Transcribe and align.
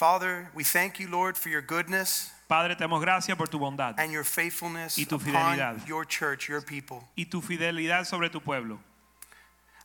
Father, 0.00 0.48
we 0.54 0.64
thank 0.64 0.98
you, 0.98 1.08
Lord, 1.08 1.36
for 1.36 1.50
your 1.50 1.60
goodness 1.60 2.30
Padre, 2.48 2.74
te 2.74 2.84
damos 2.84 3.02
gracias 3.04 3.36
por 3.36 3.48
tu 3.48 3.58
bondad 3.58 3.96
and 3.98 4.10
your 4.10 4.24
faithfulness 4.24 4.96
Y 4.98 5.04
tu 5.04 5.16
upon 5.16 5.26
fidelidad. 5.34 5.86
your 5.86 6.06
church, 6.06 6.48
your 6.48 6.62
people. 6.62 7.06
y 7.18 7.26
tu 7.30 7.42
fidelidad 7.42 8.06
sobre 8.06 8.30
tu 8.30 8.40
pueblo. 8.40 8.78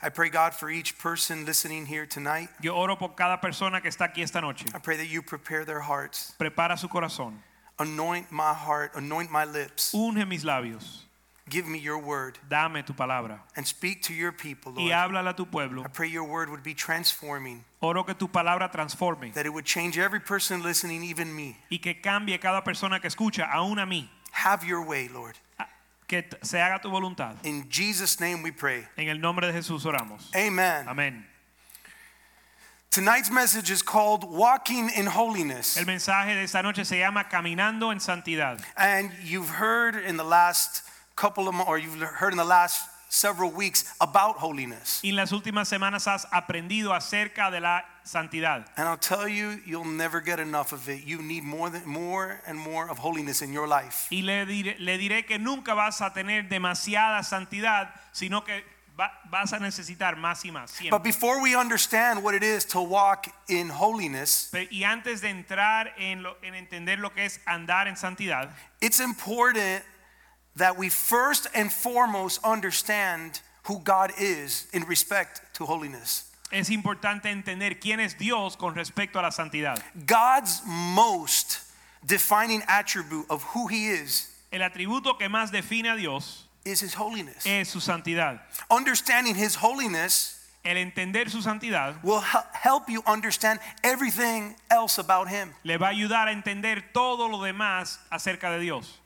I 0.02 0.08
pray, 0.08 0.30
God, 0.30 0.54
for 0.54 0.70
each 0.70 0.98
person 0.98 1.46
listening 1.46 1.86
here 1.86 2.06
tonight. 2.06 2.48
Yo 2.62 2.74
oro 2.74 2.96
por 2.96 3.10
cada 3.10 3.42
persona 3.42 3.82
que 3.82 3.90
está 3.90 4.08
aquí 4.10 4.24
esta 4.24 4.40
noche. 4.40 4.66
I 4.74 4.80
pray 4.80 4.96
that 4.96 5.08
you 5.10 5.22
prepare 5.22 5.66
their 5.66 5.82
hearts. 5.82 6.34
Prepara 6.40 6.80
su 6.80 6.88
corazón. 6.88 7.34
Anoint 7.78 8.32
my 8.32 8.54
heart, 8.54 8.92
anoint 8.96 9.30
my 9.30 9.44
lips. 9.44 9.94
Unge 9.94 10.26
mis 10.26 10.46
labios. 10.46 11.05
Give 11.48 11.68
me 11.68 11.78
your 11.78 12.00
word 12.00 12.40
Dame 12.50 12.82
tu 12.84 12.94
palabra. 12.94 13.40
and 13.56 13.68
speak 13.68 14.02
to 14.04 14.14
your 14.14 14.32
people, 14.32 14.74
Y 14.78 14.90
Lord. 14.90 15.28
a 15.28 15.34
tu 15.34 15.46
pueblo. 15.46 15.84
I 15.84 15.88
pray 15.90 16.08
your 16.08 16.24
word 16.24 16.50
would 16.50 16.64
be 16.64 16.74
transforming, 16.74 17.64
Oro 17.82 18.04
que 18.04 18.16
tu 18.16 18.28
palabra 18.28 18.72
transforme 18.72 19.32
that 19.34 19.46
it 19.46 19.54
would 19.54 19.66
change 19.66 19.98
every 20.00 20.20
person 20.20 20.64
listening, 20.64 21.04
even 21.04 21.36
me. 21.36 21.56
y 21.70 21.78
que 21.78 21.94
cambie 22.02 22.40
cada 22.40 22.64
persona 22.64 23.00
que 23.00 23.08
escucha, 23.10 23.48
aún 23.52 23.78
a 23.78 23.86
mí. 23.86 24.10
Have 24.32 24.64
your 24.66 24.82
way, 24.84 25.08
Lord. 25.08 25.38
Ah, 25.60 25.68
que 26.08 26.24
se 26.42 26.58
haga 26.58 26.80
tu 26.82 26.90
voluntad. 26.90 27.36
In 27.44 27.70
Jesus' 27.70 28.20
name 28.20 28.42
we 28.42 28.52
pray. 28.52 28.88
En 28.98 29.08
el 29.08 29.20
nombre 29.20 29.46
de 29.46 29.54
Jesús 29.54 29.86
oramos. 29.86 30.36
Amen. 30.36 30.88
Amén. 30.88 31.26
Tonight's 32.90 33.30
message 33.30 33.70
is 33.70 33.82
called 33.84 34.24
Walking 34.24 34.90
in 34.96 35.06
Holiness. 35.06 35.78
El 35.78 35.86
mensaje 35.86 36.34
de 36.34 36.44
esta 36.44 36.62
noche 36.64 36.86
se 36.86 36.98
llama 36.98 37.26
Caminando 37.30 37.92
en 37.92 38.00
Santidad. 38.00 38.62
And 38.78 39.12
you've 39.24 39.50
heard 39.50 39.96
in 39.96 40.18
the 40.18 40.24
last 40.24 40.82
couple 41.16 41.48
of 41.48 41.56
or 41.68 41.78
you've 41.78 42.00
heard 42.02 42.34
in 42.34 42.38
the 42.38 42.44
last 42.46 42.90
several 43.10 43.50
weeks 43.52 43.86
about 44.02 44.36
holiness. 44.38 45.00
Y 45.04 45.10
en 45.10 45.16
las 45.16 45.32
últimas 45.32 45.68
semanas 45.68 46.06
has 46.08 46.26
aprendido 46.32 46.94
acerca 46.94 47.50
de 47.50 47.60
la 47.62 47.82
santidad. 48.04 48.66
And 48.76 48.88
I'll 48.90 48.98
tell 48.98 49.28
you, 49.28 49.60
you'll 49.66 49.86
never 49.86 50.20
get 50.20 50.40
enough 50.40 50.74
of 50.74 50.90
it. 50.90 51.06
You 51.06 51.22
need 51.22 51.44
more 51.44 51.70
than 51.70 51.88
more 51.88 52.42
and 52.46 52.58
more 52.58 52.90
of 52.90 52.98
holiness 52.98 53.42
in 53.42 53.54
your 53.54 53.68
life. 53.68 54.08
Y 54.12 54.22
le 54.22 54.46
diré, 54.46 54.76
le 54.80 54.98
diré 54.98 55.26
que 55.26 55.38
nunca 55.40 55.74
vas 55.74 56.02
a 56.02 56.12
tener 56.14 56.50
demasiada 56.50 57.24
santidad, 57.24 57.90
sino 58.12 58.42
que 58.44 58.64
vas 59.30 59.54
a 59.54 59.60
necesitar 59.60 60.16
más 60.18 60.44
y 60.46 60.52
más. 60.52 60.72
siempre. 60.72 60.92
But 60.98 61.04
before 61.04 61.42
we 61.42 61.56
understand 61.56 62.22
what 62.24 62.34
it 62.34 62.44
is 62.44 62.66
to 62.66 62.82
walk 62.82 63.28
in 63.48 63.70
holiness, 63.70 64.50
y 64.72 64.84
antes 64.84 65.22
de 65.22 65.30
entrar 65.30 65.94
en, 65.98 66.24
lo- 66.24 66.36
en 66.44 66.54
entender 66.56 67.00
lo 67.00 67.12
que 67.12 67.26
es 67.26 67.40
andar 67.46 67.88
en 67.88 67.96
santidad, 67.96 68.50
it's 68.82 69.00
important 69.00 69.84
that 70.56 70.78
we 70.78 70.90
first 70.90 71.48
and 71.54 71.72
foremost 71.72 72.40
understand 72.44 73.42
who 73.64 73.80
God 73.80 74.12
is 74.18 74.68
in 74.74 74.84
respect 74.84 75.42
to 75.56 75.66
holiness. 75.66 76.32
es 76.52 76.70
importante 76.70 77.26
entender 77.26 77.80
quién 77.80 78.00
es 78.00 78.14
Dios 78.14 78.56
con 78.56 78.76
respecto 78.76 79.20
a 79.20 79.24
la 79.24 79.30
santidad. 79.32 79.82
God's 80.06 80.62
most 80.66 81.60
defining 82.06 82.62
attribute 82.68 83.26
of 83.30 83.44
who 83.54 83.68
he 83.68 83.88
is 83.88 84.32
El 84.52 84.62
atributo 84.62 85.18
que 85.18 85.28
más 85.28 85.52
define 85.52 85.88
a 85.88 85.98
Dios 85.98 86.46
is 86.64 86.80
his 86.82 86.94
holiness. 86.94 87.46
es 87.46 87.68
su 87.70 87.80
santidad. 87.80 88.40
Understanding 88.70 89.36
his 89.36 89.56
holiness 89.56 90.32
El 90.64 90.78
entender 90.78 91.30
su 91.30 91.42
santidad 91.42 91.96
will 92.04 92.22
help 92.22 92.90
you 92.90 93.04
understand 93.06 93.60
everything 93.84 94.56
else 94.72 94.98
about 95.00 95.28
him. 95.28 95.54
le 95.64 95.78
va 95.78 95.88
a 95.88 95.94
ayudar 95.94 96.28
a 96.28 96.32
entender 96.32 96.84
todo 96.94 97.28
lo 97.28 97.40
demás 97.44 97.98
acerca 98.12 98.50
de 98.52 98.60
Dios. 98.60 99.00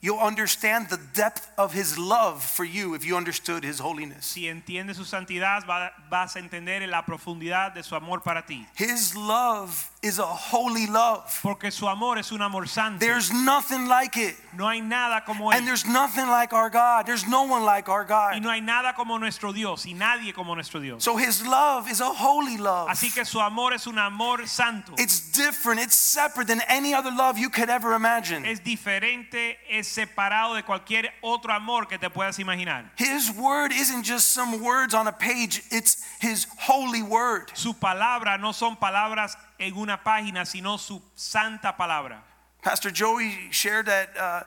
You'll 0.00 0.20
understand 0.20 0.90
the 0.90 0.98
depth 1.12 1.50
of 1.58 1.72
his 1.72 1.98
love 1.98 2.44
for 2.44 2.64
you 2.64 2.94
if 2.94 3.04
you 3.04 3.16
understood 3.16 3.64
his 3.64 3.80
holiness. 3.80 4.26
Si 4.26 4.46
entiendes 4.46 4.96
su 4.96 5.04
santidad, 5.04 5.64
vas 6.08 6.36
a 6.36 6.38
entender 6.38 6.88
la 6.88 7.04
profundidad 7.04 7.74
de 7.74 7.82
su 7.82 7.96
amor 7.96 8.22
para 8.22 8.46
ti. 8.46 8.64
His 8.76 9.16
love 9.16 9.90
is 10.08 10.18
a 10.18 10.26
holy 10.26 10.86
love. 10.86 11.38
Porque 11.42 11.70
su 11.70 11.86
amor 11.86 12.18
es 12.18 12.32
un 12.32 12.40
amor 12.42 12.66
santo. 12.66 12.98
There's 12.98 13.30
nothing 13.32 13.86
like 13.86 14.16
it. 14.16 14.34
No 14.56 14.66
hay 14.66 14.80
nada 14.80 15.22
como 15.24 15.50
And 15.52 15.66
there's 15.66 15.86
nothing 15.86 16.26
like 16.26 16.52
our 16.52 16.70
God. 16.70 17.06
There's 17.06 17.28
no 17.28 17.44
one 17.44 17.64
like 17.64 17.88
our 17.88 18.02
Y 18.02 18.08
God. 18.08 18.42
no 18.42 18.50
hay 18.50 18.60
nada 18.60 18.94
como 18.96 19.18
nuestro 19.18 19.52
Dios 19.52 19.86
y 19.86 19.92
nadie 19.92 20.34
como 20.34 20.54
nuestro 20.54 20.80
Dios. 20.80 21.04
So 21.04 21.16
his 21.16 21.46
love 21.46 21.88
is 21.90 22.00
a 22.00 22.08
holy 22.08 22.56
love. 22.56 22.88
Así 22.88 23.14
que 23.14 23.24
su 23.24 23.38
amor 23.38 23.72
es 23.74 23.86
un 23.86 23.98
amor 23.98 24.46
santo. 24.46 24.94
It's 24.98 25.20
different, 25.32 25.80
it's 25.80 25.94
separate 25.94 26.48
than 26.48 26.62
any 26.68 26.94
other 26.94 27.10
love 27.10 27.38
you 27.38 27.50
could 27.50 27.68
ever 27.70 27.94
imagine. 27.94 28.44
Es 28.44 28.60
diferente, 28.60 29.56
es 29.70 29.86
separado 29.86 30.54
de 30.56 30.62
cualquier 30.62 31.10
otro 31.22 31.52
amor 31.52 31.86
que 31.86 31.98
te 31.98 32.08
puedas 32.08 32.38
imaginar. 32.38 32.90
His 32.96 33.30
word 33.30 33.72
isn't 33.72 34.04
just 34.04 34.32
some 34.32 34.62
words 34.62 34.94
on 34.94 35.06
a 35.06 35.12
page, 35.12 35.62
it's 35.70 36.02
his 36.20 36.46
holy 36.58 37.02
word. 37.02 37.50
Su 37.54 37.74
palabra 37.74 38.40
no 38.40 38.52
son 38.52 38.76
palabras 38.76 39.36
en 39.58 39.74
una 39.76 40.02
página, 40.02 40.44
sino 40.46 40.76
su 40.78 41.02
santa 41.14 41.76
palabra. 41.76 42.22
Pastor 42.62 42.90
Joey 42.92 43.48
shared 43.50 43.86
that 43.86 44.08
uh, 44.16 44.42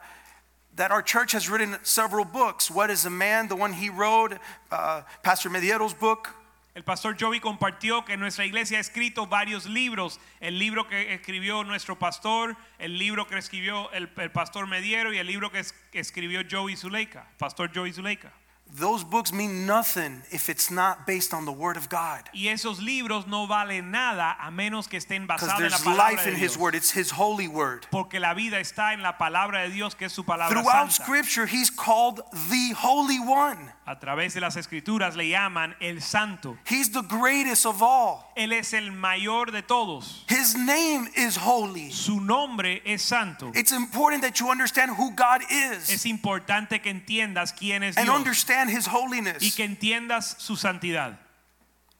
that 0.76 0.90
our 0.90 1.02
church 1.02 1.32
has 1.32 1.48
written 1.50 1.76
several 1.82 2.24
books. 2.24 2.70
What 2.70 2.90
is 2.90 3.04
a 3.06 3.10
man? 3.10 3.48
The 3.48 3.56
one 3.56 3.72
he 3.72 3.90
wrote, 3.90 4.38
uh, 4.70 5.02
Pastor 5.22 5.50
Mediero's 5.50 5.94
book. 5.94 6.28
El 6.74 6.84
pastor 6.84 7.12
Joey 7.12 7.38
compartió 7.38 8.02
que 8.06 8.16
nuestra 8.16 8.46
iglesia 8.46 8.78
ha 8.78 8.80
escrito 8.80 9.26
varios 9.28 9.66
libros. 9.66 10.18
El 10.40 10.58
libro 10.58 10.84
que 10.88 11.12
escribió 11.14 11.62
nuestro 11.66 11.96
pastor, 11.98 12.56
el 12.78 12.96
libro 12.98 13.26
que 13.26 13.36
escribió 13.36 13.90
el, 13.92 14.08
el 14.16 14.30
pastor 14.30 14.66
Mediero 14.66 15.12
y 15.12 15.18
el 15.18 15.26
libro 15.26 15.50
que, 15.52 15.58
es- 15.58 15.72
que 15.92 15.98
escribió 16.00 16.40
Joey 16.50 16.74
Zuleika, 16.76 17.26
pastor 17.38 17.70
Joey 17.74 17.92
Zuleika. 17.92 18.32
Those 18.74 19.04
books 19.04 19.34
mean 19.34 19.66
nothing 19.66 20.22
if 20.30 20.48
it's 20.48 20.70
not 20.70 21.06
based 21.06 21.34
on 21.34 21.44
the 21.44 21.52
word 21.52 21.76
of 21.76 21.90
God. 21.90 22.22
Y 22.32 22.48
esos 22.48 22.80
libros 22.80 23.26
no 23.26 23.46
valen 23.46 23.90
nada 23.90 24.34
a 24.40 24.50
menos 24.50 24.88
que 24.88 24.98
estén 24.98 25.26
basados 25.26 25.60
en 25.60 25.64
la 25.64 25.68
there's 25.68 25.82
palabra 25.82 26.12
life 26.12 26.24
de 26.24 26.30
in 26.30 26.36
his 26.36 26.56
word. 26.56 26.74
It's 26.74 26.90
his 26.90 27.10
holy 27.10 27.48
word. 27.48 27.86
Porque 27.90 28.18
la 28.18 28.32
vida 28.32 28.60
está 28.60 28.94
en 28.94 29.02
la 29.02 29.18
palabra 29.18 29.60
de 29.64 29.70
Dios, 29.70 29.94
que 29.94 30.06
es 30.06 30.12
su 30.12 30.24
palabra 30.24 30.48
Throughout 30.48 30.90
santa. 30.90 31.04
scripture, 31.04 31.44
he's 31.44 31.68
called 31.68 32.22
the 32.48 32.72
holy 32.74 33.20
one. 33.20 33.70
A 33.84 33.98
través 33.98 34.34
de 34.34 34.40
las 34.40 34.56
escrituras 34.56 35.16
le 35.16 35.28
llaman 35.28 35.74
el 35.80 36.00
santo. 36.02 36.56
He's 36.64 36.92
the 36.92 37.02
greatest 37.02 37.66
of 37.66 37.82
all. 37.82 38.32
Él 38.36 38.52
es 38.52 38.72
el 38.74 38.92
mayor 38.92 39.50
de 39.50 39.62
todos. 39.62 40.24
His 40.28 40.54
name 40.54 41.08
is 41.16 41.36
holy. 41.36 41.90
Su 41.90 42.20
nombre 42.20 42.80
es 42.84 43.02
santo. 43.02 43.50
It's 43.54 43.72
important 43.72 44.22
that 44.22 44.38
you 44.38 44.50
understand 44.50 44.92
who 44.92 45.10
God 45.16 45.42
is 45.50 45.90
Es 45.90 46.06
importante 46.06 46.80
que 46.80 46.92
entiendas 46.92 47.52
quién 47.52 47.82
es 47.82 47.96
and 47.96 48.06
Dios 48.06 48.16
understand 48.16 48.70
his 48.70 48.86
y 48.86 48.90
holiness. 48.92 49.56
que 49.56 49.64
entiendas 49.64 50.36
su 50.38 50.54
santidad. 50.54 51.18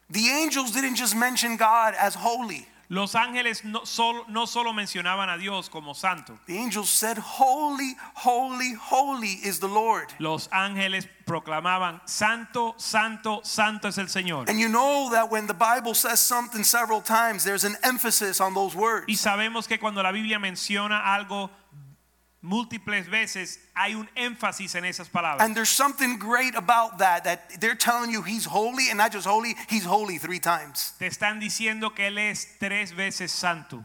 The 0.08 0.30
angels 0.30 0.72
didn't 0.72 0.96
just 0.96 1.16
mention 1.16 1.56
God 1.56 1.94
as 1.98 2.14
holy. 2.14 2.66
Los 2.92 3.14
ángeles 3.14 3.64
no 3.64 3.86
solo, 3.86 4.26
no 4.28 4.46
solo 4.46 4.74
mencionaban 4.74 5.30
a 5.30 5.38
Dios 5.38 5.70
como 5.70 5.94
santo. 5.94 6.38
The 6.44 6.58
angels 6.58 6.90
said, 6.90 7.16
Holy, 7.16 7.96
holy, 8.14 8.74
holy 8.74 9.40
is 9.42 9.60
the 9.60 9.66
Lord. 9.66 10.12
Los 10.18 10.48
ángeles 10.52 11.08
proclamaban, 11.24 12.02
santo, 12.04 12.74
santo, 12.76 13.40
santo 13.44 13.88
es 13.88 13.96
el 13.96 14.08
Señor. 14.08 14.46
And 14.50 14.60
you 14.60 14.68
know 14.68 15.08
that 15.10 15.30
when 15.30 15.46
the 15.46 15.54
Bible 15.54 15.94
says 15.94 16.20
something 16.20 16.64
several 16.64 17.00
times, 17.00 17.44
there's 17.44 17.64
an 17.64 17.76
emphasis 17.82 18.42
on 18.42 18.52
those 18.52 18.74
Y 18.74 18.80
words. 18.80 19.18
sabemos 19.18 19.66
que 19.66 19.78
cuando 19.78 20.02
la 20.02 20.12
Biblia 20.12 20.38
menciona 20.38 21.14
algo 21.14 21.48
múltiples 22.42 23.08
veces, 23.08 23.60
hay 23.74 23.94
un 23.94 24.08
énfasis 24.16 24.74
en 24.74 24.84
esas 24.84 25.08
palabras. 25.08 25.40
And 25.46 25.54
there's 25.56 25.70
something 25.70 26.18
great 26.18 26.54
about 26.54 26.98
that, 26.98 27.24
that 27.24 27.60
they're 27.60 27.76
telling 27.76 28.10
you 28.10 28.22
he's 28.22 28.44
holy 28.44 28.90
and 28.90 28.98
not 28.98 29.12
just 29.12 29.26
holy, 29.26 29.54
he's 29.68 29.84
holy 29.84 30.18
three 30.18 30.40
times. 30.40 30.94
Te 30.98 31.06
están 31.06 31.40
diciendo 31.40 31.94
que 31.94 32.06
Él 32.06 32.18
es 32.18 32.58
tres 32.58 32.92
veces 32.92 33.30
santo. 33.30 33.84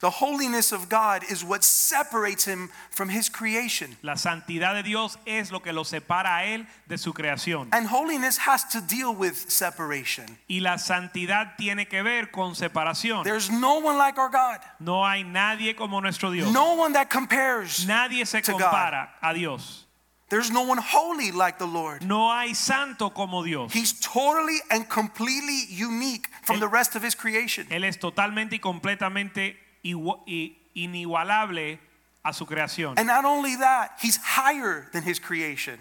The 0.00 0.10
holiness 0.10 0.70
of 0.70 0.88
God 0.88 1.24
is 1.28 1.42
what 1.42 1.64
separates 1.64 2.44
him 2.44 2.70
from 2.90 3.08
his 3.08 3.28
creation. 3.28 3.96
La 4.02 4.14
santidad 4.14 4.74
de 4.74 4.84
Dios 4.84 5.16
es 5.26 5.50
lo 5.50 5.58
que 5.58 5.72
lo 5.72 5.82
separa 5.82 6.36
a 6.38 6.44
Él 6.44 6.66
de 6.86 6.96
su 6.98 7.12
creación. 7.12 7.68
And 7.72 7.88
holiness 7.88 8.38
has 8.38 8.62
to 8.70 8.80
deal 8.80 9.12
with 9.12 9.34
separation. 9.50 10.38
Y 10.48 10.60
la 10.60 10.76
santidad 10.76 11.56
tiene 11.58 11.86
que 11.88 12.04
ver 12.04 12.30
con 12.30 12.54
separación. 12.54 13.24
There's 13.24 13.50
no 13.50 13.80
one 13.80 13.98
like 13.98 14.18
our 14.18 14.28
God, 14.30 14.60
No 14.78 15.04
hay 15.04 15.24
nadie 15.24 15.74
como 15.74 15.98
nuestro 16.00 16.30
Dios. 16.30 16.52
no 16.52 16.74
one 16.74 16.92
that 16.92 17.10
compares. 17.10 17.84
Nadie 17.84 18.24
se 18.24 18.40
compara 18.42 19.08
a 19.20 19.34
Dios. 19.34 19.84
There's 20.30 20.50
no 20.52 20.62
one 20.62 20.78
holy 20.78 21.32
like 21.32 21.58
the 21.58 21.66
Lord. 21.66 22.04
No 22.04 22.30
hay 22.30 22.52
santo 22.54 23.10
como 23.10 23.42
Dios. 23.42 23.72
He's 23.72 23.98
totally 23.98 24.58
and 24.70 24.88
completely 24.88 25.64
unique 25.70 26.28
from 26.42 26.56
El- 26.56 26.60
the 26.60 26.68
rest 26.68 26.94
of 26.94 27.02
his 27.02 27.16
creation. 27.16 27.66
Él 27.70 27.82
es 27.82 27.96
totalmente 27.98 28.52
y 28.52 28.58
completamente 28.60 29.56
inigualable 29.82 31.78
a 32.24 32.32
su 32.32 32.44
creación. 32.46 32.94
And 32.98 33.06
not 33.06 33.24
only 33.24 33.56
that, 33.56 33.92
he's 34.00 34.16
higher 34.16 34.88
than 34.92 35.02
his 35.02 35.18
creation. 35.18 35.78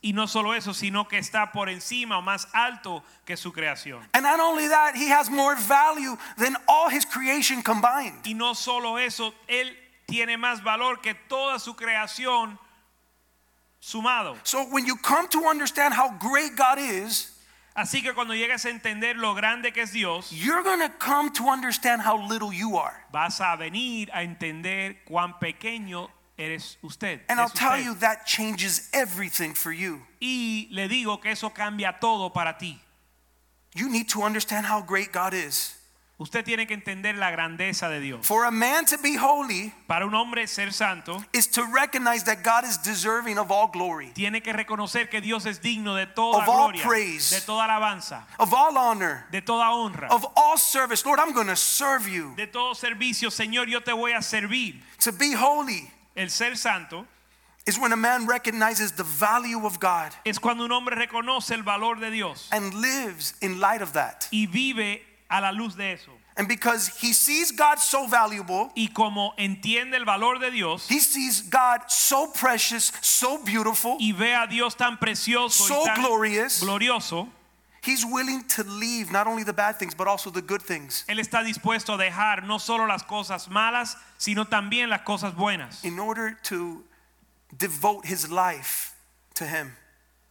Y 0.00 0.12
no 0.12 0.26
solo 0.26 0.52
eso, 0.52 0.72
sino 0.72 1.04
que 1.04 1.18
está 1.18 1.52
por 1.52 1.68
encima 1.68 2.18
o 2.18 2.22
más 2.22 2.46
alto 2.54 3.02
que 3.26 3.36
su 3.36 3.50
creación. 3.52 4.00
And 4.14 4.22
not 4.22 4.38
only 4.38 4.68
that, 4.68 4.94
he 4.94 5.08
has 5.08 5.28
more 5.28 5.56
value 5.56 6.16
than 6.38 6.56
all 6.68 6.88
his 6.88 7.04
creation 7.04 7.62
combined. 7.62 8.24
Y 8.24 8.32
no 8.32 8.54
solo 8.54 8.96
eso, 8.96 9.34
él 9.48 9.74
tiene 10.06 10.36
más 10.38 10.62
valor 10.62 11.02
que 11.02 11.14
toda 11.28 11.58
su 11.58 11.74
creación 11.74 12.58
sumado. 13.80 14.36
So 14.44 14.64
when 14.70 14.86
you 14.86 14.96
come 14.96 15.28
to 15.28 15.46
understand 15.46 15.94
how 15.94 16.10
great 16.18 16.56
God 16.56 16.78
is, 16.78 17.32
Así 17.78 18.02
que 18.02 18.12
cuando 18.12 18.34
llegues 18.34 18.64
a 18.64 18.70
entender 18.70 19.16
lo 19.16 19.34
grande 19.34 19.72
que 19.72 19.82
es 19.82 19.92
Dios, 19.92 20.32
you're 20.32 20.64
going 20.64 20.80
to 20.80 20.92
come 20.98 21.30
to 21.30 21.48
understand 21.48 22.02
how 22.02 22.16
little 22.16 22.52
you 22.52 22.76
are. 22.76 23.04
vas 23.12 23.40
a 23.40 23.56
venir 23.56 24.10
a 24.12 24.24
entender 24.24 24.96
cuán 25.08 25.38
pequeño 25.38 26.10
eres 26.36 26.76
usted. 26.82 27.20
And 27.28 27.38
I'll 27.38 27.48
tell 27.48 27.74
usted. 27.74 27.84
you 27.84 27.94
that 28.00 28.26
changes 28.26 28.90
everything 28.92 29.54
for 29.54 29.70
you. 29.70 30.02
Y 30.20 30.66
le 30.72 30.88
digo 30.88 31.22
que 31.22 31.30
eso 31.30 31.50
cambia 31.50 32.00
todo 32.00 32.30
para 32.30 32.56
ti. 32.58 32.80
You 33.76 33.88
need 33.88 34.08
to 34.08 34.24
understand 34.24 34.66
how 34.66 34.82
great 34.82 35.12
God 35.12 35.32
is. 35.32 35.77
Usted 36.20 36.44
tiene 36.44 36.66
que 36.66 36.74
entender 36.74 37.14
la 37.16 37.30
grandeza 37.30 37.88
de 37.88 38.00
Dios. 38.00 38.26
For 38.26 38.44
a 38.44 38.50
man 38.50 38.84
to 38.86 38.98
be 38.98 39.14
holy 39.16 39.72
Para 39.86 40.04
un 40.04 40.14
hombre 40.14 40.48
ser 40.48 40.72
santo, 40.72 41.24
is 41.32 41.46
to 41.52 41.62
recognize 41.72 42.24
that 42.24 42.42
God 42.42 42.64
is 42.64 42.76
deserving 42.82 43.38
of 43.38 43.52
all 43.52 43.68
glory, 43.68 44.10
tiene 44.14 44.42
que 44.42 44.52
reconocer 44.52 45.08
que 45.08 45.20
Dios 45.20 45.46
es 45.46 45.60
digno 45.60 45.94
de 45.94 46.06
toda 46.06 46.38
Of 46.38 46.48
all 46.48 46.72
gloria, 46.72 46.82
praise. 46.82 47.30
de 47.30 47.40
toda 47.40 47.66
alabanza, 47.66 48.24
of 48.40 48.52
all 48.52 48.76
honor, 48.76 49.26
de 49.30 49.40
toda 49.42 49.70
honra, 49.70 50.08
of 50.10 50.26
all 50.36 50.58
service. 50.58 51.06
Lord, 51.06 51.20
I'm 51.20 51.32
going 51.32 51.46
to 51.46 51.54
serve 51.54 52.08
you. 52.08 52.34
de 52.36 52.48
todo 52.48 52.74
servicio. 52.74 53.30
Señor, 53.30 53.68
yo 53.68 53.78
te 53.80 53.92
voy 53.92 54.10
a 54.12 54.20
servir. 54.20 54.82
To 55.02 55.12
be 55.12 55.34
holy 55.34 55.88
El 56.16 56.30
ser 56.30 56.56
santo 56.56 57.06
is 57.64 57.78
when 57.78 57.92
a 57.92 57.96
man 57.96 58.26
recognizes 58.26 58.90
the 58.90 59.04
value 59.04 59.64
of 59.64 59.78
God 59.78 60.12
es 60.24 60.40
cuando 60.40 60.64
un 60.64 60.72
hombre 60.72 60.96
reconoce 60.96 61.52
el 61.54 61.62
valor 61.62 62.00
de 62.00 62.10
Dios 62.10 62.48
and 62.50 62.74
lives 62.74 63.34
in 63.40 63.60
light 63.60 63.82
of 63.82 63.92
that. 63.92 64.26
y 64.32 64.46
vive 64.50 65.00
a 65.30 65.40
la 65.40 65.50
luz 65.50 65.76
de 65.76 65.92
eso. 65.92 66.10
And 66.36 66.46
because 66.46 66.88
he 67.00 67.12
sees 67.12 67.50
God 67.50 67.78
so 67.80 68.06
valuable, 68.06 68.70
Y 68.76 68.88
como 68.94 69.34
entiende 69.36 69.96
el 69.96 70.04
valor 70.04 70.38
de 70.38 70.50
Dios 70.52 70.88
he 70.88 71.00
sees 71.00 71.42
God 71.42 71.80
so 71.88 72.30
precious, 72.32 72.92
so 73.00 73.38
beautiful, 73.44 73.96
y 73.98 74.12
ve 74.12 74.34
a 74.34 74.46
Dios 74.46 74.76
tan 74.76 74.98
precioso 74.98 75.66
so 75.66 75.82
y 75.82 75.86
tan 75.86 76.00
glorious, 76.00 76.62
glorioso, 76.62 77.28
he's 77.82 78.04
willing 78.04 78.44
to 78.44 78.62
leave 78.62 79.10
not 79.10 79.26
only 79.26 79.42
the 79.42 79.52
bad 79.52 79.78
things, 79.78 79.94
but 79.94 80.06
also 80.06 80.30
the 80.30 80.42
good 80.42 80.62
things 80.62 81.04
Él 81.08 81.18
está 81.18 81.42
dispuesto 81.42 81.94
a 81.94 81.98
dejar 81.98 82.44
no 82.44 82.58
solo 82.58 82.86
las 82.86 83.02
cosas 83.02 83.48
malas, 83.48 83.96
sino 84.16 84.44
también 84.44 84.88
las 84.88 85.00
cosas 85.00 85.34
buenas 85.34 85.84
in 85.84 85.98
order 85.98 86.38
to 86.44 86.84
devote 87.56 88.06
his 88.06 88.30
life 88.30 88.94
to 89.34 89.44
him. 89.44 89.72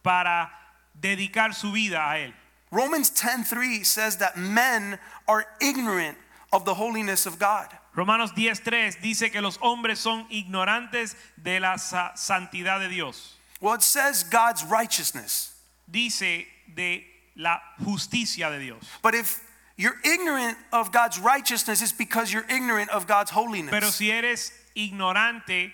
para 0.02 0.50
dedicar 0.94 1.54
su 1.54 1.70
vida 1.70 2.10
a 2.10 2.18
Él. 2.18 2.34
Romans 2.70 3.10
10:3 3.10 3.84
says 3.84 4.18
that 4.18 4.36
men 4.36 4.98
are 5.26 5.46
ignorant 5.60 6.18
of 6.52 6.64
the 6.64 6.74
holiness 6.74 7.26
of 7.26 7.38
God. 7.38 7.68
Romanos 7.94 8.32
10:3 8.32 9.00
dice 9.02 9.30
que 9.30 9.40
los 9.40 9.56
hombres 9.58 9.98
son 9.98 10.26
ignorantes 10.30 11.14
de 11.42 11.58
la 11.58 11.76
sa- 11.76 12.12
santidad 12.14 12.80
de 12.80 12.88
Dios. 12.88 13.34
Well, 13.60 13.74
it 13.74 13.82
says 13.82 14.22
God's 14.22 14.62
righteousness. 14.64 15.52
Dice 15.90 16.46
de 16.74 17.04
la 17.36 17.58
justicia 17.84 18.50
de 18.50 18.58
Dios. 18.60 18.82
But 19.02 19.14
if 19.14 19.40
you're 19.76 19.98
ignorant 20.04 20.56
of 20.72 20.92
God's 20.92 21.18
righteousness, 21.18 21.82
it's 21.82 21.92
because 21.92 22.32
you're 22.32 22.46
ignorant 22.48 22.90
of 22.90 23.06
God's 23.06 23.30
holiness. 23.30 23.70
Pero 23.70 23.90
si 23.90 24.10
eres 24.10 24.52
ignorante 24.76 25.72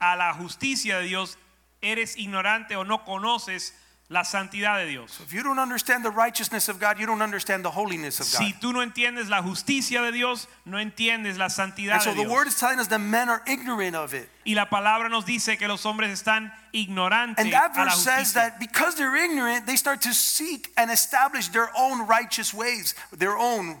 a 0.00 0.16
la 0.16 0.32
justicia 0.34 1.00
de 1.02 1.08
Dios, 1.08 1.36
eres 1.82 2.16
ignorante 2.16 2.74
o 2.76 2.84
no 2.84 2.98
conoces 2.98 3.72
la 4.08 4.22
santidad 4.22 4.78
de 4.78 4.86
Dios. 4.86 5.18
if 5.24 5.32
you 5.32 5.42
don't 5.42 5.58
understand 5.58 6.04
the 6.04 6.10
righteousness 6.10 6.68
of 6.68 6.78
God, 6.78 6.98
you 7.00 7.06
don't 7.06 7.22
understand 7.22 7.64
the 7.64 7.70
holiness 7.70 8.20
of 8.20 8.26
God. 8.32 8.38
Si 8.46 8.52
God. 8.52 8.60
tú 8.60 8.72
no 8.72 8.80
entiendes 8.80 9.28
la 9.28 9.42
justicia 9.42 10.00
de 10.02 10.12
Dios, 10.12 10.46
no 10.64 10.76
entiendes 10.78 11.38
la 11.38 11.48
santidad 11.48 11.94
And 11.94 12.02
so 12.02 12.10
de 12.10 12.16
the 12.18 12.22
Dios. 12.22 12.32
word 12.32 12.46
is 12.46 12.58
telling 12.60 12.78
us 12.78 12.86
that 12.86 13.00
men 13.00 13.28
are 13.28 13.42
ignorant 13.48 13.96
of 13.96 14.14
it. 14.14 14.28
Y 14.46 14.54
la 14.54 14.66
palabra 14.66 15.08
nos 15.10 15.24
dice 15.24 15.58
que 15.58 15.66
los 15.66 15.82
hombres 15.84 16.10
están 16.22 16.52
ignorantes 16.72 17.38
And 17.38 17.52
that 17.52 17.74
a 17.74 17.78
la 17.78 17.84
verse 17.86 18.04
says 18.04 18.32
justicia. 18.32 18.34
that 18.34 18.60
because 18.60 18.94
they're 18.94 19.16
ignorant, 19.16 19.66
they 19.66 19.76
start 19.76 20.02
to 20.02 20.14
seek 20.14 20.70
and 20.76 20.88
establish 20.90 21.48
their 21.48 21.70
own 21.76 22.06
righteous 22.06 22.54
ways, 22.54 22.94
their 23.12 23.36
own 23.36 23.80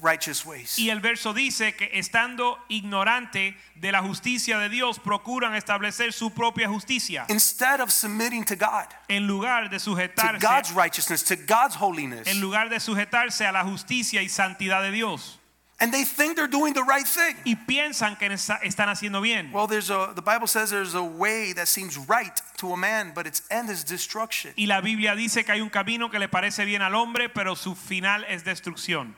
righteous 0.00 0.46
ways. 0.46 0.78
Y 0.78 0.90
el 0.90 1.00
verso 1.00 1.34
dice 1.34 1.74
que 1.74 1.90
estando 1.92 2.58
ignorante 2.68 3.56
de 3.74 3.92
la 3.92 4.02
justicia 4.02 4.58
de 4.58 4.68
Dios, 4.68 4.98
procuran 4.98 5.54
establecer 5.54 6.12
su 6.12 6.30
propia 6.30 6.68
justicia 6.68 7.26
Instead 7.28 7.80
of 7.80 7.90
submitting 7.90 8.44
to 8.44 8.56
God, 8.56 8.86
en 9.08 9.26
lugar 9.26 9.68
de 9.68 9.78
to 9.78 10.38
God's 10.40 10.72
righteousness, 10.72 11.22
to 11.24 11.36
God's 11.36 11.76
holiness. 11.76 12.26
en 12.26 12.40
lugar 12.40 12.68
de 12.68 12.80
sujetarse 12.80 13.46
a 13.46 13.52
la 13.52 13.64
justicia 13.64 14.22
y 14.22 14.28
santidad 14.28 14.82
de 14.82 14.90
Dios. 14.90 15.38
And 15.80 15.92
they 15.92 16.04
think 16.04 16.36
they're 16.36 16.46
doing 16.46 16.74
the 16.74 16.84
right 16.84 17.06
thing. 17.06 17.34
Y 17.44 17.56
piensan 17.56 18.16
que 18.16 18.28
están 18.28 18.88
haciendo 18.88 19.20
bien. 19.20 19.50
Well, 19.52 19.66
there's 19.66 19.90
a 19.90 20.12
the 20.14 20.22
Bible 20.22 20.46
says 20.46 20.70
there's 20.70 20.94
a 20.94 21.02
way 21.02 21.52
that 21.54 21.66
seems 21.66 21.98
right 21.98 22.40
to 22.58 22.72
a 22.72 22.76
man, 22.76 23.12
but 23.12 23.26
its 23.26 23.42
end 23.50 23.68
is 23.68 23.82
destruction. 23.82 24.52
Y 24.56 24.66
la 24.66 24.80
Biblia 24.80 25.16
dice 25.16 25.44
que 25.44 25.52
hay 25.52 25.60
un 25.60 25.70
camino 25.70 26.08
que 26.08 26.20
le 26.20 26.28
parece 26.28 26.64
bien 26.64 26.82
al 26.82 26.94
hombre, 26.94 27.28
pero 27.28 27.56
su 27.56 27.74
final 27.74 28.24
es 28.28 28.44
destrucción. 28.44 29.16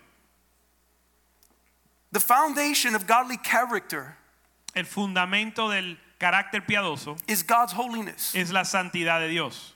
The 2.14 2.20
foundation 2.20 2.94
of 2.94 3.08
godly 3.08 3.36
character 3.36 4.16
El 4.76 4.84
fundamento 4.84 5.68
del 5.68 5.98
carácter 6.20 6.64
piadoso 6.64 7.16
is 7.28 7.42
God's 7.42 7.72
holiness. 7.72 8.34
es 8.36 8.52
la 8.52 8.62
santidad 8.62 9.20
de 9.20 9.28
Dios. 9.28 9.72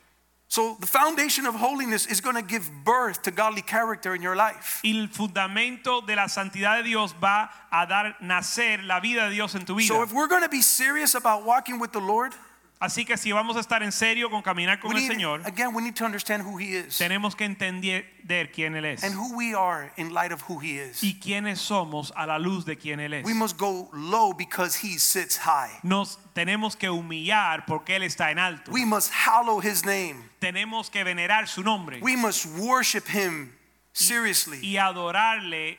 So 0.46 0.76
the 0.80 0.86
foundation 0.86 1.46
of 1.46 1.56
holiness 1.56 2.06
is 2.06 2.20
going 2.20 2.36
to 2.36 2.42
give 2.42 2.70
birth 2.84 3.22
to 3.24 3.32
godly 3.32 3.62
character 3.62 4.14
in 4.14 4.22
your 4.22 4.36
life. 4.36 4.80
Y 4.84 4.92
el 4.92 5.08
fundamento 5.08 6.06
de 6.06 6.14
la 6.14 6.26
santidad 6.26 6.78
de 6.78 6.84
Dios 6.84 7.12
va 7.12 7.50
a 7.72 7.86
dar 7.86 8.14
nacer 8.22 8.84
la 8.86 9.00
vida 9.00 9.28
de 9.28 9.34
Dios 9.34 9.56
en 9.56 9.64
tu 9.64 9.74
vida. 9.74 9.88
So 9.88 10.02
if 10.02 10.12
we're 10.12 10.28
going 10.28 10.42
to 10.42 10.48
be 10.48 10.62
serious 10.62 11.16
about 11.16 11.44
walking 11.44 11.80
with 11.80 11.92
the 11.92 12.00
Lord, 12.00 12.34
Así 12.80 13.04
que 13.04 13.16
si 13.16 13.32
vamos 13.32 13.56
a 13.56 13.60
estar 13.60 13.82
en 13.82 13.90
serio 13.90 14.30
con 14.30 14.40
caminar 14.40 14.78
con 14.78 14.92
we 14.92 15.00
el 15.00 15.02
need, 15.02 15.10
Señor, 15.10 15.42
again, 15.44 15.74
we 15.74 15.82
need 15.82 15.96
to 15.96 16.04
understand 16.04 16.44
who 16.44 16.58
He 16.60 16.76
is 16.76 16.96
tenemos 16.96 17.34
que 17.34 17.44
entender 17.44 18.04
quién 18.52 18.76
Él 18.76 18.84
es 18.84 19.02
and 19.02 19.16
who 19.16 19.34
we 19.36 19.52
are 19.52 19.90
in 19.96 20.14
light 20.14 20.30
of 20.30 20.42
who 20.48 20.60
He 20.60 20.78
is. 20.78 21.02
y 21.02 21.18
quiénes 21.20 21.58
somos 21.58 22.12
a 22.14 22.24
la 22.24 22.38
luz 22.38 22.64
de 22.64 22.76
quién 22.76 23.00
Él 23.00 23.14
es. 23.14 23.24
We 23.24 23.34
must 23.34 23.58
go 23.58 23.88
low 23.92 24.32
because 24.32 24.76
He 24.76 24.96
sits 24.98 25.38
high. 25.38 25.80
Nos 25.82 26.18
tenemos 26.34 26.76
que 26.78 26.88
humillar 26.88 27.64
porque 27.66 27.96
Él 27.96 28.04
está 28.04 28.30
en 28.30 28.38
alto. 28.38 28.70
We 28.70 28.84
must 28.84 29.10
hallow 29.10 29.58
His 29.60 29.84
name. 29.84 30.30
Tenemos 30.40 30.88
que 30.88 31.02
venerar 31.02 31.48
su 31.48 31.64
nombre 31.64 31.98
We 32.00 32.14
must 32.14 32.46
worship 32.58 33.08
Him 33.08 33.52
seriously. 33.92 34.60
y 34.62 34.76
adorarle 34.76 35.78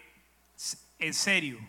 en 1.00 1.14
serio. 1.14 1.60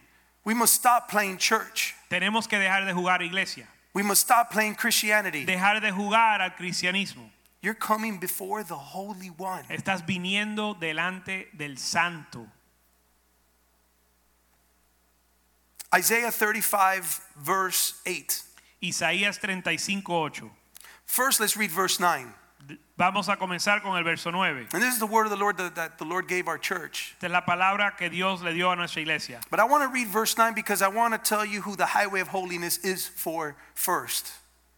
We 0.45 0.55
must 0.55 0.75
stop 0.75 1.09
playing 1.09 1.39
church. 1.39 1.95
Tenemos 2.11 2.49
que 2.49 2.59
dejar 2.59 2.85
de 2.85 2.93
jugar 2.93 3.23
iglesia, 3.23 3.69
We 3.93 4.03
must 4.03 4.23
stop 4.23 4.51
playing 4.51 4.77
Christianity. 4.77 5.45
dejar 5.45 5.81
de 5.81 5.91
jugar 5.91 6.41
al 6.41 6.51
cristianismo. 6.51 7.31
You're 7.63 7.75
coming 7.75 8.19
before 8.19 8.63
the 8.63 8.77
Holy 8.77 9.29
One. 9.29 9.65
Estás 9.69 10.07
viniendo 10.07 10.79
delante 10.79 11.49
del 11.57 11.77
santo. 11.77 12.47
Isaiah 15.95 16.31
35, 16.31 17.21
verse 17.37 18.01
8. 18.07 18.43
Isaías 18.81 19.39
35:8. 19.39 20.51
First, 21.05 21.41
let's 21.41 21.57
read 21.57 21.71
verse 21.71 21.99
9. 21.99 22.33
Vamos 22.97 23.29
a 23.29 23.37
comenzar 23.37 23.83
con 23.83 23.97
el 23.97 24.05
verso 24.05 24.31
9. 24.31 24.69
And 24.73 24.83
this 24.83 24.95
is 24.95 25.01
the 25.01 25.07
word 25.07 25.25
of 25.25 25.31
the 25.31 25.37
Lord 25.37 25.57
that, 25.57 25.75
that 25.77 25.99
the 25.99 26.05
Lord 26.05 26.29
gave 26.29 26.49
our 26.49 26.59
church. 26.59 27.15
Esta 27.15 27.27
es 27.27 27.33
la 27.33 27.41
palabra 27.43 27.97
que 27.97 28.11
Dios 28.11 28.43
le 28.43 28.53
dio 28.53 28.71
a 28.71 28.77
nuestra 28.77 29.01
iglesia. 29.01 29.41
But 29.51 29.61
I 29.61 29.65
want 29.65 29.83
to 29.85 29.89
read 29.89 30.09
verse 30.09 30.37
9 30.37 30.55
because 30.55 30.83
I 30.83 30.89
want 30.89 31.15
to 31.15 31.19
tell 31.19 31.45
you 31.45 31.63
who 31.63 31.77
the 31.77 31.87
highway 31.87 32.21
of 32.21 32.29
holiness 32.29 32.79
is 32.79 33.07
for 33.09 33.57
first. 33.75 34.33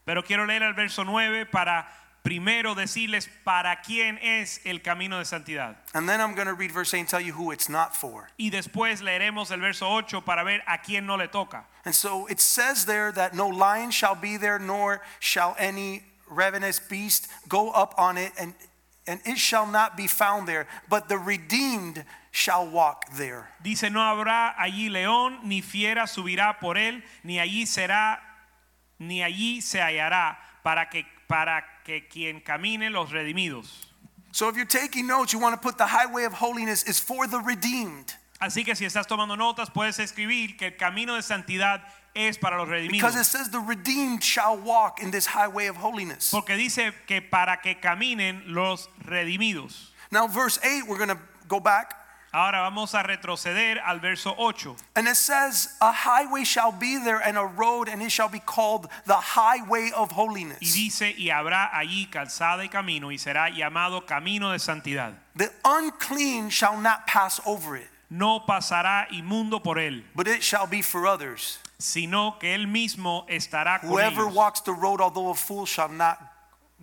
Pero 0.07 0.23
quiero 0.23 0.47
leer 0.47 0.63
el 0.63 0.75
verso 0.75 1.05
9 1.05 1.47
para 1.47 1.87
primero 2.23 2.75
decirles 2.75 3.29
para 3.45 3.81
quién 3.83 4.19
es 4.23 4.61
el 4.65 4.79
camino 4.79 5.19
de 5.19 5.25
santidad. 5.25 5.77
And 5.95 6.09
then 6.09 6.21
I'm 6.21 6.35
going 6.35 6.47
to 6.47 6.55
read 6.55 6.71
verse 6.71 6.95
8 6.95 7.01
and 7.01 7.09
tell 7.09 7.21
you 7.21 7.33
who 7.33 7.51
it's 7.51 7.69
not 7.69 7.97
for. 7.97 8.29
Y 8.39 8.51
después 8.51 9.03
leeremos 9.03 9.51
el 9.51 9.59
verso 9.59 9.87
8 9.87 10.23
para 10.25 10.45
ver 10.45 10.63
a 10.67 10.79
quién 10.79 11.07
no 11.07 11.17
le 11.17 11.29
toca. 11.29 11.65
And 11.85 11.95
so 11.95 12.27
it 12.27 12.41
says 12.41 12.85
there 12.85 13.11
that 13.13 13.35
no 13.35 13.49
lion 13.49 13.91
shall 13.91 14.15
be 14.15 14.37
there, 14.37 14.59
nor 14.59 15.03
shall 15.19 15.57
any 15.59 16.05
ravenous 16.33 16.79
beast 16.79 17.29
go 17.49 17.71
up 17.71 17.95
on 17.99 18.17
it, 18.19 18.33
and, 18.39 18.55
and 19.07 19.21
it 19.25 19.39
shall 19.39 19.67
not 19.67 19.97
be 19.97 20.07
found 20.07 20.49
there, 20.49 20.67
but 20.89 21.09
the 21.09 21.19
redeemed 21.19 22.05
shall 22.31 22.67
walk 22.67 23.05
there. 23.13 23.49
Dice, 23.63 23.91
no 23.91 24.01
habrá 24.01 24.55
allí 24.57 24.89
león, 24.89 25.45
ni 25.45 25.61
fiera 25.61 26.07
subirá 26.07 26.59
por 26.59 26.77
él, 26.77 27.03
ni 27.23 27.39
allí 27.39 27.67
será, 27.67 28.19
ni 28.99 29.21
allí 29.23 29.61
se 29.61 29.79
hallará, 29.79 30.37
para 30.63 30.89
que, 30.89 31.05
para 31.29 31.65
que 31.85 32.09
quien 32.09 32.41
camine 32.41 32.91
los 32.91 33.11
redimidos. 33.11 33.89
So 34.33 34.49
if 34.49 34.57
you're 34.57 34.65
taking 34.65 35.07
notes, 35.07 35.35
you 35.35 35.39
want 35.39 35.55
to 35.55 35.61
put 35.61 35.77
the 35.77 35.87
highway 35.87 36.25
of 36.25 36.33
holiness 36.33 36.85
is 36.85 36.99
for 36.99 37.27
the 37.27 37.39
redeemed. 37.41 38.15
Así 38.41 38.65
que 38.65 38.75
si 38.75 38.85
estás 38.85 39.07
tomando 39.07 39.37
notas, 39.37 39.71
puedes 39.71 39.99
escribir 39.99 40.57
que 40.57 40.69
el 40.69 40.77
camino 40.77 41.15
de 41.15 41.23
santidad 41.23 41.83
es 42.15 42.37
para 42.39 42.59
los 42.59 42.69
redimidos. 42.69 42.93
Because 42.93 43.17
it 43.17 43.25
says 43.25 43.51
the 43.51 43.61
redeemed 43.61 44.23
shall 44.23 44.57
walk 44.57 45.03
in 45.03 45.11
this 45.11 45.27
highway 45.27 45.67
of 45.67 45.77
holiness. 45.77 46.31
Porque 46.31 46.57
dice 46.57 46.93
que 47.07 47.21
para 47.21 47.59
que 47.63 47.75
caminen 47.75 48.43
los 48.47 48.89
redimidos. 49.07 49.91
Now, 50.11 50.27
verse 50.27 50.59
8, 50.63 50.87
we're 50.87 50.99
going 50.99 51.09
to 51.09 51.19
go 51.49 51.61
back. 51.61 51.95
Ahora 52.35 52.63
vamos 52.63 52.95
a 52.95 53.03
retroceder 53.03 53.79
al 53.85 53.99
verso 53.99 54.35
8. 54.39 54.75
And 54.97 55.07
it 55.07 55.17
says, 55.17 55.77
A 55.83 55.93
highway 55.93 56.45
shall 56.45 56.73
be 56.73 56.99
there, 56.99 57.19
and 57.19 57.37
a 57.37 57.45
road, 57.45 57.89
and 57.89 58.03
it 58.03 58.11
shall 58.11 58.31
be 58.31 58.39
called 58.39 58.89
the 59.07 59.15
highway 59.15 59.91
of 59.95 60.13
holiness. 60.13 60.59
Y 60.63 60.69
dice, 60.73 61.15
y 61.19 61.29
habrá 61.29 61.71
allí 61.75 62.11
calzada 62.11 62.63
y 62.63 62.69
camino, 62.69 63.09
y 63.09 63.17
será 63.17 63.51
llamado 63.51 64.07
camino 64.07 64.53
de 64.53 64.59
santidad. 64.59 65.13
The 65.37 65.51
unclean 65.63 66.49
shall 66.49 66.79
not 66.79 67.07
pass 67.07 67.39
over 67.45 67.77
it, 67.77 67.89
No 68.09 68.41
pasará 68.41 69.09
inmundo 69.11 69.63
por 69.63 69.77
él, 69.77 70.03
but 70.15 70.27
it 70.27 70.43
shall 70.43 70.67
be 70.67 70.81
for 70.81 71.07
others. 71.07 71.59
Sino 71.83 72.39
que 72.39 72.55
él 72.55 72.67
mismo 72.67 73.27
estará 73.29 73.81
con 73.81 73.91
Whoever 73.91 74.25
ellos. 74.25 74.35
walks 74.35 74.63
the 74.63 74.73
road, 74.73 75.01
although 75.01 75.31
a 75.31 75.35
fool, 75.35 75.67
shall 75.67 75.89
not 75.89 76.19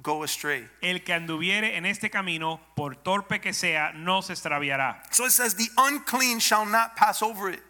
go 0.01 0.23
astray. 0.23 0.67
El 0.81 1.03
que 1.03 1.13
anduviere 1.13 1.77
en 1.77 1.85
este 1.85 2.09
camino, 2.09 2.59
por 2.75 2.95
torpe 2.95 3.39
que 3.41 3.53
sea, 3.53 3.91
no 3.93 4.21
se 4.21 4.33
extraviará. 4.33 5.01
So 5.11 5.25
it 5.25 5.31
says, 5.31 5.55
The 5.55 5.69
unclean 5.77 6.39
shall 6.39 6.65
not 6.65 6.95
pass 6.95 7.21
over 7.21 7.49
it. 7.49 7.61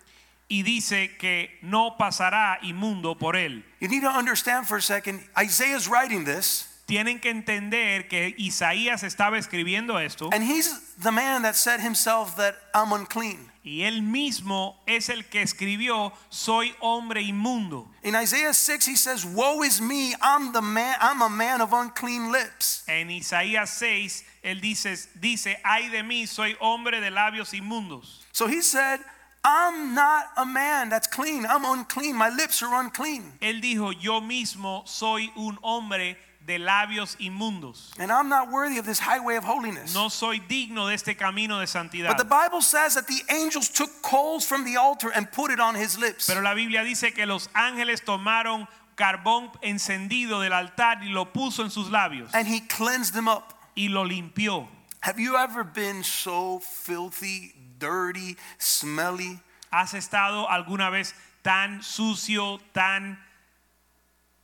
Y 0.51 0.63
dice 0.63 1.15
que 1.19 1.59
no 1.61 1.95
pasará 1.97 2.57
inmundo 2.63 3.15
por 3.17 3.35
él. 3.35 3.63
You 3.79 3.87
need 3.87 4.01
to 4.01 4.09
understand 4.09 4.67
for 4.67 4.77
a 4.77 4.81
second, 4.81 5.21
Isaiah 5.37 5.75
is 5.75 5.87
writing 5.87 6.25
this, 6.25 6.67
Tienen 6.89 7.19
que 7.19 7.29
entender 7.29 8.07
que 8.07 8.33
Isaías 8.37 9.03
estaba 9.03 9.37
escribiendo 9.37 9.99
esto 9.99 10.29
and 10.33 10.43
he's 10.43 10.95
the 11.01 11.11
man 11.11 11.43
that 11.43 11.55
said 11.55 11.79
himself 11.79 12.35
that 12.35 12.55
I'm 12.73 12.91
unclean. 12.91 13.49
y 13.63 13.83
él 13.83 14.01
mismo 14.01 14.81
es 14.87 15.09
el 15.09 15.25
que 15.25 15.41
escribió 15.41 16.11
soy 16.29 16.73
hombre 16.79 17.21
inmundo. 17.21 17.87
In 18.01 18.15
Isaiah 18.15 18.53
6, 18.53 18.87
he 18.87 18.95
says, 18.95 19.25
Woe 19.25 19.63
is 19.63 19.79
me, 19.79 20.15
I'm 20.21 20.51
the 20.53 20.61
man, 20.61 20.95
I'm 20.99 21.21
a 21.21 21.29
man 21.29 21.61
of 21.61 21.71
unclean 21.73 22.31
lips. 22.31 22.83
En 22.87 23.09
Isaías 23.11 23.69
6 23.69 24.23
él 24.41 24.61
dice 24.61 25.09
dice 25.19 25.59
ay 25.63 25.89
de 25.89 26.01
mí 26.01 26.25
soy 26.25 26.55
hombre 26.59 26.99
de 26.99 27.11
labios 27.11 27.53
inmundos. 27.53 28.25
So 28.31 28.47
he 28.47 28.61
said, 28.61 28.99
I'm 29.43 29.93
not 29.93 30.25
a 30.37 30.45
man 30.45 30.89
that's 30.89 31.07
clean. 31.07 31.45
I'm 31.45 31.63
unclean. 31.65 32.15
My 32.15 32.29
lips 32.29 32.61
are 32.63 32.73
unclean. 32.73 33.37
Él 33.41 33.61
dijo 33.61 33.91
yo 33.91 34.21
mismo 34.21 34.87
soy 34.87 35.31
un 35.35 35.57
hombre 35.61 36.17
de 36.49 36.57
labios 36.57 37.15
inmundos. 37.19 37.91
And 37.99 38.11
I'm 38.11 38.27
not 38.27 38.49
worthy 38.51 38.79
of 38.79 38.85
this 38.87 38.97
highway 38.97 39.35
of 39.35 39.43
holiness. 39.43 39.93
No 39.93 40.09
soy 40.09 40.39
digno 40.39 40.87
de 40.87 40.95
este 40.95 41.15
camino 41.15 41.59
de 41.59 41.67
santidad. 41.67 42.07
But 42.07 42.17
the 42.17 42.25
Bible 42.25 42.63
says 42.63 42.95
that 42.95 43.05
the 43.05 43.21
angels 43.29 43.69
took 43.69 44.01
coals 44.01 44.47
from 44.47 44.65
the 44.65 44.75
altar 44.75 45.11
and 45.15 45.31
put 45.31 45.51
it 45.51 45.59
on 45.59 45.75
his 45.75 45.99
lips. 45.99 46.25
Pero 46.25 46.41
la 46.41 46.55
Biblia 46.55 46.83
dice 46.83 47.13
que 47.13 47.27
los 47.27 47.49
ángeles 47.53 48.01
tomaron 48.01 48.67
carbón 48.97 49.51
encendido 49.61 50.41
del 50.41 50.51
altar 50.53 51.03
y 51.03 51.09
lo 51.09 51.25
puso 51.25 51.63
en 51.63 51.69
sus 51.69 51.89
labios 51.89 52.31
And 52.33 52.47
he 52.47 52.61
cleansed 52.61 53.13
them 53.13 53.27
up. 53.27 53.53
y 53.75 53.87
lo 53.87 54.03
limpió. 54.03 54.67
Have 55.01 55.19
you 55.19 55.37
ever 55.37 55.63
been 55.63 56.03
so 56.03 56.59
filthy, 56.59 57.53
dirty, 57.77 58.37
smelly? 58.57 59.39
¿Has 59.71 59.93
estado 59.93 60.49
alguna 60.49 60.89
vez 60.89 61.13
tan 61.43 61.83
sucio, 61.83 62.59
tan 62.73 63.19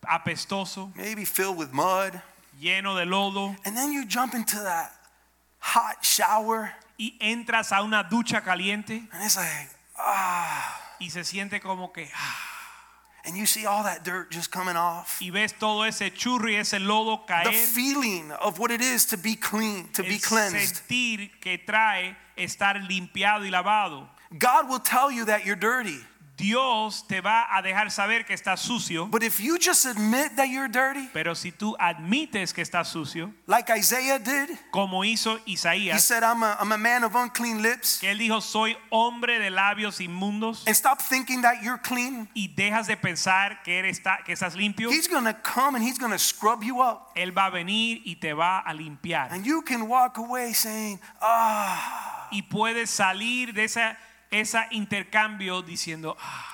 apestoso, 0.07 0.91
Maybe 0.95 1.25
filled 1.25 1.57
with 1.57 1.71
mud. 1.74 2.21
lleno 2.62 2.95
de 2.97 3.05
lodo 3.05 3.55
And 3.65 3.75
then 3.75 3.91
you 3.91 4.05
jump 4.05 4.33
into 4.33 4.57
that 4.63 4.91
hot 5.59 6.03
shower 6.03 6.71
y 7.00 7.13
entras 7.19 7.71
a 7.71 7.83
una 7.83 8.03
ducha 8.09 8.41
caliente 8.43 9.07
and 9.12 9.24
it's 9.24 9.35
like, 9.35 9.69
ah. 9.97 10.81
y 11.00 11.07
se 11.09 11.21
siente 11.24 11.62
como 11.62 11.88
que 11.89 12.07
ah, 12.15 12.51
And 13.27 13.35
you 13.35 13.47
see 13.47 13.65
all 13.65 13.83
that 13.83 14.03
dirt 14.03 14.29
just 14.31 14.51
coming 14.51 14.75
off. 14.77 15.19
y 15.19 15.31
ves 15.31 15.51
todo 15.59 15.81
ese 15.83 16.12
churro 16.13 16.47
y 16.47 16.55
ese 16.59 16.79
lodo 16.79 17.25
caer. 17.27 17.45
The 17.45 17.51
feeling 17.53 18.31
of 18.33 18.59
what 18.59 18.69
it 18.69 18.81
is 18.81 19.05
to 19.07 19.17
be 19.17 19.35
clean, 19.35 19.89
to 19.93 20.03
be 20.03 20.13
El 20.13 20.19
cleansed. 20.19 20.83
sentir 20.88 21.31
que 21.41 21.57
trae 21.57 22.15
estar 22.38 22.75
limpiado 22.88 23.43
y 23.43 23.50
lavado. 23.50 24.07
God 24.38 24.69
will 24.69 24.79
tell 24.79 25.12
you 25.12 25.25
that 25.25 25.43
you're 25.43 25.55
dirty. 25.55 26.00
Dios 26.38 27.06
te 27.08 27.22
va 27.22 27.48
a 27.56 27.62
dejar 27.62 27.92
saber 27.92 28.25
que 28.25 28.34
estás 28.34 28.60
sucio, 28.60 29.08
But 29.08 29.24
if 29.24 29.39
you 29.39 29.58
just 29.58 29.86
admit 29.86 30.36
that 30.36 30.48
you're 30.50 30.68
dirty, 30.68 31.10
pero 31.13 31.34
si 31.34 31.51
tú 31.51 31.75
admites 31.80 32.54
que 32.54 32.62
estás 32.62 32.88
sucio, 32.88 33.32
like 33.48 33.70
Isaiah 33.70 34.20
did, 34.20 34.50
como 34.72 35.04
hizo 35.04 35.39
Isaías, 35.46 35.96
he 35.96 36.00
said, 36.00 36.24
I'm 36.24 36.44
a, 36.44 36.58
I'm 36.60 36.72
a 36.72 36.77
man 36.77 37.04
of 37.04 37.15
unclean 37.15 37.62
lips, 37.62 38.00
que 38.00 38.10
él 38.10 38.18
dijo, 38.18 38.42
soy 38.42 38.75
hombre 38.92 39.39
de 39.39 39.50
labios 39.50 40.01
inmundos, 40.01 40.63
and 40.68 40.75
stop 40.75 41.01
thinking 41.01 41.42
that 41.42 41.63
you're 41.63 41.82
clean, 41.82 42.27
y 42.36 42.50
dejas 42.56 42.88
de 42.88 42.98
pensar 42.98 43.63
que, 43.63 43.80
eres 43.80 44.01
ta- 44.04 44.20
que 44.25 44.34
estás 44.34 44.56
limpio, 44.56 44.89
he's 44.92 45.08
to 45.08 45.34
come 45.44 45.75
and 45.75 45.84
he's 45.84 45.98
to 45.98 46.20
scrub 46.20 46.63
you 46.63 46.82
up. 46.82 47.12
él 47.15 47.32
va 47.32 47.46
a 47.46 47.50
venir 47.50 48.01
y 48.06 48.15
te 48.15 48.34
va 48.34 48.60
a 48.60 48.74
limpiar. 48.74 49.32
And 49.32 49.46
you 49.46 49.62
can 49.62 49.88
walk 49.88 50.18
away 50.18 50.54
saying, 50.54 51.00
ah, 51.22 52.27
Y 52.32 52.42
puedes 52.42 52.89
salir 52.89 53.54
de 53.54 53.63
esa, 53.65 53.98
esa 54.39 54.68
intercambio 54.72 55.62
diciendo, 55.62 56.15
"Ah, 56.20 56.46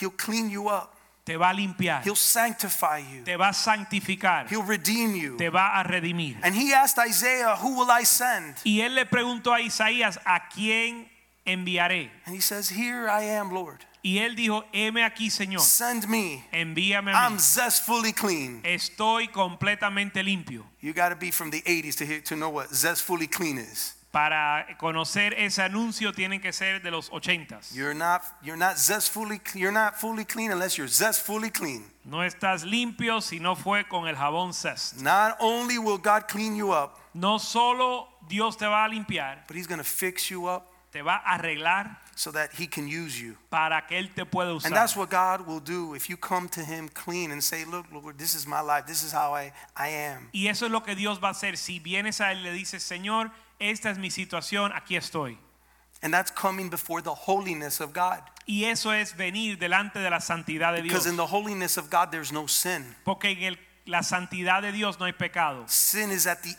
he'll 0.00 0.14
clean 0.16 0.50
you 0.50 0.68
up. 0.68 0.92
te 1.24 1.36
va 1.36 1.48
a 1.48 1.52
limpiar, 1.52 2.02
He'll 2.04 2.14
sanctify 2.14 3.00
you. 3.00 3.24
te 3.24 3.34
va 3.36 3.48
a 3.48 3.52
santificar, 3.52 4.46
He'll 4.48 4.62
redeem 4.64 5.16
you. 5.16 5.36
te 5.36 5.48
va 5.48 5.76
a 5.76 5.82
redimir. 5.82 6.38
And 6.44 6.54
he 6.54 6.72
asked 6.72 7.04
Isaiah, 7.04 7.56
who 7.60 7.76
will 7.80 7.90
I 7.90 8.04
send? 8.04 8.54
Y 8.64 8.80
él 8.80 8.94
le 8.94 9.06
preguntó 9.06 9.52
a 9.52 9.60
Isaías, 9.60 10.20
¿a 10.24 10.48
quién 10.48 11.08
enviaré? 11.44 12.12
And 12.26 12.34
he 12.36 12.40
says, 12.40 12.70
here 12.70 13.08
I 13.08 13.22
am, 13.24 13.50
Lord. 13.52 13.84
Y 14.04 14.18
él 14.18 14.36
dijo, 14.36 14.64
heme 14.72 15.02
aquí, 15.02 15.28
Señor, 15.30 15.62
Send 15.62 16.06
me. 16.06 16.44
envíame 16.52 17.10
a 17.12 17.26
I'm 17.26 17.40
zestfully 17.40 18.12
clean. 18.12 18.60
Estoy 18.62 19.26
completamente 19.26 20.22
limpio. 20.22 20.64
You 20.80 20.92
got 20.92 21.08
to 21.08 21.16
be 21.16 21.32
from 21.32 21.50
the 21.50 21.60
80s 21.62 21.96
to 21.96 22.06
hear, 22.06 22.20
to 22.22 22.36
know 22.36 22.50
what 22.50 22.68
zestfully 22.72 23.26
clean 23.26 23.58
is. 23.58 23.95
Para 24.16 24.66
conocer 24.78 25.34
ese 25.34 25.60
anuncio 25.60 26.10
tienen 26.14 26.40
que 26.40 26.50
ser 26.50 26.80
de 26.80 26.90
los 26.90 27.10
ochentas. 27.12 27.70
You're 27.72 27.94
not 27.94 28.22
you're 28.42 28.56
not 28.56 28.78
zestfully 28.78 29.42
you're 29.54 29.70
not 29.70 29.96
fully 30.00 30.24
clean 30.24 30.50
unless 30.50 30.78
you're 30.78 30.88
zestfully 30.88 31.50
clean. 31.50 31.84
No 32.02 32.24
estás 32.24 32.64
limpio 32.64 33.20
si 33.20 33.40
no 33.40 33.54
fue 33.56 33.86
con 33.86 34.08
el 34.08 34.16
jabón 34.16 34.54
Zest. 34.54 35.02
Not 35.02 35.36
only 35.38 35.76
will 35.78 35.98
God 35.98 36.28
clean 36.28 36.56
you 36.56 36.72
up, 36.72 36.98
No 37.12 37.38
solo 37.38 38.08
Dios 38.26 38.56
te 38.56 38.64
va 38.64 38.86
a 38.86 38.88
limpiar, 38.88 39.44
but 39.46 39.54
he's 39.54 39.66
going 39.66 39.80
to 39.80 39.84
fix 39.84 40.30
you 40.30 40.46
up 40.46 40.72
te 40.90 41.02
va 41.02 41.16
a 41.16 41.36
arreglar 41.36 41.98
so 42.14 42.32
that 42.32 42.48
he 42.58 42.66
can 42.66 42.88
use 42.88 43.20
you. 43.20 43.36
para 43.50 43.86
que 43.86 43.98
él 43.98 44.14
te 44.14 44.24
pueda 44.24 44.48
And 44.48 44.56
usar. 44.56 44.72
that's 44.72 44.96
what 44.96 45.10
God 45.10 45.46
will 45.46 45.60
do 45.60 45.94
if 45.94 46.08
you 46.08 46.16
come 46.16 46.48
to 46.48 46.64
him 46.64 46.88
clean 46.88 47.32
and 47.32 47.42
say, 47.42 47.66
"Look, 47.66 47.84
Lord, 47.92 48.16
this 48.16 48.34
is 48.34 48.46
my 48.46 48.62
life. 48.62 48.86
This 48.86 49.02
is 49.02 49.12
how 49.12 49.34
I 49.34 49.52
I 49.76 49.88
am." 49.90 50.30
Y 50.32 50.46
eso 50.48 50.64
es 50.64 50.72
lo 50.72 50.82
que 50.82 50.94
Dios 50.94 51.18
va 51.22 51.28
a 51.28 51.32
hacer. 51.32 51.58
Si 51.58 51.80
vienes 51.80 52.22
a 52.22 52.32
él 52.32 52.42
le 52.42 52.52
dices, 52.52 52.82
Señor, 52.82 53.30
esta 53.58 53.90
es 53.90 53.98
mi 53.98 54.10
situación, 54.10 54.72
aquí 54.74 54.96
estoy. 54.96 55.38
And 56.02 56.12
that's 56.12 56.30
coming 56.30 56.68
before 56.68 57.02
the 57.02 57.14
holiness 57.14 57.80
of 57.80 57.92
God. 57.92 58.20
Y 58.46 58.64
eso 58.64 58.92
es 58.92 59.16
venir 59.16 59.58
delante 59.58 59.98
de 59.98 60.10
la 60.10 60.20
santidad 60.20 60.72
de 60.74 60.82
Dios. 60.82 60.92
Because 60.92 61.06
in 61.08 61.16
the 61.16 61.26
holiness 61.26 61.78
of 61.78 61.90
God 61.90 62.10
there's 62.10 62.32
no 62.32 62.46
sin. 62.46 62.94
Porque 63.04 63.30
en 63.30 63.42
el- 63.42 63.58
la 63.86 64.02
santidad 64.02 64.62
de 64.62 64.72
Dios 64.72 64.98
no 65.00 65.06
hay 65.06 65.12
pecado. 65.12 65.64
Sin 65.68 66.10
is 66.10 66.26
at 66.26 66.42
the 66.42 66.54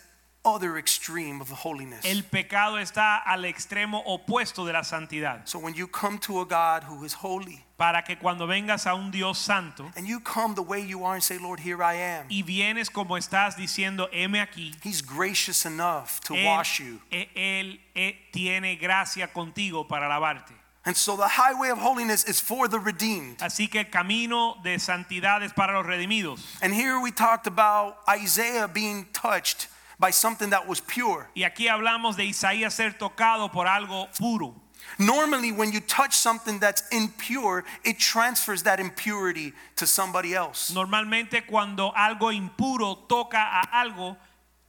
other 0.47 0.77
extreme 0.77 1.41
of 1.41 1.51
holiness. 1.51 2.05
El 2.05 2.23
pecado 2.23 2.77
está 2.77 3.21
al 3.25 3.43
extremo 3.43 4.01
opuesto 4.05 4.65
de 4.65 4.71
la 4.71 4.83
santidad. 4.83 5.41
So 5.45 5.59
when 5.59 5.73
you 5.73 5.87
come 5.87 6.17
to 6.19 6.39
a 6.39 6.45
God 6.45 6.83
who 6.83 7.03
is 7.03 7.13
holy 7.13 7.63
Para 7.77 8.01
que 8.01 8.15
cuando 8.15 8.47
vengas 8.47 8.87
a 8.87 8.95
un 8.95 9.11
Dios 9.11 9.37
santo 9.37 9.91
and 9.95 10.07
you 10.07 10.19
come 10.19 10.55
the 10.55 10.63
way 10.63 10.81
you 10.81 11.03
are 11.03 11.13
and 11.13 11.23
say, 11.23 11.37
Lord, 11.37 11.59
here 11.59 11.83
I 11.83 11.93
am, 11.95 12.25
y 12.27 12.41
vienes 12.41 12.89
como 12.89 13.17
estás 13.17 13.55
diciendo, 13.55 14.09
heme 14.11 14.41
aquí, 14.41 14.73
He's 14.81 15.01
gracious 15.01 15.65
enough 15.65 16.19
to 16.21 16.33
él, 16.33 16.45
wash 16.45 16.79
you. 16.79 16.99
él, 17.11 17.79
eh, 17.93 18.15
tiene 18.31 18.77
gracia 18.77 19.27
contigo 19.27 19.87
para 19.87 20.07
lavarte. 20.07 20.53
And 20.85 20.95
so 20.95 21.17
the 21.17 21.27
highway 21.27 21.69
of 21.69 21.79
holiness 21.79 22.23
is 22.23 22.39
for 22.39 22.69
the 22.69 22.79
redeemed. 22.79 23.39
Así 23.39 23.69
que 23.69 23.81
el 23.81 23.89
camino 23.91 24.55
de 24.63 24.79
santidad 24.79 25.43
es 25.43 25.51
para 25.51 25.73
los 25.73 25.85
redimidos. 25.85 26.39
And 26.63 26.73
here 26.73 26.99
we 26.99 27.11
talked 27.11 27.45
about 27.45 27.97
Isaiah 28.07 28.67
being 28.67 29.05
touched 29.11 29.67
by 29.99 30.11
something 30.11 30.49
that 30.51 30.67
was 30.67 30.79
pure. 30.79 31.29
Y 31.35 31.43
aquí 31.43 31.67
hablamos 31.67 32.15
de 32.15 32.25
Isaías 32.25 32.73
ser 32.73 32.97
tocado 32.97 33.51
por 33.51 33.65
algo 33.67 34.07
puro. 34.17 34.55
Normally, 34.99 35.51
when 35.51 35.71
you 35.71 35.81
touch 35.81 36.13
something 36.13 36.59
that's 36.59 36.83
impure, 36.91 37.65
it 37.83 37.99
transfers 37.99 38.63
that 38.63 38.79
impurity 38.79 39.53
to 39.75 39.85
somebody 39.85 40.33
else. 40.33 40.71
Normalmente 40.73 41.45
cuando 41.45 41.91
algo 41.95 42.31
impuro 42.31 43.07
toca 43.07 43.37
a 43.37 43.83
algo, 43.83 44.17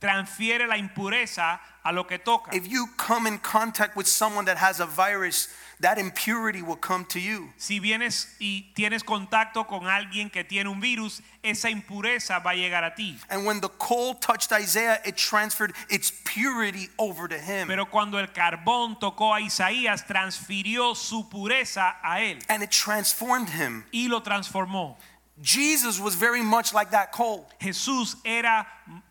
transfiere 0.00 0.66
la 0.66 0.76
impureza 0.76 1.60
a 1.84 1.92
lo 1.92 2.04
que 2.04 2.18
toca. 2.18 2.54
If 2.54 2.68
you 2.68 2.88
come 2.96 3.26
in 3.26 3.38
contact 3.38 3.96
with 3.96 4.06
someone 4.06 4.44
that 4.46 4.56
has 4.56 4.80
a 4.80 4.86
virus 4.86 5.48
that 5.80 5.98
impurity 5.98 6.62
will 6.62 6.76
come 6.76 7.04
to 7.06 7.20
you. 7.20 7.48
Si 7.56 7.80
vienes 7.80 8.26
y 8.40 8.66
tienes 8.74 9.04
contacto 9.04 9.66
con 9.66 9.86
alguien 9.86 10.30
que 10.30 10.44
tiene 10.44 10.68
un 10.68 10.80
virus, 10.80 11.22
esa 11.42 11.68
impureza 11.70 12.42
va 12.42 12.50
a 12.50 12.54
llegar 12.54 12.84
a 12.84 12.94
ti. 12.94 13.16
And 13.30 13.46
when 13.46 13.60
the 13.60 13.68
coal 13.68 14.14
touched 14.14 14.52
Isaiah, 14.52 15.00
it 15.04 15.16
transferred 15.16 15.72
its 15.88 16.12
purity 16.24 16.88
over 16.98 17.28
to 17.28 17.38
him. 17.38 17.68
Pero 17.68 17.86
cuando 17.86 18.18
el 18.18 18.28
carbón 18.28 18.98
tocó 18.98 19.34
a 19.34 19.40
Isaías, 19.40 20.04
transfirió 20.06 20.96
su 20.96 21.28
pureza 21.28 21.96
a 22.02 22.20
él 22.20 22.38
and 22.48 22.62
it 22.62 22.70
transformed 22.70 23.48
him. 23.48 23.84
y 23.92 24.08
lo 24.08 24.20
transformó. 24.20 24.96
Jesus 25.40 26.00
was 26.00 26.16
very 26.16 26.42
much 26.42 26.74
like 26.74 26.90
that 26.90 27.12
coal. 27.12 27.48
Jesús 27.60 28.16
era 28.24 28.66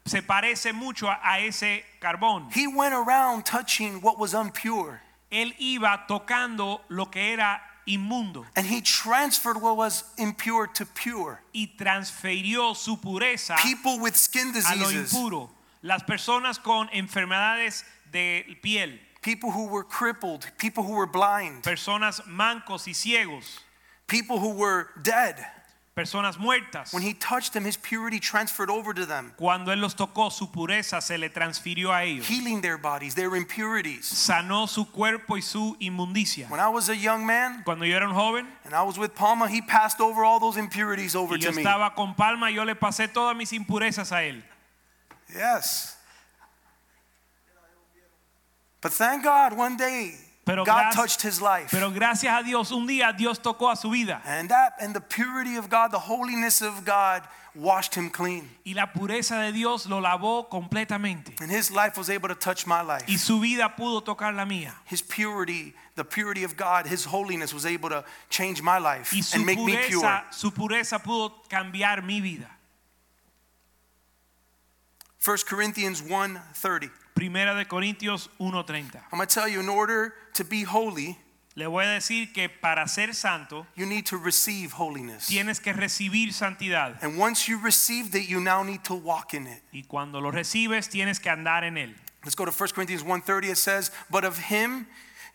se 0.05 0.21
parece 0.21 0.73
mucho 0.73 1.07
a, 1.07 1.19
a 1.23 1.39
ese 1.39 1.83
carbón. 2.01 2.51
He 2.51 2.67
went 2.67 2.93
around 2.93 3.45
touching 3.45 4.01
what 4.01 4.19
was 4.19 4.33
impure, 4.33 5.01
Él 5.31 5.53
iba 5.59 6.05
tocando 6.07 6.81
lo 6.89 7.05
que 7.11 7.33
era 7.33 7.61
inmundo 7.85 8.45
and 8.55 8.65
he 8.65 8.81
transferred 8.81 9.57
what 9.61 9.75
was 9.77 10.03
impure 10.17 10.67
to 10.67 10.85
pure. 10.85 11.39
y 11.53 11.67
transfirió 11.77 12.75
su 12.75 12.97
pureza 12.97 13.55
People 13.63 13.99
with 13.99 14.15
skin 14.15 14.51
diseases. 14.51 14.71
a 14.71 14.75
lo 14.75 14.91
impuro. 14.91 15.49
Las 15.81 16.03
personas 16.03 16.59
con 16.59 16.89
enfermedades 16.91 17.83
de 18.11 18.57
piel, 18.61 18.99
people 19.21 19.51
who 19.51 19.67
were 19.67 19.83
crippled, 19.83 20.45
people 20.57 20.83
who 20.83 20.93
were 20.93 21.05
blind, 21.07 21.63
personas 21.63 22.21
mancos 22.25 22.87
y 22.87 22.93
ciegos, 22.93 23.59
people 24.07 24.39
who 24.39 24.49
were 24.53 24.87
dead. 25.01 25.35
Personas 25.97 26.37
muertas. 26.37 26.93
When 26.93 27.01
he 27.01 27.15
touched 27.15 27.53
them, 27.53 27.65
his 27.65 27.75
purity 27.75 28.19
transferred 28.19 28.69
over 28.69 28.93
to 28.93 29.05
them, 29.07 29.33
Cuando 29.35 29.71
él 29.71 29.81
los 29.81 29.95
tocó, 29.95 30.31
su 30.31 30.51
pureza 30.51 31.01
se 31.01 31.17
le 31.17 31.29
transfirió 31.29 31.91
a 31.91 32.03
ellos. 32.03 32.27
healing 32.27 32.61
their 32.61 32.77
bodies, 32.77 33.15
their 33.15 33.35
impurities. 33.35 34.05
Sanó 34.05 34.67
su 34.69 34.85
cuerpo 34.85 35.35
y 35.37 35.41
su 35.41 35.75
inmundicia. 35.79 36.47
When 36.49 36.59
I 36.59 36.69
was 36.69 36.89
a 36.89 36.95
young 36.95 37.25
man 37.25 37.63
Cuando 37.63 37.83
yo 37.85 37.95
era 37.95 38.07
un 38.07 38.13
joven 38.13 38.47
and 38.63 38.75
I 38.75 38.83
was 38.83 38.99
with 38.99 39.15
Palma, 39.15 39.49
he 39.49 39.61
passed 39.61 39.99
over 39.99 40.23
all 40.23 40.39
those 40.39 40.57
impurities 40.57 41.15
over 41.15 41.35
y 41.35 41.39
yo 41.39 41.49
to 41.49 41.55
me. 41.55 41.63
estaba 41.63 41.95
con 41.95 42.13
Palma, 42.13 42.51
yo 42.51 42.63
le 42.63 42.75
pasé 42.75 43.07
todas 43.11 43.35
mis 43.35 43.51
impurezas 43.51 44.11
a 44.11 44.21
él. 44.23 44.43
Yes. 45.33 45.95
But 48.81 48.93
thank 48.93 49.23
God 49.23 49.53
one 49.57 49.75
day 49.75 50.13
Pero 50.47 50.63
God 50.63 50.93
touched 50.93 51.21
his 51.21 51.41
life. 51.41 51.69
Pero 51.69 51.91
gracias 51.91 52.33
a 52.33 52.41
Dios, 52.41 52.71
un 52.71 52.87
día 52.87 53.15
Dios 53.15 53.37
tocó 53.37 53.69
a 53.69 53.75
su 53.75 53.91
vida 53.91 54.21
and 54.25 54.49
that 54.49 54.73
and 54.79 54.95
the 54.95 55.01
purity 55.01 55.57
of 55.57 55.69
God, 55.69 55.91
the 55.91 55.99
holiness 55.99 56.61
of 56.61 56.85
God 56.85 57.23
washed 57.53 57.95
him 57.95 58.09
clean. 58.09 58.49
y 58.65 58.71
la 58.73 58.85
pureza 58.87 59.45
de 59.45 59.51
Dios 59.51 59.87
lo 59.87 59.99
lavó 59.99 60.49
completamente. 60.49 61.33
And 61.41 61.51
his 61.51 61.69
life 61.69 61.97
was 61.97 62.09
able 62.09 62.29
to 62.29 62.35
touch 62.35 62.65
my 62.65 62.81
life. 62.81 63.03
Y 63.09 63.17
su 63.17 63.41
vida 63.41 63.73
pudo 63.77 64.01
tocar 64.01 64.33
la 64.33 64.45
mía. 64.45 64.73
His 64.85 65.01
purity, 65.01 65.73
the 65.95 66.05
purity 66.05 66.45
of 66.45 66.55
God, 66.55 66.87
his 66.87 67.03
holiness 67.03 67.53
was 67.53 67.65
able 67.65 67.89
to 67.89 68.05
change 68.29 68.61
my 68.61 68.77
life 68.77 69.11
Y 69.11 69.21
and 69.33 69.45
make 69.45 69.59
me 69.59 69.75
pure. 69.75 70.01
pureza, 70.01 70.33
su 70.33 70.51
pureza 70.51 71.03
pudo 71.03 71.33
cambiar 71.49 72.05
mi 72.05 72.21
vida. 72.21 72.47
1 75.19 75.45
Corinthians 75.45 76.01
1:30. 76.01 76.89
Primera 77.17 77.55
de 77.55 77.65
Corintios 77.65 78.29
1:30. 78.39 78.95
I'm 79.11 79.17
going 79.17 79.27
to 79.27 79.33
tell 79.33 79.47
you 79.47 79.59
in 79.59 79.69
order 79.69 80.13
to 80.35 80.43
be 80.43 80.63
holy, 80.63 81.17
Le 81.55 81.65
voy 81.67 81.83
a 81.85 81.87
decir 81.99 82.31
que 82.31 82.47
para 82.49 82.87
ser 82.87 83.11
santo 83.15 83.65
you 83.75 83.87
need 83.87 84.05
to 84.05 84.17
receive 84.17 84.71
holiness. 84.73 85.25
tienes 85.27 85.59
que 85.59 85.73
recibir 85.73 86.31
santidad 86.31 86.99
And 87.01 87.17
once 87.17 87.47
you 87.47 87.57
received 87.57 88.13
it, 88.13 88.29
you 88.29 88.39
now 88.39 88.61
need 88.61 88.83
to 88.83 88.93
walk 88.93 89.33
in 89.33 89.47
it. 89.47 89.63
y 89.73 89.83
cuando 89.87 90.19
lo 90.21 90.29
recibes 90.29 90.87
tienes 90.89 91.19
que 91.19 91.31
andar 91.31 91.63
en 91.63 91.77
él. 91.77 91.95
Let's 92.23 92.35
go 92.35 92.45
to 92.45 92.51
1 92.51 92.73
Corinthians 92.75 93.03
1:30 93.03 93.49
it 93.49 93.57
says, 93.57 93.89
"But 94.11 94.23
of 94.23 94.37
him 94.37 94.85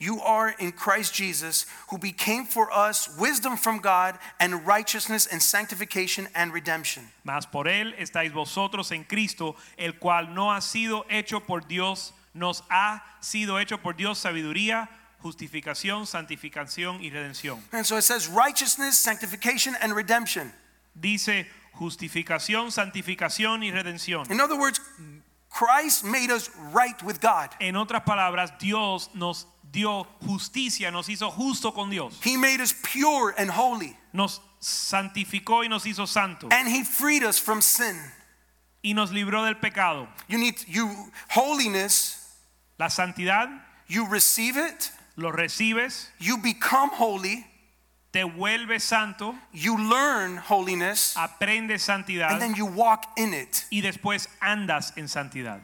you 0.02 0.20
are 0.20 0.54
in 0.58 0.72
Christ 0.72 1.14
Jesus, 1.14 1.66
who 1.88 1.98
became 1.98 2.44
for 2.44 2.72
us 2.72 3.08
wisdom 3.16 3.56
from 3.56 3.78
God 3.78 4.18
and 4.40 4.66
righteousness 4.66 5.26
and 5.26 5.40
sanctification 5.40 6.28
and 6.34 6.52
redemption." 6.52 7.08
Mas 7.24 7.46
por 7.46 7.66
él 7.66 7.94
estáis 7.98 8.32
vosotros 8.32 8.90
en 8.90 9.04
Cristo, 9.04 9.54
el 9.78 9.92
cual 9.92 10.34
no 10.34 10.50
ha 10.50 10.60
sido 10.60 11.04
hecho 11.08 11.40
por 11.40 11.60
Dios, 11.60 12.12
nos 12.34 12.62
ha 12.70 13.00
sido 13.20 13.60
hecho 13.60 13.78
por 13.78 13.94
Dios 13.94 14.18
sabiduría, 14.18 14.88
justificación, 15.22 16.04
santificación 16.06 17.00
y 17.00 17.10
redención. 17.10 17.62
And 17.72 17.86
so 17.86 17.96
it 17.96 18.02
says 18.02 18.26
righteousness, 18.26 18.98
sanctification 18.98 19.76
and 19.80 19.94
redemption. 19.94 20.52
Dice 20.98 21.46
justificación, 21.78 22.72
santificación 22.72 23.62
y 23.62 23.70
redención. 23.70 24.30
In 24.30 24.40
other 24.40 24.56
words, 24.56 24.80
Christ 25.48 26.04
made 26.04 26.30
us 26.30 26.50
right 26.72 27.00
with 27.02 27.20
God. 27.20 27.50
En 27.60 27.76
otras 27.76 28.02
palabras, 28.04 28.58
Dios 28.58 29.10
nos 29.14 29.46
dio 29.72 30.04
justicia, 30.26 30.90
nos 30.92 31.08
hizo 31.08 31.30
justo 31.30 31.72
con 31.72 31.90
Dios. 31.90 32.20
He 32.22 32.36
made 32.36 32.60
us 32.60 32.72
pure 32.72 33.34
and 33.38 33.50
holy, 33.50 33.96
Nos 34.12 34.40
santificó 34.60 35.64
y 35.64 35.68
nos 35.68 35.84
hizo 35.84 36.06
santo 36.06 36.48
and 36.52 36.68
he 36.68 36.84
freed 36.84 37.22
us 37.24 37.38
from 37.38 37.60
sin. 37.60 37.96
y 38.84 38.92
nos 38.92 39.10
libró 39.10 39.44
del 39.44 39.54
pecado. 39.56 40.08
You 40.28 40.38
need 40.38 40.56
you 40.68 40.88
holiness, 41.30 42.18
La 42.78 42.88
santidad 42.88 43.48
you 43.88 44.06
receive 44.08 44.56
it, 44.56 44.90
lo 45.16 45.30
recibes, 45.30 46.08
you 46.18 46.38
become 46.38 46.88
holy, 46.90 47.46
te 48.12 48.22
vuelves 48.22 48.82
santo, 48.82 49.34
you 49.52 49.76
learn 49.76 50.36
holiness, 50.38 51.14
aprendes 51.16 51.82
santidad 51.82 52.30
and 52.32 52.40
then 52.40 52.54
you 52.54 52.64
walk 52.66 53.06
in 53.16 53.34
it. 53.34 53.64
y 53.70 53.80
después 53.82 54.28
andas 54.40 54.92
en 54.96 55.08
santidad. 55.08 55.60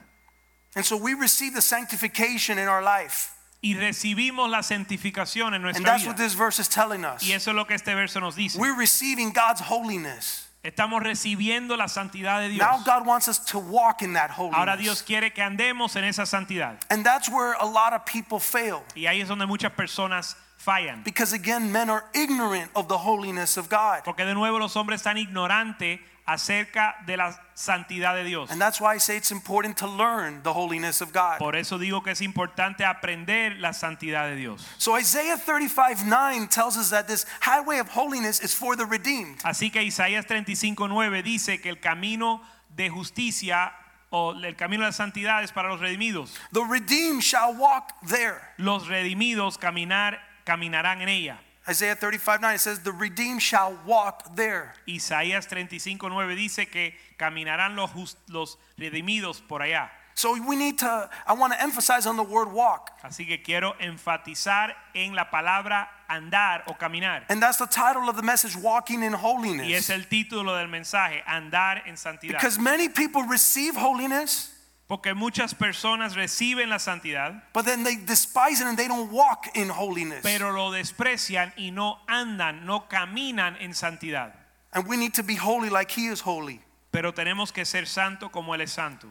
And 0.77 0.85
so 0.85 0.97
we 0.97 1.14
receive 1.14 1.55
the 1.55 1.62
sanctification 1.62 2.59
in 2.59 2.68
our 2.68 2.83
life. 2.83 3.33
Y 3.61 3.75
recibimos 3.75 4.49
la 4.49 4.62
santificación 4.62 5.49
en 5.49 5.55
And 5.55 5.62
nuestra 5.64 5.85
that's 5.85 6.07
what 6.07 6.16
vida. 6.16 6.25
this 6.25 6.35
verse 6.35 6.61
is 6.61 6.68
telling 6.68 7.05
us. 7.05 7.23
Y 7.23 7.33
eso 7.33 7.51
es 7.51 7.57
lo 7.57 7.64
que 7.66 7.75
este 7.75 7.94
verso 7.94 8.21
nos 8.21 8.37
dice. 8.37 8.59
We're 8.59 8.77
receiving 8.79 9.33
God's 9.33 9.61
holiness. 9.61 10.49
Estamos 10.62 11.03
recibiendo 11.03 11.77
la 11.77 11.87
santidad 11.88 12.40
de 12.40 12.51
Dios. 12.51 12.61
Now 12.61 12.83
God 12.85 13.07
wants 13.07 13.27
us 13.29 13.38
to 13.47 13.59
walk 13.59 14.03
in 14.03 14.12
that 14.14 14.31
holiness. 14.31 14.59
Ahora 14.59 14.77
Dios 14.77 15.03
quiere 15.03 15.33
que 15.33 15.42
andemos 15.42 15.97
en 15.97 16.05
esa 16.05 16.23
santidad. 16.27 16.77
And 16.90 17.05
that's 17.05 17.29
where 17.29 17.55
a 17.61 17.66
lot 17.66 17.92
of 17.92 18.05
people 18.05 18.38
fail. 18.38 18.83
Y 18.94 19.07
ahí 19.07 19.21
es 19.21 19.29
donde 19.29 19.47
muchas 19.47 19.73
personas 19.73 20.37
fallan. 20.57 21.03
Because 21.05 21.33
again, 21.33 21.73
men 21.73 21.90
are 21.90 22.05
ignorant 22.14 22.71
of 22.75 22.88
the 22.88 22.99
holiness 22.99 23.57
of 23.57 23.68
God. 23.68 24.03
Porque 24.05 24.25
de 24.25 24.35
nuevo 24.35 24.59
los 24.59 24.75
hombres 24.75 25.01
están 25.03 25.16
ignorantes 25.16 26.01
acerca 26.29 26.95
de 27.07 27.17
la 27.17 27.35
santidad 27.55 28.14
de 28.14 28.23
Dios. 28.23 28.51
And 28.51 28.61
that's 28.61 28.81
why 28.81 28.95
I 28.95 28.99
say 28.99 29.17
it's 29.17 29.33
important 29.33 29.79
to 29.79 29.87
learn 29.87 30.43
the 30.43 30.53
holiness 30.53 31.01
of 31.01 31.11
God. 31.12 31.38
Por 31.38 31.57
eso 31.57 31.79
digo 31.79 32.05
que 32.05 32.12
es 32.12 32.21
importante 32.21 32.85
aprender 32.85 33.59
la 33.59 33.73
santidad 33.73 34.29
de 34.29 34.37
Dios. 34.37 34.64
So 34.77 34.97
Isaiah 34.99 35.38
35 35.38 36.05
9 36.05 36.49
tells 36.49 36.77
us 36.77 36.91
that 36.91 37.09
this 37.09 37.25
highway 37.41 37.79
of 37.79 37.88
holiness 37.88 38.41
is 38.41 38.55
for 38.55 38.77
the 38.77 38.85
redeemed. 38.85 39.38
Así 39.43 39.73
que 39.73 39.83
Isaías 39.83 40.27
35:9 40.27 41.23
dice 41.23 41.62
que 41.62 41.71
el 41.71 41.81
camino 41.81 42.43
de 42.77 42.91
justicia 42.91 43.73
o 44.11 44.33
el 44.33 44.55
camino 44.55 44.83
de 44.83 44.88
la 44.88 44.93
santidad 44.93 45.43
es 45.43 45.53
para 45.53 45.71
los 45.71 45.81
redimidos. 45.81 46.35
The 46.53 46.64
redeemed 46.64 47.23
shall 47.23 47.57
walk 47.57 47.95
there. 48.07 48.41
Los 48.59 48.87
redimidos 48.87 49.57
caminar 49.57 50.21
caminarán 50.45 51.01
en 51.01 51.09
ella. 51.09 51.41
Isaiah 51.68 51.94
35 51.94 52.40
9 52.40 52.54
it 52.54 52.61
says, 52.61 52.78
The 52.81 52.92
redeemed 52.92 53.42
shall 53.42 53.76
walk 53.87 54.35
there. 54.35 54.72
Isaías 54.87 55.46
35:9 55.48 56.35
dice 56.35 56.66
que 56.70 56.94
caminarán 57.18 57.76
los, 57.76 57.90
jus- 57.90 58.16
los 58.28 58.57
redimidos 58.78 59.40
por 59.46 59.61
allá. 59.61 59.90
So 60.14 60.33
we 60.33 60.57
need 60.57 60.78
to, 60.78 61.09
I 61.28 61.33
want 61.35 61.52
to 61.52 61.62
emphasize 61.62 62.04
on 62.04 62.16
the 62.16 62.24
word 62.24 62.48
walk. 62.52 62.90
Así 63.04 63.24
que 63.24 63.40
quiero 63.40 63.74
enfatizar 63.78 64.74
en 64.92 65.14
la 65.14 65.31
palabra 65.31 65.88
andar 66.11 66.64
o 66.66 66.74
caminar. 66.74 67.24
And 67.28 67.40
that's 67.40 67.59
the 67.59 67.66
title 67.68 68.09
of 68.09 68.16
the 68.16 68.22
message, 68.22 68.57
Walking 68.57 69.04
in 69.04 69.12
Holiness. 69.12 69.68
Y 69.68 69.74
es 69.74 69.90
el 69.90 70.09
título 70.09 70.57
del 70.59 70.66
mensaje, 70.66 71.22
andar 71.24 71.87
en 71.87 71.96
santidad. 71.96 72.33
Because 72.33 72.59
many 72.59 72.88
people 72.88 73.22
receive 73.24 73.76
holiness, 73.76 74.50
Porque 74.88 75.14
muchas 75.14 75.53
personas 75.53 76.16
reciben 76.16 76.70
la 76.70 76.79
santidad, 76.79 77.42
but 77.53 77.66
then 77.66 77.85
they 77.85 77.96
despise 77.96 78.62
it 78.62 78.66
and 78.66 78.79
they 78.79 78.88
don't 78.88 79.12
walk 79.12 79.46
in 79.55 79.68
holiness. 79.68 80.22
pero 80.22 80.51
lo 80.51 80.70
desprecian 80.70 81.53
y 81.59 81.70
no 81.70 81.98
andan, 82.09 82.64
no 82.64 82.87
caminan 82.88 83.57
en 83.61 83.74
santidad. 83.74 84.33
And 84.72 84.87
we 84.87 84.96
need 84.96 85.12
to 85.14 85.22
be 85.22 85.35
holy 85.35 85.68
like 85.68 85.90
He 85.90 86.07
is 86.07 86.20
holy. 86.20 86.61
Pero 86.90 87.12
tenemos 87.12 87.53
que 87.53 87.66
ser 87.66 87.85
santo 87.85 88.31
como 88.31 88.55
él 88.55 88.62
es 88.62 88.72
santo. 88.72 89.09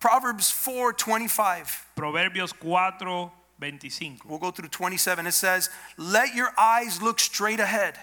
Proverbs 0.00 0.52
4 0.52 0.92
25. 0.92 1.86
Proverbios 1.96 2.52
4, 2.52 3.32
25. 3.58 4.26
We'll 4.26 4.38
go 4.38 4.50
through 4.50 4.68
27. 4.68 5.26
It 5.26 5.32
says, 5.32 5.70
Let 5.96 6.34
your 6.34 6.50
eyes 6.58 7.00
look 7.00 7.18
straight 7.18 7.58
ahead, 7.58 7.98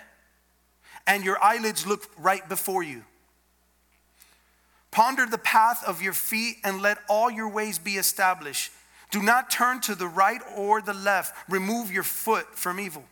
and 1.05 1.23
your 1.23 1.37
eyelids 1.43 1.85
look 1.85 2.09
right 2.17 2.47
before 2.49 2.81
you. 2.81 3.03
Ponder 4.91 5.25
the 5.25 5.37
path 5.37 5.83
of 5.85 6.01
your 6.01 6.13
feet, 6.13 6.57
and 6.63 6.81
let 6.81 6.97
all 7.07 7.31
your 7.31 7.47
ways 7.47 7.79
be 7.79 7.95
established. 7.95 8.71
Do 9.09 9.21
not 9.21 9.49
turn 9.49 9.81
to 9.81 9.95
the 9.95 10.07
right 10.07 10.41
or 10.55 10.81
the 10.81 10.93
left. 10.93 11.33
Remove 11.49 11.91
your 11.91 12.03
foot 12.03 12.57
from 12.57 12.79
evil. 12.79 13.03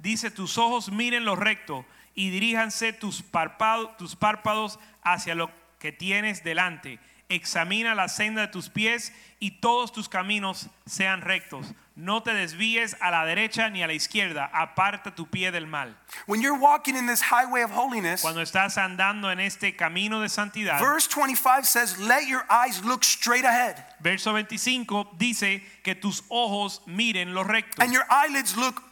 Dice, 0.00 0.30
tus 0.34 0.56
ojos 0.56 0.90
miren 0.90 1.24
lo 1.24 1.34
recto 1.34 1.84
y 2.14 2.30
diríjanse 2.30 2.98
tus 2.98 3.20
párpados, 3.20 3.96
tus 3.98 4.14
párpados 4.14 4.78
hacia 5.04 5.34
lo 5.34 5.50
que 5.78 5.92
tienes 5.92 6.42
delante. 6.42 6.98
Examina 7.28 7.94
la 7.94 8.08
senda 8.08 8.42
de 8.42 8.48
tus 8.48 8.68
pies 8.68 9.12
y 9.40 9.60
todos 9.60 9.92
tus 9.92 10.08
caminos 10.08 10.68
sean 10.86 11.20
rectos. 11.20 11.74
No 11.94 12.22
te 12.22 12.32
desvíes 12.32 12.96
a 13.00 13.10
la 13.10 13.24
derecha 13.24 13.70
ni 13.70 13.82
a 13.82 13.86
la 13.86 13.92
izquierda, 13.92 14.48
aparta 14.52 15.14
tu 15.14 15.26
pie 15.26 15.50
del 15.50 15.66
mal. 15.66 15.96
When 16.26 16.40
you're 16.40 16.58
walking 16.58 16.96
in 16.96 17.06
this 17.06 17.20
highway 17.20 17.62
of 17.62 17.72
holiness, 17.72 18.22
Cuando 18.22 18.40
estás 18.40 18.78
andando 18.78 19.30
en 19.30 19.40
este 19.40 19.76
camino 19.76 20.20
de 20.20 20.28
santidad, 20.28 20.78
verse 20.80 21.08
25 21.08 21.64
says, 21.64 21.98
Let 21.98 22.28
your 22.28 22.44
eyes 22.48 22.84
look 22.84 23.02
straight 23.02 23.44
ahead 23.44 23.84
verso 24.00 24.32
25 24.32 25.16
dice 25.18 25.62
que 25.82 25.94
tus 25.94 26.22
ojos 26.28 26.82
miren 26.86 27.34
lo 27.34 27.42
recto 27.42 27.82
and 27.82 27.92
your 27.92 28.04
eyelids 28.10 28.56
look 28.56 28.82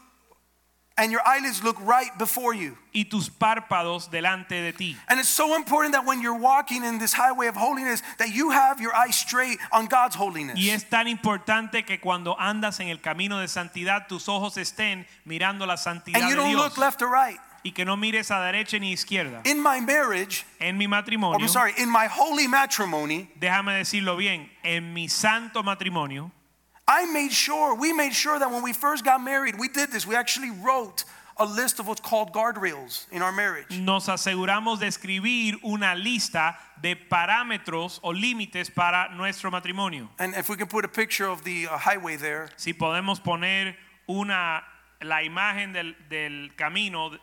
and 0.99 1.13
your 1.13 1.21
eyelids 1.27 1.63
look 1.63 1.77
right 1.81 2.17
before 2.19 2.55
you. 2.55 2.77
y 2.93 3.05
tus 3.05 3.29
párpados 3.29 4.11
delante 4.11 4.63
de 4.63 4.73
ti. 4.73 4.97
And 5.09 5.21
it's 5.21 5.29
so 5.29 5.55
important 5.55 5.93
that 5.93 6.07
when 6.07 6.23
you're 6.23 6.39
walking 6.39 6.85
in 6.85 6.99
this 6.99 7.13
highway 7.13 7.47
of 7.47 7.57
holiness 7.57 8.03
that 8.19 8.35
you 8.35 8.51
have 8.51 8.81
your 8.81 8.95
eyes 8.95 9.15
straight 9.17 9.59
on 9.73 9.87
God's 9.87 10.17
holiness. 10.17 10.57
Y 10.59 10.71
es 10.71 10.85
tan 10.85 11.07
importante 11.07 11.85
que 11.85 11.99
cuando 11.99 12.35
andas 12.39 12.81
en 12.81 12.89
el 12.89 12.99
camino 12.99 13.39
de 13.41 13.49
santidad 13.49 14.09
tus 14.09 14.29
ojos 14.29 14.57
estén 14.57 15.07
mirando 15.27 15.67
la 15.67 15.77
santidad 15.77 16.21
And 16.21 16.31
you 16.31 16.37
de 16.37 16.43
don't 16.43 16.51
Dios 16.51 16.63
look 16.63 16.79
left 16.79 17.03
or 17.03 17.11
right. 17.11 17.39
y 17.67 17.73
que 17.73 17.85
no 17.85 17.97
mires 17.97 18.31
a 18.31 18.41
derecha 18.41 18.79
ni 18.79 18.93
izquierda. 18.93 19.43
In 19.45 19.61
my 19.61 19.81
marriage, 19.81 20.47
En 20.61 20.79
mi 20.79 20.87
oh, 20.87 20.89
or 20.89 20.91
matrimonio, 20.91 21.41
I'm 21.41 21.49
sorry, 21.49 21.75
in 21.77 21.91
my 21.91 22.07
holy 22.07 22.47
matrimony, 22.47 23.29
déjame 23.39 23.77
decirlo 23.77 24.17
bien, 24.17 24.49
en 24.63 24.95
mi 24.95 25.09
santo 25.09 25.63
matrimonio, 25.63 26.31
I 26.89 27.05
made 27.13 27.33
sure, 27.33 27.75
we 27.75 27.93
made 27.93 28.13
sure 28.15 28.39
that 28.39 28.51
when 28.51 28.63
we 28.63 28.73
first 28.73 29.05
got 29.05 29.21
married, 29.21 29.59
we 29.59 29.69
did 29.69 29.91
this. 29.91 30.07
We 30.07 30.15
actually 30.15 30.51
wrote 30.51 31.05
a 31.37 31.45
list 31.45 31.81
of 31.81 31.89
what's 31.89 32.01
called 32.01 32.33
guardrails 32.33 33.07
in 33.11 33.23
our 33.23 33.33
marriage. 33.33 33.79
nos 33.79 34.07
aseguramos 34.07 34.79
de 34.79 34.87
escribir 34.87 35.57
una 35.65 35.95
lista 35.97 36.57
de 36.81 36.95
parámetros 36.95 37.99
o 38.03 38.11
límites 38.13 38.73
para 38.73 39.09
nuestro 39.15 39.51
matrimonio. 39.51 40.09
And 40.19 40.35
if 40.35 40.49
we 40.49 40.57
can 40.57 40.69
put 40.69 40.85
a 40.85 40.89
picture 40.89 41.27
of 41.27 41.43
the 41.45 41.67
uh, 41.67 41.77
highway 41.77 42.17
there, 42.17 42.49
Si 42.57 42.73
podemos 42.73 43.21
poner 43.23 43.75
una 44.09 44.63
la 45.03 45.17
imagen 45.23 45.73
del, 45.75 45.95
del 46.09 46.51
camino 46.57 47.11
de 47.11 47.19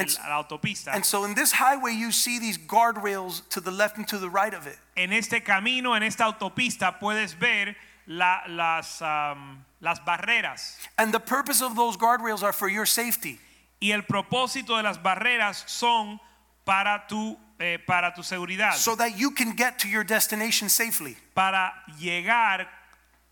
And- 0.00 0.16
la 0.28 0.42
autopista. 0.42 0.94
and 0.94 1.04
so 1.04 1.24
in 1.24 1.34
this 1.34 1.50
highway, 1.52 1.92
you 1.92 2.12
see 2.12 2.38
these 2.38 2.56
guardrails 2.56 3.46
to 3.50 3.60
the 3.60 3.72
left 3.72 3.96
and 3.98 4.06
to 4.08 4.18
the 4.18 4.30
right 4.30 4.54
of 4.54 4.66
it. 4.68 4.78
en 4.96 5.12
este 5.12 5.44
camino, 5.44 5.94
en 5.94 6.02
esta 6.04 6.24
autopista, 6.24 6.98
puedes 7.00 7.34
ver 7.38 7.74
la- 8.10 8.42
las, 8.48 9.00
am, 9.02 9.64
las 9.80 10.00
barreras. 10.00 10.76
And 10.98 11.12
the 11.14 11.20
purpose 11.20 11.62
of 11.62 11.76
those 11.76 11.96
guardrails 11.96 12.42
are 12.42 12.52
for 12.52 12.68
your 12.68 12.84
safety. 12.86 13.38
Y 13.80 13.92
el 13.92 14.02
propósito 14.02 14.76
de 14.76 14.82
las 14.82 14.98
barreras 14.98 15.64
son 15.66 16.20
para 16.66 17.04
tu, 17.08 17.38
eh, 17.58 17.78
para 17.86 18.12
tu 18.14 18.22
seguridad, 18.22 18.74
so 18.74 18.94
that 18.96 19.16
you 19.16 19.30
can 19.30 19.54
get 19.56 19.78
to 19.78 19.88
your 19.88 20.04
destination 20.04 20.68
safely. 20.68 21.16
para 21.34 21.72
llegar 21.98 22.66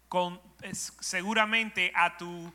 con, 0.09 0.39
seguramente 1.03 1.91
a 1.95 2.17
tu, 2.17 2.51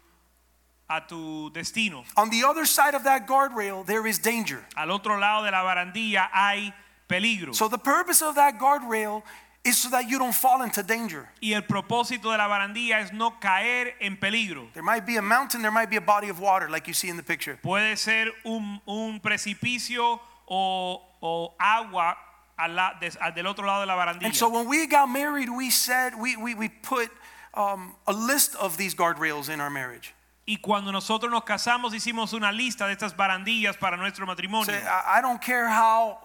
a 0.89 1.01
tu 1.05 1.49
destino. 1.51 2.03
On 2.17 2.29
the 2.29 2.43
other 2.43 2.65
side 2.65 2.95
of 2.95 3.03
that 3.03 3.27
guardrail, 3.27 3.86
there 3.86 4.07
is 4.07 4.17
danger. 4.17 4.65
Al 4.75 4.91
otro 4.91 5.19
lado 5.19 5.43
de 5.43 5.51
la 5.51 5.62
barandilla 5.63 6.29
hay 6.31 6.73
peligro. 7.07 7.53
So 7.53 7.67
the 7.67 7.77
purpose 7.77 8.21
of 8.21 8.36
that 8.36 8.57
guardrail 8.57 9.21
is 9.65 9.78
so 9.78 9.89
that 9.91 10.10
you 10.10 10.19
don't 10.19 10.36
fall 10.36 10.62
into 10.62 10.84
danger. 10.84 11.28
y 11.41 11.54
el 11.54 11.62
propósito 11.62 12.32
de 12.32 12.38
la 12.38 12.47
barandilla 12.47 12.99
es 12.99 13.13
no 13.13 13.32
caer 13.39 13.93
en 14.02 14.17
peligro. 14.17 14.67
There 14.73 14.84
might 14.84 15.06
be 15.06 15.15
a 15.17 15.21
mountain, 15.21 15.62
there 15.62 15.71
might 15.71 15.89
be 15.89 15.95
a 15.95 16.02
body 16.02 16.28
of 16.30 16.39
water, 16.39 16.69
like 16.69 16.88
you 16.88 16.93
see 16.93 17.08
in 17.10 17.15
the 17.17 17.23
picture. 17.23 17.58
Puede 17.63 17.97
ser 17.97 18.32
un, 18.45 18.82
un 18.86 19.19
precipicio 19.21 20.19
o, 20.49 21.02
o 21.21 21.54
agua 21.60 22.15
al 22.60 22.76
la- 22.76 22.93
des- 22.99 23.17
al 23.21 23.32
del 23.34 23.47
otro 23.47 23.65
lado 23.65 23.82
de 23.82 23.88
la 23.88 23.95
barandilla. 23.95 24.26
And 24.26 24.36
so 24.36 24.49
when 24.49 24.67
we 24.67 24.86
got 24.86 25.08
married, 25.10 25.49
we 25.49 25.69
said, 25.69 26.13
we, 26.19 26.36
we, 26.36 26.56
we 26.56 26.67
put 26.67 27.10
um, 27.54 27.95
a 28.06 28.12
list 28.13 28.56
of 28.58 28.76
these 28.78 28.93
guardrails 28.93 29.49
in 29.49 29.62
our 29.62 29.69
marriage. 29.69 30.13
y 30.45 30.58
cuando 30.62 30.91
nosotros 30.91 31.32
nos 31.32 31.43
casamos 31.45 31.93
hicimos 31.93 32.34
una 32.34 32.52
lista 32.52 32.86
de 32.86 32.91
estas 32.97 33.15
barandillas 33.15 33.80
para 33.80 33.95
nuestro 33.95 34.26
matrimonio. 34.26 34.73
I, 34.76 35.19
I 35.19 35.21
don't 35.21 35.41
care 35.41 35.69
how 35.69 36.17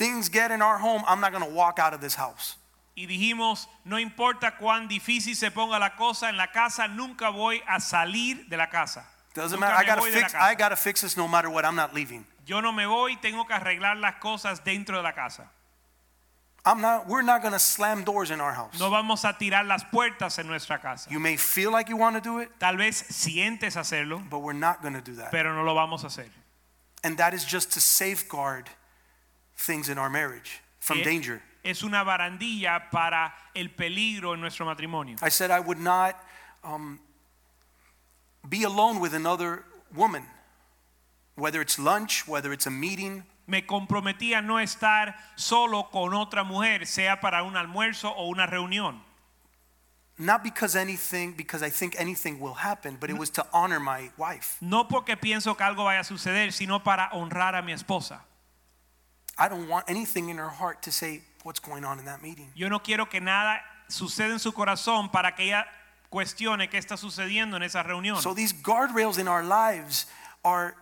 things 0.00 0.30
get 0.30 0.50
in 0.50 0.62
our 0.62 0.78
home, 0.78 1.02
I'm 1.06 1.20
not 1.20 1.30
going 1.30 1.44
to 1.44 1.54
walk 1.54 1.78
out 1.78 1.92
of 1.92 2.00
this 2.00 2.14
house. 2.14 2.56
Y 2.96 3.06
dijimos, 3.06 3.66
no 3.84 3.96
importa 3.98 4.54
cuán 4.58 4.88
difícil 4.88 5.36
se 5.36 5.50
ponga 5.50 5.78
la 5.78 5.90
cosa 5.90 6.28
en 6.28 6.36
la 6.36 6.46
casa, 6.46 6.88
nunca 6.88 7.30
voy 7.30 7.60
a 7.68 7.78
salir 7.80 8.48
de 8.48 8.56
la 8.56 8.66
casa. 8.66 9.04
Doesn't 9.34 9.60
Nunca 9.60 9.72
matter. 9.72 9.84
I 9.84 9.86
gotta 9.86 10.00
voy 10.00 10.10
de 10.10 10.20
la 10.20 10.28
fix. 10.28 10.34
I 10.34 10.54
gotta 10.54 10.76
fix 10.76 11.02
this 11.02 11.16
no 11.16 11.28
matter 11.28 11.50
what. 11.50 11.64
I'm 11.64 11.76
not 11.76 11.94
leaving. 11.94 12.24
Yo 12.46 12.60
no 12.60 12.72
me 12.72 12.84
voy, 12.84 13.16
tengo 13.22 13.44
que 13.44 13.54
arreglar 13.54 14.00
las 14.00 14.14
cosas 14.20 14.64
dentro 14.64 14.96
de 14.96 15.02
la 15.02 15.12
casa. 15.12 15.48
I'm 16.64 16.80
not. 16.80 17.06
We're 17.06 17.22
not 17.22 17.42
gonna 17.42 17.58
slam 17.58 18.02
doors 18.02 18.30
in 18.30 18.40
our 18.40 18.52
house. 18.52 18.78
No 18.80 18.90
vamos 18.90 19.24
a 19.24 19.34
tirar 19.38 19.66
las 19.66 19.84
puertas 19.84 20.38
en 20.38 20.46
nuestra 20.46 20.78
casa. 20.78 21.08
You 21.10 21.20
may 21.20 21.36
feel 21.36 21.70
like 21.70 21.88
you 21.88 21.96
want 21.96 22.16
to 22.16 22.20
do 22.20 22.38
it, 22.38 22.50
Tal 22.58 22.76
vez 22.76 23.02
sientes 23.02 23.76
hacerlo, 23.76 24.22
but 24.28 24.40
we're 24.40 24.52
not 24.52 24.82
gonna 24.82 25.00
do 25.00 25.14
that. 25.16 25.30
pero 25.30 25.54
no 25.54 25.62
lo 25.62 25.74
vamos 25.74 26.02
a 26.04 26.08
hacer. 26.08 26.26
And 27.04 27.16
that 27.18 27.32
is 27.34 27.44
just 27.44 27.72
to 27.72 27.80
safeguard 27.80 28.68
things 29.60 29.88
in 29.88 29.98
our 29.98 30.10
marriage 30.10 30.60
from 30.78 30.98
Eh, 30.98 31.04
danger. 31.04 31.42
Es 31.62 31.82
una 31.82 32.02
barandilla 32.02 32.90
para 32.90 33.34
el 33.54 33.68
peligro 33.68 34.32
en 34.34 34.40
nuestro 34.40 34.64
matrimonio. 34.64 35.16
I 35.22 35.28
said 35.28 35.50
I 35.50 35.60
would 35.60 35.78
not 35.78 36.16
um, 36.64 36.98
be 38.48 38.64
alone 38.64 38.98
with 39.00 39.12
another 39.14 39.64
woman, 39.94 40.24
whether 41.36 41.60
it's 41.60 41.78
lunch, 41.78 42.26
whether 42.26 42.52
it's 42.52 42.66
a 42.66 42.70
meeting. 42.70 43.24
Me 43.46 43.62
comprometí 43.62 44.32
a 44.32 44.40
no 44.40 44.54
estar 44.58 45.14
solo 45.36 45.90
con 45.90 46.14
otra 46.14 46.44
mujer, 46.44 46.86
sea 46.86 47.20
para 47.20 47.42
un 47.42 47.56
almuerzo 47.56 48.10
o 48.16 48.28
una 48.28 48.46
reunión. 48.46 49.00
Not 50.18 50.42
because 50.42 50.76
anything, 50.76 51.32
because 51.32 51.62
I 51.62 51.70
think 51.70 51.94
anything 51.98 52.40
will 52.40 52.54
happen, 52.54 52.96
but 53.00 53.10
it 53.10 53.18
was 53.18 53.30
to 53.30 53.46
honor 53.52 53.80
my 53.80 54.10
wife. 54.18 54.58
No 54.60 54.84
porque 54.84 55.16
pienso 55.16 55.56
que 55.56 55.64
algo 55.64 55.84
vaya 55.84 56.00
a 56.00 56.04
suceder, 56.04 56.52
sino 56.52 56.80
para 56.80 57.10
honrar 57.12 57.54
a 57.54 57.62
mi 57.62 57.72
esposa. 57.72 58.20
I 59.40 59.48
don't 59.48 59.68
want 59.68 59.86
anything 59.88 60.28
in 60.28 60.36
her 60.36 60.50
heart 60.50 60.82
to 60.82 60.92
say 60.92 61.22
what's 61.44 61.60
going 61.60 61.84
on 61.84 61.98
in 61.98 62.04
that 62.04 62.22
meeting. 62.22 62.52
Yo 62.54 62.68
no 62.68 62.78
quiero 62.78 63.06
que 63.06 63.20
nada 63.20 63.60
suceda 63.88 64.32
en 64.32 64.38
su 64.38 64.52
corazón 64.52 65.10
para 65.10 65.32
que 65.32 65.46
ella 65.46 65.64
cuestione 66.10 66.68
qué 66.68 66.78
está 66.78 66.96
sucediendo 66.96 67.56
en 67.56 67.62
esa 67.62 67.82
reunión. 67.82 68.20
So 68.20 68.34
these 68.34 68.52
guardrails 68.52 69.18
in 69.18 69.28
our 69.28 69.42
lives 69.42 70.06
are 70.44 70.74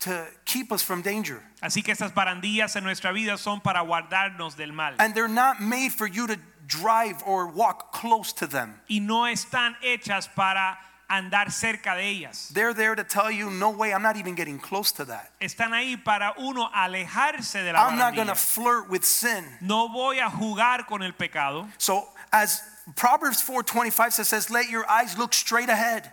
to 0.00 0.26
keep 0.44 0.70
us 0.72 0.82
from 0.82 1.02
danger. 1.02 1.42
Así 1.62 1.82
que 1.82 1.92
estas 1.92 2.12
barandillas 2.12 2.76
en 2.76 2.84
nuestra 2.84 3.12
vida 3.12 3.36
son 3.38 3.60
para 3.60 3.80
guardarnos 3.80 4.56
del 4.56 4.72
mal. 4.72 4.94
And 4.98 5.14
they're 5.14 5.28
not 5.28 5.60
made 5.60 5.92
for 5.92 6.06
you 6.06 6.26
to 6.26 6.36
drive 6.66 7.22
or 7.26 7.48
walk 7.48 7.92
close 7.92 8.32
to 8.34 8.46
them. 8.46 8.80
Y 8.88 9.00
no 9.00 9.24
están 9.26 9.74
hechas 9.82 10.28
para 10.32 10.78
andar 11.08 11.52
cerca 11.52 11.94
de 11.94 12.08
ellas. 12.08 12.50
They're 12.52 12.74
there 12.74 12.94
to 12.94 13.04
tell 13.04 13.30
you, 13.30 13.50
no 13.50 13.70
way, 13.70 13.92
I'm 13.92 14.02
not 14.02 14.16
even 14.16 14.34
getting 14.34 14.58
close 14.58 14.92
to 14.92 15.04
that. 15.06 15.32
Están 15.40 15.72
ahí 15.72 16.02
para 16.02 16.34
uno 16.38 16.68
alejarse 16.74 17.64
de 17.64 17.72
la 17.72 17.86
I'm 17.86 17.98
not 17.98 18.14
going 18.14 18.28
to 18.28 18.34
flirt 18.34 18.88
with 18.88 19.04
sin. 19.04 19.44
No 19.60 19.88
voy 19.88 20.18
a 20.18 20.30
jugar 20.30 20.86
con 20.86 21.02
el 21.02 21.12
pecado. 21.12 21.68
So 21.78 22.08
as 22.32 22.62
Proverbs 22.94 23.42
4:25 23.42 24.12
says, 24.12 24.28
says, 24.28 24.50
let 24.50 24.68
your 24.68 24.88
eyes 24.88 25.16
look 25.18 25.32
straight 25.32 25.68
ahead. 25.68 26.12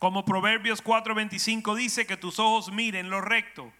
Como 0.00 0.22
Proverbios 0.22 0.82
4:25 0.82 1.76
dice 1.76 2.06
que 2.06 2.16
tus 2.16 2.38
ojos 2.38 2.70
miren 2.70 3.08
lo 3.08 3.20
recto. 3.20 3.72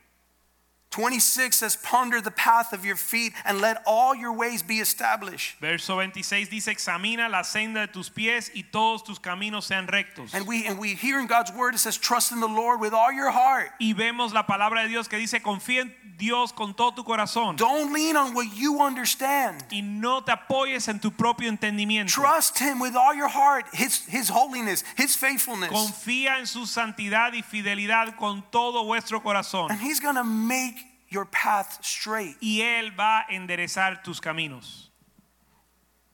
26 0.93 1.57
says, 1.57 1.77
ponder 1.77 2.21
the 2.21 2.31
path 2.31 2.73
of 2.73 2.85
your 2.85 2.97
feet 2.97 3.33
and 3.45 3.61
let 3.61 3.83
all 3.87 4.15
your 4.15 4.33
ways 4.33 4.63
be 4.63 4.79
established. 4.79 5.59
Verso 5.59 5.95
26 5.95 6.49
dice, 6.49 6.69
examina 6.69 7.31
la 7.31 7.43
senda 7.43 7.87
de 7.87 7.93
tus 7.93 8.11
pies 8.11 8.51
y 8.55 8.65
todos 8.71 9.03
tus 9.03 9.19
caminos 9.19 9.65
sean 9.65 9.87
rectos. 9.87 10.33
And 10.35 10.47
we 10.47 10.67
and 10.67 10.79
we 10.79 10.95
hear 10.95 11.19
in 11.19 11.27
God's 11.27 11.51
word 11.53 11.75
it 11.75 11.79
says, 11.79 11.97
trust 11.97 12.31
in 12.31 12.41
the 12.41 12.47
Lord 12.47 12.81
with 12.81 12.93
all 12.93 13.11
your 13.11 13.31
heart. 13.31 13.71
Y 13.81 13.95
vemos 13.95 14.33
la 14.33 14.45
palabra 14.45 14.83
de 14.83 14.89
Dios 14.89 15.09
que 15.09 15.19
dice, 15.19 15.41
confía 15.41 15.81
en 15.81 15.93
Dios 16.19 16.53
con 16.53 16.75
todo 16.75 16.93
tu 16.93 17.03
corazón. 17.03 17.57
Don't 17.57 17.93
lean 17.93 18.17
on 18.17 18.35
what 18.35 18.47
you 18.55 18.81
understand. 18.81 19.65
Y 19.73 19.81
no 19.81 20.21
te 20.21 20.33
apoyes 20.33 20.89
en 20.89 21.01
tu 21.01 21.11
propio 21.11 21.51
entendimiento. 21.51 22.13
Trust 22.13 22.59
him 22.59 22.79
with 22.79 22.95
all 22.95 23.15
your 23.15 23.29
heart, 23.29 23.65
his 23.73 24.05
his 24.07 24.29
holiness, 24.29 24.85
his 24.97 25.17
faithfulness. 25.17 25.71
Confía 25.71 26.39
en 26.39 26.47
su 26.47 26.67
santidad 26.67 27.33
y 27.33 27.43
fidelidad 27.43 28.17
con 28.17 28.45
todo 28.53 28.85
vuestro 28.85 29.21
corazón. 29.21 29.71
And 29.71 29.81
he's 29.81 30.01
going 30.01 30.17
to 30.17 30.25
make 30.25 30.82
your 31.13 31.27
path 31.27 31.85
straight. 31.85 32.37
Y 32.41 32.61
Él 32.63 32.91
va 32.97 33.25
a 33.29 33.33
enderezar 33.33 34.03
tus 34.03 34.21
caminos. 34.21 34.89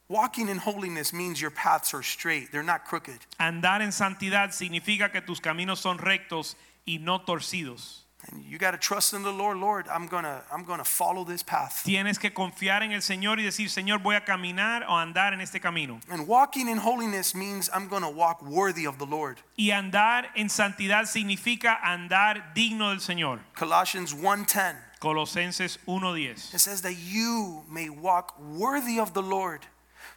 Walking 0.09 0.49
in 0.49 0.57
holiness 0.57 1.13
means 1.13 1.39
your 1.39 1.51
paths 1.51 1.93
are 1.93 2.01
straight. 2.01 2.51
They're 2.51 2.63
not 2.63 2.83
crooked. 2.83 3.19
Andar 3.39 3.81
en 3.81 3.91
santidad 3.91 4.49
significa 4.49 5.11
que 5.11 5.21
tus 5.21 5.39
caminos 5.39 5.77
son 5.77 5.99
rectos 5.99 6.55
y 6.87 6.97
no 6.99 7.19
torcidos. 7.19 8.05
And 8.27 8.43
you 8.43 8.57
got 8.57 8.71
to 8.71 8.77
trust 8.77 9.13
in 9.13 9.23
the 9.23 9.31
Lord. 9.31 9.57
Lord, 9.57 9.87
I'm 9.87 10.07
going 10.07 10.25
to 10.25 10.41
I'm 10.51 10.65
going 10.65 10.79
to 10.79 10.83
follow 10.83 11.23
this 11.23 11.41
path. 11.41 11.83
Tienes 11.85 12.19
que 12.19 12.31
confiar 12.31 12.81
en 12.81 12.91
el 12.91 13.01
Señor 13.01 13.39
y 13.39 13.43
decir, 13.43 13.69
Señor, 13.69 13.99
voy 13.99 14.15
a 14.15 14.21
caminar 14.25 14.83
o 14.89 14.93
andar 14.97 15.31
en 15.31 15.41
este 15.41 15.61
camino. 15.61 15.99
And 16.09 16.27
walking 16.27 16.67
in 16.67 16.79
holiness 16.79 17.33
means 17.33 17.69
I'm 17.73 17.87
going 17.87 18.01
to 18.01 18.09
walk 18.09 18.43
worthy 18.43 18.85
of 18.85 18.97
the 18.97 19.05
Lord. 19.05 19.37
Y 19.57 19.69
andar 19.71 20.25
en 20.35 20.49
santidad 20.49 21.05
significa 21.05 21.79
andar 21.81 22.53
digno 22.53 22.89
del 22.89 22.99
Señor. 22.99 23.39
Colossians 23.53 24.13
1:10. 24.13 24.88
Colosenses 24.99 25.77
1:10. 25.85 26.53
It 26.53 26.59
says 26.59 26.81
that 26.81 26.95
you 26.95 27.63
may 27.69 27.89
walk 27.89 28.37
worthy 28.39 28.99
of 28.99 29.13
the 29.13 29.21
Lord, 29.21 29.65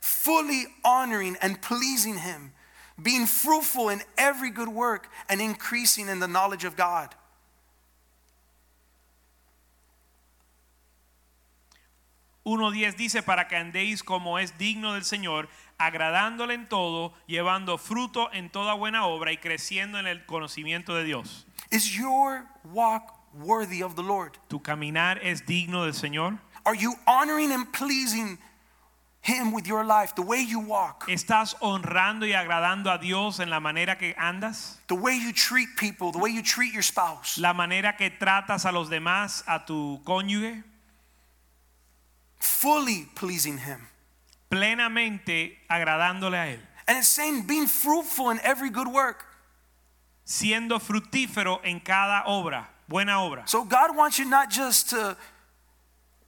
fully 0.01 0.67
honoring 0.85 1.37
and 1.41 1.63
pleasing 1.63 2.19
Him, 2.19 2.53
being 3.01 3.27
fruitful 3.27 3.89
in 3.89 4.03
every 4.19 4.51
good 4.51 4.69
work 4.69 5.09
and 5.29 5.41
increasing 5.41 6.09
in 6.09 6.19
the 6.19 6.27
knowledge 6.27 6.65
of 6.65 6.77
God. 6.77 7.15
1.10 12.45 12.97
dice 12.97 13.23
para 13.23 13.47
que 13.47 13.57
andéis 13.57 14.03
como 14.03 14.37
es 14.37 14.59
digno 14.59 14.95
del 14.95 15.05
Señor, 15.05 15.49
agradándole 15.79 16.55
en 16.55 16.67
todo, 16.67 17.13
llevando 17.29 17.79
fruto 17.79 18.29
en 18.33 18.51
toda 18.51 18.75
buena 18.75 19.07
obra 19.07 19.31
y 19.31 19.37
creciendo 19.37 20.01
en 20.01 20.09
el 20.09 20.27
conocimiento 20.27 20.93
de 20.97 21.05
Dios. 21.05 21.47
Is 21.71 21.97
your 21.97 22.49
walk 22.65 23.22
worthy 23.35 23.83
of 23.83 23.97
the 23.97 24.03
Lord? 24.03 24.39
¿Tu 24.49 24.59
caminar 24.61 25.19
es 25.23 25.43
digno 25.43 25.85
del 25.85 25.93
Señor? 25.93 26.39
Are 26.65 26.75
you 26.75 26.95
honoring 27.07 27.53
and 27.53 27.73
pleasing 27.73 28.39
Him 29.23 29.53
with 29.53 29.69
your 29.69 29.85
life, 29.85 30.17
the 30.17 30.23
way 30.23 30.43
you 30.43 30.59
walk, 30.59 31.07
¿Estás 31.09 31.55
honrando 31.61 32.27
y 32.27 32.33
agradando 32.33 32.93
a 32.93 32.99
Dios 32.99 33.39
en 33.39 33.51
la 33.51 33.61
manera 33.61 33.97
que 33.97 34.15
andas? 34.15 34.79
the 34.89 34.97
way 34.97 35.17
you 35.17 35.33
treat 35.33 35.69
people, 35.77 36.11
the 36.11 36.19
way 36.19 36.31
you 36.31 36.43
treat 36.43 36.73
your 36.73 36.83
spouse? 36.83 37.39
¿La 37.39 37.53
manera 37.53 37.97
que 37.97 38.11
tratas 38.11 38.65
a 38.65 38.73
los 38.73 38.89
demás, 38.89 39.45
a 39.47 39.65
tu 39.65 40.01
cónyuge? 40.05 40.65
Fully 42.41 43.09
pleasing 43.15 43.59
Him. 43.59 43.87
Plenamente 44.51 45.57
agradándole 45.71 46.35
a 46.37 46.47
Él. 46.55 46.61
And 46.89 46.99
it's 46.99 47.09
saying 47.09 47.47
being 47.47 47.69
fruitful 47.69 48.31
in 48.31 48.41
every 48.43 48.71
good 48.71 48.89
work. 48.89 49.25
Siendo 50.25 50.81
fructífero 50.81 51.61
en 51.65 51.79
cada 51.79 52.25
obra, 52.27 52.67
buena 52.93 53.13
obra. 53.13 53.49
So 53.49 53.65
God 53.65 53.97
wants 53.97 54.19
you 54.19 54.27
not 54.29 54.51
just 54.51 54.91
to 54.91 55.17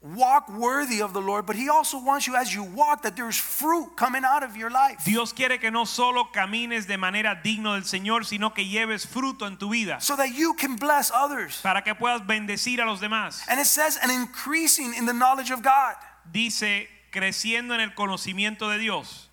walk 0.03 0.51
worthy 0.51 1.01
of 1.01 1.15
the 1.15 1.21
Lord, 1.21 1.47
but 1.47 1.57
He 1.57 1.69
also 1.71 1.99
wants 1.99 2.27
you 2.27 2.37
as 2.37 2.55
you 2.55 2.63
walk 2.63 3.03
that 3.03 3.17
there's 3.17 3.39
fruit 3.39 3.97
coming 3.97 4.23
out 4.25 4.43
of 4.43 4.57
your 4.57 4.71
life. 4.71 5.03
Dios 5.05 5.33
quiere 5.33 5.59
que 5.59 5.71
no 5.71 5.85
solo 5.85 6.25
camines 6.33 6.87
de 6.87 6.99
manera 6.99 7.41
digno 7.43 7.73
del 7.73 7.85
Señor, 7.85 8.25
sino 8.27 8.51
que 8.51 8.65
lleves 8.65 9.07
fruto 9.07 9.47
en 9.47 9.57
tu 9.57 9.71
vida 9.71 10.01
So 10.01 10.17
that 10.17 10.35
you 10.35 10.55
can 10.55 10.77
bless 10.77 11.11
others. 11.11 11.61
para 11.63 11.83
que 11.83 11.95
puedas 11.95 12.27
bendecir 12.27 12.81
a 12.81 12.87
los 12.87 13.01
demás. 13.01 13.41
And 13.49 13.59
it 13.59 13.67
says, 13.67 13.99
and 14.03 14.13
increasing 14.13 14.93
in 14.95 15.07
the 15.07 15.15
knowledge 15.15 15.51
of 15.51 15.63
God. 15.63 15.95
Dice, 16.31 16.87
creciendo 17.11 17.75
en 17.75 17.81
el 17.81 17.95
conocimiento 17.95 18.71
de 18.71 18.79
Dios. 18.79 19.24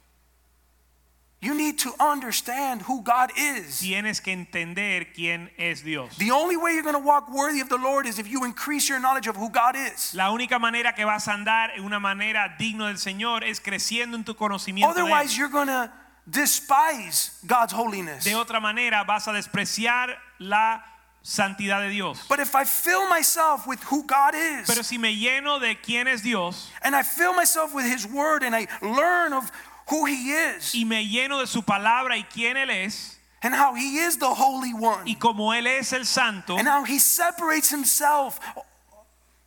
You 1.44 1.56
need 1.56 1.80
to 1.80 1.92
understand 2.00 2.84
who 2.84 3.02
God 3.02 3.32
is. 3.36 3.82
Tienes 3.82 4.22
que 4.22 4.32
entender 4.32 5.08
quién 5.12 5.50
es 5.58 5.82
Dios. 5.82 6.16
The 6.18 6.30
only 6.30 6.56
way 6.56 6.74
you're 6.74 6.84
going 6.84 6.94
to 6.94 7.00
walk 7.00 7.34
worthy 7.34 7.62
of 7.62 7.70
the 7.70 7.80
Lord 7.80 8.06
is 8.06 8.20
if 8.20 8.30
you 8.30 8.46
increase 8.46 8.88
your 8.88 9.00
knowledge 9.00 9.26
of 9.26 9.36
who 9.36 9.50
God 9.50 9.76
is. 9.76 10.14
La 10.14 10.32
única 10.32 10.60
manera 10.60 10.94
que 10.96 11.04
vas 11.04 11.28
a 11.28 11.32
andar 11.32 11.72
en 11.76 11.84
una 11.84 12.00
manera 12.00 12.56
digno 12.60 12.86
del 12.86 12.98
Señor 12.98 13.44
es 13.44 13.60
creciendo 13.60 14.14
en 14.14 14.24
tu 14.24 14.36
conocimiento 14.36 14.94
de 14.94 15.02
Otherwise, 15.02 15.36
you're 15.36 15.50
going 15.50 15.66
to 15.66 15.92
despise 16.30 17.32
God's 17.48 17.74
holiness. 17.74 18.24
De 18.24 18.36
otra 18.36 18.62
manera 18.62 19.04
vas 19.04 19.28
a 19.28 19.32
despreciar 19.32 20.16
la 20.38 20.84
santidad 21.24 21.82
de 21.82 21.90
Dios. 21.90 22.20
But 22.30 22.40
if 22.40 22.54
I 22.54 22.66
fill 22.66 23.10
myself 23.10 23.66
with 23.66 23.82
who 23.86 24.04
God 24.06 24.36
is, 24.36 24.68
Pero 24.68 24.84
si 24.84 25.00
me 25.00 25.16
lleno 25.16 25.60
de 25.60 25.76
quién 25.76 26.08
es 26.08 26.22
Dios 26.22 26.70
and 26.84 26.96
I 26.96 27.02
fill 27.02 27.34
myself 27.34 27.74
with 27.74 27.86
His 27.86 28.06
Word, 28.06 28.44
and 28.44 28.56
I 28.56 28.68
learn 28.82 29.34
of 29.34 29.52
who 29.92 30.06
He 30.06 30.32
is, 30.32 30.74
y 30.74 30.86
me 30.86 31.06
lleno 31.06 31.40
de 31.40 31.48
su 31.48 31.62
palabra 31.62 32.18
y 32.18 32.24
quién 32.24 32.56
Él 32.56 32.70
es 32.70 33.20
and 33.44 33.54
how 33.54 33.76
He 33.76 33.98
is 33.98 34.18
the 34.18 34.34
Holy 34.34 34.74
One, 34.74 35.06
y 35.06 35.16
como 35.16 35.52
Él 35.52 35.68
es 35.68 35.92
el 35.92 36.06
santo 36.06 36.58
and 36.58 36.68
how 36.68 36.86
He 36.86 36.98
separates 36.98 37.70
Himself 37.70 38.40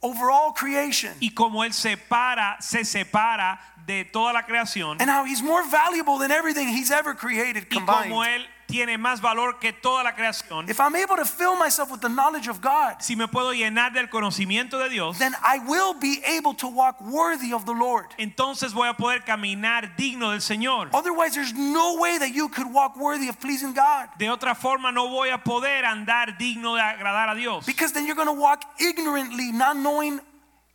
over 0.03 0.31
all 0.31 0.53
creation, 0.53 1.13
y 1.21 1.31
como 1.35 1.65
Él 1.65 1.73
separa, 1.73 2.61
se 2.61 2.85
separa 2.85 3.59
de 3.87 4.05
toda 4.05 4.33
la 4.35 4.43
creación 4.43 5.01
and 5.01 5.11
how 5.11 5.25
He's 5.25 5.43
more 5.43 5.65
valuable 5.69 6.19
than 6.19 6.31
everything 6.31 6.69
He's 6.69 6.91
ever 6.91 7.15
created 7.15 7.67
y 7.71 7.79
como 7.79 7.87
combined. 7.87 8.43
Él 8.43 8.47
tiene 8.67 8.99
más 8.99 9.21
valor 9.21 9.59
que 9.59 9.73
toda 9.73 10.03
la 10.03 10.15
creación, 10.15 10.69
If 10.69 10.81
I'm 10.81 10.95
able 10.97 11.17
to 11.17 11.25
fill 11.25 11.57
myself 11.57 11.91
with 11.91 12.01
the 12.01 12.09
knowledge 12.09 12.49
of 12.49 12.61
God, 12.61 13.01
si 13.01 13.17
me 13.17 13.27
puedo 13.27 13.53
llenar 13.53 13.93
del 13.93 14.09
conocimiento 14.09 14.79
de 14.79 14.89
Dios, 14.89 15.19
then 15.19 15.35
I 15.43 15.59
will 15.59 15.95
be 15.95 16.23
able 16.27 16.55
to 16.55 16.69
walk 16.69 17.01
worthy 17.01 17.53
of 17.53 17.65
the 17.67 17.73
Lord. 17.75 18.07
entonces 18.19 18.73
voy 18.73 18.89
a 18.89 18.95
poder 18.95 19.23
caminar 19.25 19.97
digno 19.97 20.31
del 20.31 20.41
Señor. 20.41 20.89
Otherwise, 20.93 21.35
there's 21.35 21.55
no 21.55 21.97
way 21.99 22.19
that 22.19 22.33
you 22.35 22.49
could 22.49 22.73
walk 22.73 22.97
worthy 22.97 23.29
of 23.29 23.39
pleasing 23.41 23.75
God. 23.75 24.09
De 24.19 24.27
otra 24.29 24.55
forma 24.55 24.91
no 24.93 25.09
voy 25.09 25.31
a 25.31 25.39
poder 25.39 25.85
andar 25.85 26.37
digno 26.39 26.75
de 26.75 26.83
agradar 26.83 27.31
a 27.31 27.35
Dios. 27.35 27.67
Because 27.67 27.93
then 27.93 28.07
you're 28.07 28.17
going 28.17 28.29
to 28.29 28.33
walk 28.41 28.63
ignorantly, 28.81 29.53
not 29.53 29.77
knowing 29.77 30.21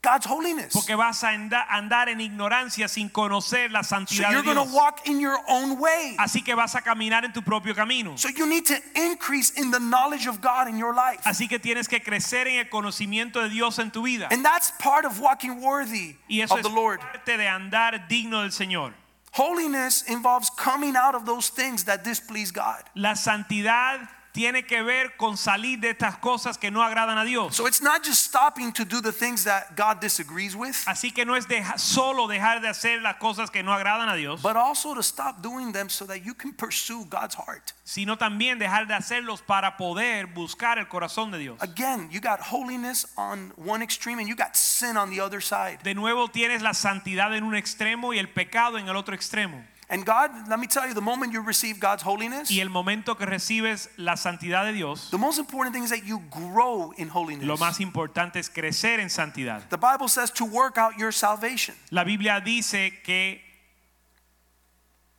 God's 0.01 0.25
holiness. 0.25 0.71
Porque 0.73 0.95
vas 0.95 1.23
a 1.23 1.29
andar 1.31 2.07
en 2.07 2.21
ignorancia 2.21 2.87
sin 2.87 3.09
conocer 3.09 3.69
la 3.69 3.81
So 3.83 3.97
you're 4.31 4.41
de 4.41 4.43
going 4.43 4.55
to 4.55 4.63
Dios. 4.63 4.73
walk 4.73 5.05
in 5.07 5.19
your 5.19 5.37
own 5.49 5.77
way. 5.77 6.15
Así 6.17 6.41
que 6.43 6.55
vas 6.55 6.73
a 6.75 6.81
caminar 6.81 7.25
en 7.25 7.33
tu 7.33 7.41
propio 7.41 7.73
camino. 7.73 8.15
So 8.15 8.29
you 8.29 8.45
need 8.45 8.65
to 8.67 8.77
increase 8.95 9.51
in 9.57 9.71
the 9.71 9.79
knowledge 9.79 10.25
of 10.25 10.39
God 10.39 10.69
in 10.69 10.77
your 10.77 10.93
life. 10.93 11.19
Así 11.25 11.49
que 11.49 11.59
tienes 11.59 11.89
que 11.89 11.99
crecer 11.99 12.47
en 12.47 12.59
el 12.59 12.69
conocimiento 12.69 13.41
de 13.41 13.49
Dios 13.49 13.77
en 13.79 13.91
tu 13.91 14.03
vida. 14.03 14.29
And 14.31 14.43
that's 14.45 14.71
part 14.79 15.03
of 15.03 15.19
walking 15.19 15.59
worthy 15.61 16.15
Y 16.29 16.39
eso 16.41 16.53
of 16.53 16.61
es 16.61 16.65
the 16.65 16.73
Lord. 16.73 17.01
parte 17.01 17.35
de 17.37 17.47
andar 17.47 18.07
digno 18.07 18.41
del 18.41 18.51
Señor. 18.51 18.93
Holiness 19.33 20.03
involves 20.07 20.49
coming 20.49 20.95
out 20.95 21.13
of 21.13 21.25
those 21.25 21.49
things 21.49 21.83
that 21.83 22.03
displease 22.05 22.51
God. 22.51 22.83
La 22.95 23.13
santidad 23.15 24.07
tiene 24.31 24.65
que 24.65 24.81
ver 24.83 25.17
con 25.17 25.37
salir 25.37 25.79
de 25.79 25.89
estas 25.89 26.17
cosas 26.17 26.57
que 26.57 26.69
no 26.71 26.83
agradan 26.83 27.17
a 27.17 27.23
Dios. 27.25 27.55
So 27.55 27.67
it's 27.67 27.81
not 27.81 28.03
just 28.05 28.21
stopping 28.23 28.71
to 28.73 28.85
do 28.85 29.01
the 29.01 29.11
things 29.11 29.43
that 29.45 29.75
God 29.75 29.99
disagrees 30.01 30.55
with, 30.55 30.75
Así 30.85 31.11
que 31.13 31.25
no 31.25 31.35
es 31.35 31.47
deja- 31.47 31.77
solo 31.77 32.27
dejar 32.27 32.61
de 32.61 32.67
hacer 32.69 33.01
las 33.01 33.15
cosas 33.17 33.49
que 33.51 33.63
no 33.63 33.73
agradan 33.73 34.07
a 34.09 34.15
Dios, 34.15 34.41
but 34.41 34.55
also 34.55 34.93
to 34.93 35.01
stop 35.01 35.41
doing 35.41 35.71
them 35.71 35.89
so 35.89 36.05
that 36.05 36.23
you 36.23 36.33
can 36.33 36.53
pursue 36.53 37.05
God's 37.09 37.35
heart. 37.35 37.73
sino 37.83 38.17
también 38.17 38.59
dejar 38.59 38.85
de 38.87 38.93
hacerlos 38.93 39.41
para 39.41 39.75
poder 39.75 40.27
buscar 40.27 40.77
el 40.77 40.87
corazón 40.87 41.31
de 41.31 41.39
Dios. 41.39 41.57
Again, 41.61 42.07
you 42.11 42.21
got 42.21 42.39
holiness 42.39 43.07
on 43.17 43.51
one 43.57 43.81
extreme 43.83 44.19
and 44.19 44.27
you 44.29 44.35
got 44.35 44.55
sin 44.55 44.95
on 44.95 45.09
the 45.09 45.19
other 45.19 45.41
side. 45.41 45.79
De 45.81 45.95
nuevo 45.95 46.27
tienes 46.27 46.61
la 46.61 46.73
santidad 46.75 47.35
en 47.35 47.43
un 47.43 47.55
extremo 47.55 48.13
y 48.13 48.19
el 48.19 48.27
pecado 48.29 48.77
en 48.77 48.87
el 48.87 48.95
otro 48.95 49.15
extremo. 49.15 49.65
And 49.91 50.05
God, 50.05 50.29
let 50.47 50.59
me 50.59 50.67
tell 50.67 50.87
you, 50.87 50.93
the 50.93 51.01
moment 51.01 51.33
you 51.33 51.41
receive 51.41 51.79
God's 51.79 52.03
holiness, 52.03 52.51
Y 52.51 52.59
el 52.59 52.69
momento 52.69 53.15
que 53.15 53.25
recibes 53.25 53.89
la 53.97 54.13
santidad 54.15 54.65
de 54.65 54.73
Dios, 54.73 55.09
the 55.09 55.17
most 55.17 55.39
important 55.39 55.73
thing 55.73 55.83
is 55.83 55.89
that 55.89 56.05
you 56.05 56.19
grow 56.29 56.91
in 56.97 57.07
holiness. 57.09 57.47
lo 57.47 57.57
más 57.57 57.79
importante 57.79 58.35
es 58.37 58.49
crecer 58.49 58.99
en 58.99 59.09
santidad. 59.09 59.67
The 59.69 59.77
Bible 59.79 60.07
says 60.07 60.29
to 60.31 60.45
work 60.45 60.77
out 60.77 60.97
your 60.99 61.11
salvation. 61.11 61.73
La 61.89 62.03
Biblia 62.03 62.39
dice 62.39 62.91
que 63.03 63.39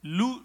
lu- 0.04 0.42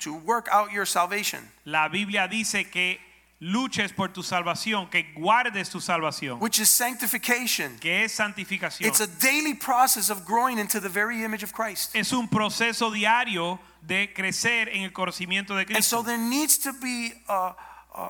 To 0.00 0.14
work 0.14 0.48
out 0.50 0.72
your 0.72 0.86
salvation, 0.86 1.40
la 1.66 1.88
Biblia 1.88 2.26
dice 2.26 2.64
que 2.70 2.98
luches 3.40 3.92
por 3.92 4.12
tu 4.12 4.22
salvación, 4.22 4.90
que 4.90 5.12
guardes 5.14 5.70
tu 5.70 5.80
salvación, 5.80 6.38
which 6.40 6.60
is 6.60 6.68
sanctification. 6.68 7.78
que 7.78 8.04
es 8.04 8.12
santificación. 8.12 8.86
It's 8.86 9.00
a 9.00 9.06
daily 9.06 9.54
process 9.54 10.10
of 10.10 10.24
growing 10.24 10.58
into 10.58 10.78
the 10.78 10.88
very 10.88 11.24
image 11.24 11.42
of 11.42 11.52
Christ. 11.52 11.96
Es 11.96 12.12
un 12.12 12.28
proceso 12.28 12.90
diario 12.90 13.58
de 13.86 14.12
crecer 14.14 14.68
en 14.68 14.84
el 14.84 14.90
conocimiento 14.90 15.56
de 15.56 15.74
And 15.74 15.82
so 15.82 16.02
there 16.02 16.18
needs 16.18 16.58
to 16.58 16.72
be 16.74 17.14
a, 17.28 17.54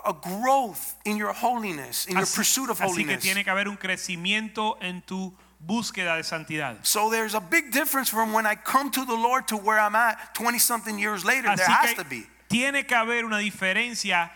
a, 0.05 0.12
growth 0.12 0.97
in 1.05 1.16
your 1.16 1.33
holiness, 1.33 2.07
in 2.07 2.16
your 2.16 2.27
pursuit 2.27 2.69
of 2.69 2.81
holiness. 2.81 2.99
así 2.99 3.07
que 3.07 3.16
tiene 3.19 3.45
que 3.45 3.53
haber 3.53 3.69
un 3.69 3.77
crecimiento 3.77 4.77
en 4.81 5.01
tu 5.03 5.33
búsqueda 5.64 6.16
de 6.16 6.25
santidad. 6.25 6.85
So 6.85 7.09
there's 7.09 7.35
a 7.35 7.40
big 7.40 7.71
difference 7.71 8.09
from 8.09 8.33
when 8.33 8.47
I 8.47 8.57
come 8.57 8.90
to 8.90 9.05
the 9.05 9.14
Lord 9.14 9.47
to 9.49 9.57
where 9.57 9.79
I'm 9.79 9.95
at 9.95 10.35
20 10.35 10.59
something 10.59 10.99
years 10.99 11.25
later. 11.25 11.55
There 11.55 11.66
has 11.66 11.95
to 11.95 12.05
be. 12.05 12.27
tiene 12.49 12.85
que 12.85 12.97
haber 12.97 13.25
una 13.25 13.38
diferencia 13.38 14.33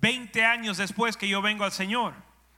20 0.00 0.44
años 0.44 0.76
después 0.78 1.16
que 1.16 1.28
yo 1.28 1.42
vengo 1.42 1.64
al 1.64 1.72
Señor. 1.72 2.14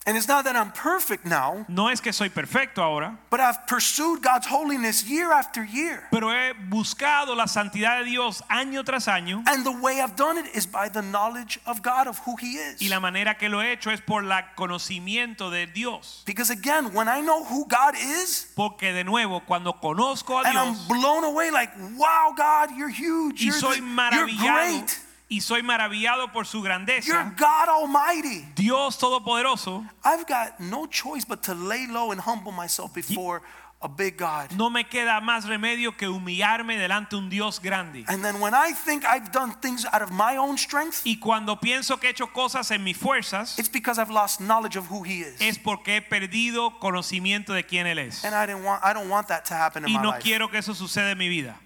And 0.07 0.17
it's 0.17 0.27
not 0.27 0.45
that 0.47 0.57
I'm 0.57 0.73
perfect 0.73 1.27
now, 1.27 1.67
No 1.69 1.91
es 1.91 2.01
que 2.01 2.11
soy 2.15 2.31
perfecto 2.31 2.83
ahora, 2.83 3.19
but 3.31 3.39
I've 3.39 3.67
pursued 3.67 4.23
God's 4.23 4.47
holiness 4.47 5.05
year 5.05 5.31
after 5.31 5.63
year. 5.63 6.09
pero 6.11 6.31
he 6.33 6.55
buscado 6.55 7.37
la 7.37 7.47
santidad 7.47 7.99
de 7.99 8.07
Dios 8.07 8.43
año 8.49 8.83
tras 8.83 9.09
año 9.09 9.43
And 9.47 9.63
the 9.63 9.71
way 9.83 10.01
I've 10.01 10.17
done 10.17 10.39
it 10.39 10.47
is 10.57 10.65
by 10.67 10.89
the 10.89 11.03
knowledge 11.03 11.61
of 11.67 11.83
God, 11.83 12.07
of 12.09 12.19
who 12.25 12.37
He 12.41 12.55
is. 12.57 12.81
y 12.81 12.89
la 12.89 12.99
manera 12.99 13.37
que 13.37 13.51
lo 13.51 13.61
he 13.61 13.73
hecho 13.73 13.91
es 13.91 14.01
por 14.01 14.25
el 14.25 14.33
conocimiento 14.57 15.51
de 15.51 15.67
Dios. 15.67 16.23
Because 16.25 16.49
again, 16.51 16.95
when 16.95 17.07
I 17.07 17.21
know 17.21 17.45
who 17.45 17.67
God 17.69 17.95
is, 17.95 18.51
Porque 18.57 18.95
de 18.95 19.05
nuevo, 19.05 19.43
cuando 19.47 19.75
conozco 19.83 20.39
a 20.43 20.49
and 20.49 20.57
I'm 20.59 20.73
Dios 20.73 20.89
blown 20.89 21.25
away 21.25 21.51
like, 21.51 21.73
wow, 21.99 22.33
God, 22.35 22.71
you're 22.75 22.89
huge. 22.89 23.43
y 23.43 23.49
You're, 23.51 23.59
soy 23.61 23.75
the- 23.75 23.77
you're 23.81 23.87
maravillado 23.87 24.79
great. 24.81 24.99
Y 25.31 25.41
soy 25.41 25.63
maravillado 25.63 26.33
por 26.33 26.45
su 26.45 26.59
You're 26.59 26.69
grandeza, 26.69 27.35
God 27.39 27.69
Almighty. 27.69 28.45
Dios 28.57 28.99
todopoderoso, 28.99 29.85
I've 30.05 30.27
got 30.27 30.59
no 30.61 30.87
choice 30.87 31.25
but 31.25 31.43
to 31.45 31.55
lay 31.55 31.87
low 31.87 32.11
and 32.11 32.21
humble 32.21 32.53
myself 32.53 32.93
before 32.93 33.41
a 33.83 33.89
big 33.89 34.19
God. 34.19 34.51
no 34.59 34.69
me 34.69 34.85
queda 34.85 35.21
más 35.23 35.47
remedio 35.47 35.97
que 35.97 36.07
humillarme 36.07 36.77
delante 36.77 37.11
de 37.13 37.17
un 37.17 37.31
Dios 37.31 37.59
grande. 37.61 38.05
And 38.09 38.23
then 38.23 38.39
when 38.41 38.53
I 38.55 38.73
think 38.75 39.07
I've 39.07 39.31
done 39.33 39.53
things 39.63 39.87
out 39.87 40.03
of 40.03 40.11
my 40.11 40.37
own 40.37 40.59
strength, 40.59 41.01
Y 41.07 41.17
cuando 41.19 41.57
pienso 41.57 41.99
que 41.99 42.09
he 42.09 42.11
hecho 42.13 42.27
cosas 42.27 42.71
en 42.73 42.85
mis 42.85 42.97
fuerzas, 42.99 43.59
it's 43.59 43.71
because 43.71 43.99
I've 43.99 44.11
lost 44.11 44.41
knowledge 44.41 44.77
of 44.77 44.91
who 44.91 45.03
He 45.05 45.21
is. 45.23 45.41
es 45.41 45.59
porque 45.59 45.97
he 45.97 46.03
perdido 46.03 46.79
conocimiento 46.79 47.55
de 47.55 47.63
quién 47.65 47.87
Él 47.87 47.99
es. 48.01 48.23
And 48.25 48.35
I 48.35 48.45
didn't 48.47 48.65
want 48.65 48.83
I 48.85 48.93
don't 48.93 49.09
want 49.09 49.29
that 49.29 49.45
to 49.47 49.55
happen 49.55 49.85
in 49.85 49.91
Y 49.91 49.97
my 49.97 50.03
no 50.03 50.11
life. 50.11 50.23
quiero 50.25 50.49
que 50.51 50.59
eso 50.59 50.75
suceda 50.75 51.13
en 51.13 51.19
mi 51.19 51.29
vida. 51.31 51.57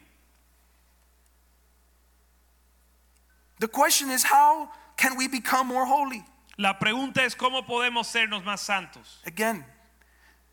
The 3.65 3.69
question 3.69 4.11
is 4.11 4.23
how 4.23 4.69
can 4.99 5.17
we 5.17 5.27
become 5.27 5.69
more 5.69 5.87
holy? 5.87 6.23
La 6.59 6.75
pregunta 6.79 7.25
es 7.25 7.35
cómo 7.35 7.65
podemos 7.67 8.05
sernos 8.05 8.43
más 8.45 8.59
santos. 8.59 9.23
Again, 9.25 9.65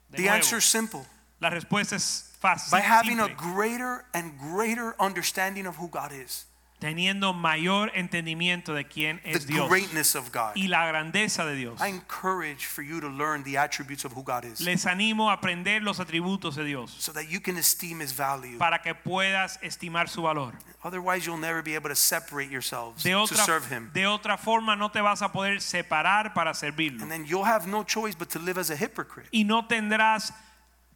De 0.09 0.15
the 0.15 0.23
nuevo, 0.23 0.35
answer 0.37 0.59
is 0.59 0.63
simple. 0.63 1.05
la 1.41 1.49
respuesta 1.49 1.95
es 1.95 2.31
fácil. 2.41 2.71
By 2.71 2.79
having 2.79 3.19
a 3.19 3.27
greater 3.27 4.05
and 4.13 4.39
greater 4.39 4.95
understanding 4.97 5.65
of 5.65 5.75
who 5.75 5.89
God 5.89 6.13
is. 6.13 6.45
Teniendo 6.81 7.31
mayor 7.31 7.91
entendimiento 7.93 8.73
de 8.73 8.85
quién 8.85 9.21
The 9.21 9.31
es 9.33 9.45
Dios 9.45 9.69
greatness 9.69 10.15
of 10.15 10.31
God. 10.33 10.55
y 10.55 10.67
la 10.67 10.87
grandeza 10.87 11.45
de 11.45 11.55
Dios. 11.55 11.79
I 11.79 11.89
encourage 11.89 12.65
for 12.65 12.81
you 12.83 12.99
to 12.99 13.07
learn 13.07 13.43
the 13.43 13.55
attributes 13.59 14.03
of 14.03 14.13
who 14.13 14.23
God 14.23 14.45
is 14.45 14.59
Les 14.61 14.87
animo 14.87 15.29
a 15.29 15.33
aprender 15.33 15.83
los 15.83 15.99
atributos 15.99 16.55
de 16.55 16.63
Dios 16.65 16.91
so 16.97 17.13
that 17.13 17.29
you 17.29 17.39
can 17.39 17.55
esteem 17.57 18.01
his 18.01 18.11
value. 18.13 18.57
para 18.57 18.79
que 18.81 18.95
puedas 18.95 19.59
estimar 19.61 20.09
su 20.09 20.23
valor. 20.23 20.53
Otherwise, 20.83 21.23
you'll 21.27 21.37
never 21.39 21.61
be 21.61 21.75
able 21.75 21.89
to 21.89 21.95
separate 21.95 22.49
yourselves 22.49 23.03
De 23.03 23.11
to 23.11 23.17
otra, 23.21 23.45
serve 23.45 23.67
him. 23.69 23.91
de 23.93 24.07
otra 24.07 24.35
forma 24.39 24.75
no 24.75 24.89
te 24.89 25.01
vas 25.01 25.21
a 25.21 25.31
poder 25.31 25.61
separar 25.61 26.33
para 26.33 26.55
servirlo. 26.55 27.03
And 27.03 27.11
then 27.11 27.25
you'll 27.27 27.45
have 27.45 27.67
no 27.67 27.83
choice 27.83 28.15
but 28.17 28.29
to 28.31 28.39
live 28.39 28.57
as 28.59 28.71
a 28.71 28.75
hypocrite. 28.75 29.29
Y 29.31 29.43
no 29.43 29.67
tendrás 29.67 30.33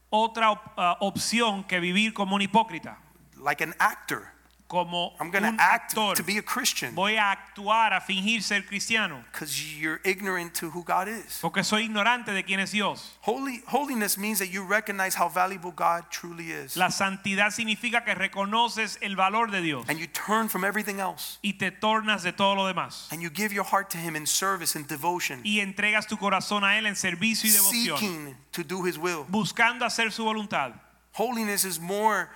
otra 0.10 0.50
op- 0.50 0.74
ah, 0.78 0.98
opción 1.02 1.64
que 1.68 1.80
vivir 1.80 2.14
como 2.16 2.36
un 2.36 2.42
hipócrita, 2.42 2.98
Like 3.38 3.62
an 3.64 3.76
actor. 3.80 4.32
Como 4.68 5.14
I'm 5.20 5.30
going 5.30 5.44
to 5.44 5.62
act 5.62 5.96
actor. 5.96 6.16
to 6.16 6.24
be 6.24 6.40
a 6.40 6.42
Christian 6.42 6.96
Voy 6.96 7.18
a 7.18 7.32
actuar 7.38 7.94
a 7.96 8.02
fingir 8.02 8.42
ser 8.42 8.64
cristiano 8.64 9.24
because 9.32 9.80
you're 9.80 10.02
ignorant 10.04 10.56
to 10.56 10.72
who 10.72 10.84
God 10.84 11.08
is. 11.08 11.38
porque 11.40 11.64
soy 11.64 11.84
ignorante 11.84 12.32
de 12.34 12.42
quién 12.44 12.60
es 12.60 12.72
Dios. 12.72 13.12
Holy, 13.22 13.62
holiness 13.68 14.18
means 14.18 14.40
that 14.40 14.48
you 14.50 14.64
recognize 14.64 15.14
how 15.14 15.30
valuable 15.30 15.72
God 15.72 16.06
truly 16.10 16.50
is. 16.52 16.76
La 16.76 16.88
santidad 16.90 17.52
significa 17.52 18.04
que 18.04 18.16
reconoces 18.16 18.98
el 19.04 19.16
valor 19.16 19.52
de 19.52 19.62
Dios 19.62 19.86
And 19.88 20.00
you 20.00 20.08
turn 20.08 20.50
from 20.50 20.64
everything 20.66 21.00
else. 21.00 21.38
y 21.44 21.54
te 21.60 21.70
tornas 21.72 22.24
de 22.24 22.32
todo 22.32 22.56
lo 22.56 22.66
demás 22.66 23.08
And 23.12 23.22
you 23.22 23.30
give 23.30 23.54
your 23.54 23.66
heart 23.66 23.92
to 23.92 23.98
Him 24.00 24.16
in 24.16 24.26
service 24.26 24.76
and 24.76 24.88
devotion, 24.88 25.42
y 25.44 25.60
entregas 25.60 26.08
tu 26.08 26.18
corazón 26.18 26.64
a 26.64 26.78
él 26.80 26.88
en 26.88 26.96
servicio 26.96 27.48
y 27.50 27.54
devoción, 27.54 27.98
seeking 28.00 28.36
to 28.52 28.64
do 28.64 28.82
His 28.84 28.98
will. 28.98 29.26
buscando 29.30 29.86
hacer 29.86 30.12
su 30.12 30.24
voluntad. 30.24 30.74
Holiness 31.14 31.64
is 31.66 31.80
more 31.80 32.30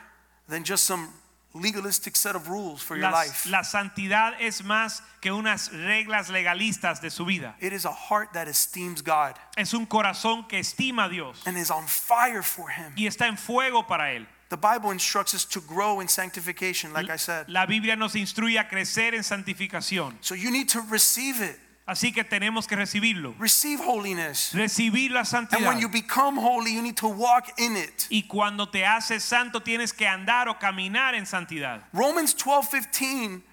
than 0.48 0.64
just 0.64 0.84
some 0.86 1.10
legalistic 1.54 2.16
set 2.16 2.36
of 2.36 2.48
rules 2.48 2.82
for 2.82 2.96
your 2.96 3.10
La, 3.10 3.22
life. 3.22 3.50
la 3.50 3.64
santidad 3.64 4.34
es 4.40 4.62
más 4.64 5.02
que 5.22 5.32
unas 5.32 5.70
reglas 5.72 6.30
legalistas 6.30 7.02
de 7.02 7.10
su 7.10 7.26
vida. 7.26 7.56
It 7.60 7.74
is 7.74 7.86
a 7.86 7.92
heart 7.92 8.34
that 8.34 8.48
esteems 8.48 9.02
God 9.02 9.36
Es 9.58 9.74
un 9.74 9.86
corazón 9.88 10.48
que 10.48 10.60
estima 10.60 11.06
a 11.06 11.10
Dios 11.10 11.42
and 11.46 11.58
is 11.58 11.72
on 11.72 11.88
fire 11.88 12.44
for 12.44 12.70
Him. 12.70 12.94
y 12.96 13.08
está 13.08 13.28
en 13.28 13.38
fuego 13.38 13.84
para 13.88 14.12
él. 14.14 14.26
The 14.50 14.58
Bible 14.58 14.92
instructs 14.92 15.36
us 15.36 15.46
to 15.46 15.62
grow 15.62 16.00
in 16.00 16.08
sanctification, 16.08 16.92
like 16.92 17.10
I 17.12 17.18
said. 17.18 17.48
La 17.50 17.66
Biblia 17.68 17.96
nos 17.96 18.14
instruye 18.16 18.58
a 18.60 18.68
crecer 18.68 19.14
en 19.14 19.22
santificación. 19.24 20.16
So 20.22 20.34
you 20.36 20.50
need 20.52 20.70
to 20.70 20.82
receive 20.90 21.40
it. 21.42 21.60
Así 21.90 22.14
que 22.14 22.24
tenemos 22.24 22.68
que 22.68 22.76
recibirlo. 22.76 23.34
Receive 23.40 23.82
holiness. 23.84 24.54
Recibir 24.54 25.10
la 25.10 25.22
And 25.22 25.28
santidad. 25.28 25.66
when 25.68 25.80
you 25.80 25.90
become 25.90 26.38
holy, 26.38 26.72
you 26.72 26.84
need 26.84 26.98
to 26.98 27.08
walk 27.08 27.60
in 27.60 27.76
it. 27.76 28.08
Y 28.12 28.26
cuando 28.30 28.68
te 28.68 28.84
haces 28.86 29.24
santo 29.24 29.60
tienes 29.62 29.92
que 29.92 30.06
andar 30.06 30.48
o 30.48 30.54
caminar 30.60 31.16
en 31.16 31.26
santidad. 31.26 31.82
Romans 31.92 32.36
12, 32.36 32.92
15, 32.92 33.44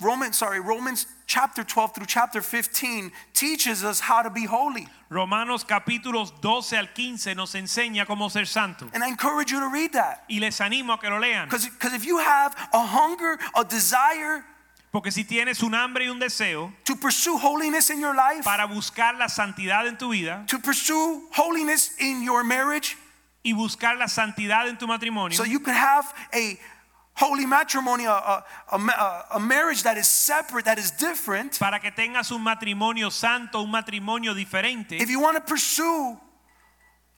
Romans, 0.00 0.38
sorry, 0.38 0.58
Romans 0.60 1.06
chapter 1.26 1.62
12 1.62 1.92
through 1.94 2.06
chapter 2.06 2.40
15 2.40 3.12
teaches 3.34 3.84
us 3.84 4.00
how 4.00 4.22
to 4.22 4.30
be 4.30 4.46
holy. 4.46 4.88
Romanos 5.10 5.62
capítulos 5.62 6.32
12 6.40 6.72
al 6.78 6.86
15 6.94 7.34
nos 7.34 7.52
enseña 7.54 8.06
cómo 8.06 8.30
ser 8.30 8.46
santo. 8.46 8.88
And 8.94 9.04
I 9.04 9.08
encourage 9.08 9.50
you 9.52 9.60
to 9.60 9.68
read 9.68 9.92
that. 9.92 10.24
Y 10.30 10.38
les 10.40 10.58
animo 10.60 10.94
a 10.94 10.98
que 10.98 11.10
lo 11.10 11.18
lean. 11.18 11.46
Because 11.46 11.92
if 11.92 12.06
you 12.06 12.16
have 12.18 12.54
a 12.72 12.86
hunger, 12.86 13.38
a 13.54 13.64
desire 13.64 14.46
Porque 14.92 15.12
si 15.12 15.22
tienes 15.24 15.62
un 15.62 15.74
hambre 15.74 16.06
y 16.06 16.08
un 16.08 16.18
deseo 16.18 16.72
to 16.84 16.96
pursue 16.96 17.38
holiness 17.38 17.90
in 17.90 18.00
your 18.00 18.14
life, 18.14 18.44
para 18.44 18.66
buscar 18.66 19.16
la 19.16 19.28
santidad 19.28 19.86
en 19.86 19.96
tu 19.96 20.10
vida 20.10 20.44
to 20.48 20.58
pursue 20.58 21.28
holiness 21.32 21.92
in 22.00 22.22
your 22.22 22.42
marriage, 22.42 22.96
y 23.44 23.52
buscar 23.52 23.96
la 23.96 24.06
santidad 24.06 24.68
en 24.68 24.76
tu 24.76 24.86
matrimonio, 24.86 25.36
so 25.36 25.44
you 25.44 25.60
can 25.60 25.74
have 25.74 26.12
a 26.34 26.58
holy 27.14 27.46
matrimony, 27.46 28.04
a, 28.04 28.10
a, 28.12 28.44
a 28.72 29.26
a 29.34 29.40
marriage 29.40 29.82
that 29.82 29.96
is 29.96 30.08
separate, 30.08 30.64
that 30.64 30.78
is 30.78 30.90
different. 30.90 31.58
para 31.58 31.78
que 31.78 31.90
tengas 31.92 32.32
un 32.32 32.42
matrimonio 32.42 33.10
santo, 33.12 33.62
un 33.62 33.70
matrimonio 33.70 34.34
diferente, 34.34 35.00
If 35.00 35.08
you 35.08 35.20
want 35.20 35.36
to 35.36 35.40
pursue 35.42 36.18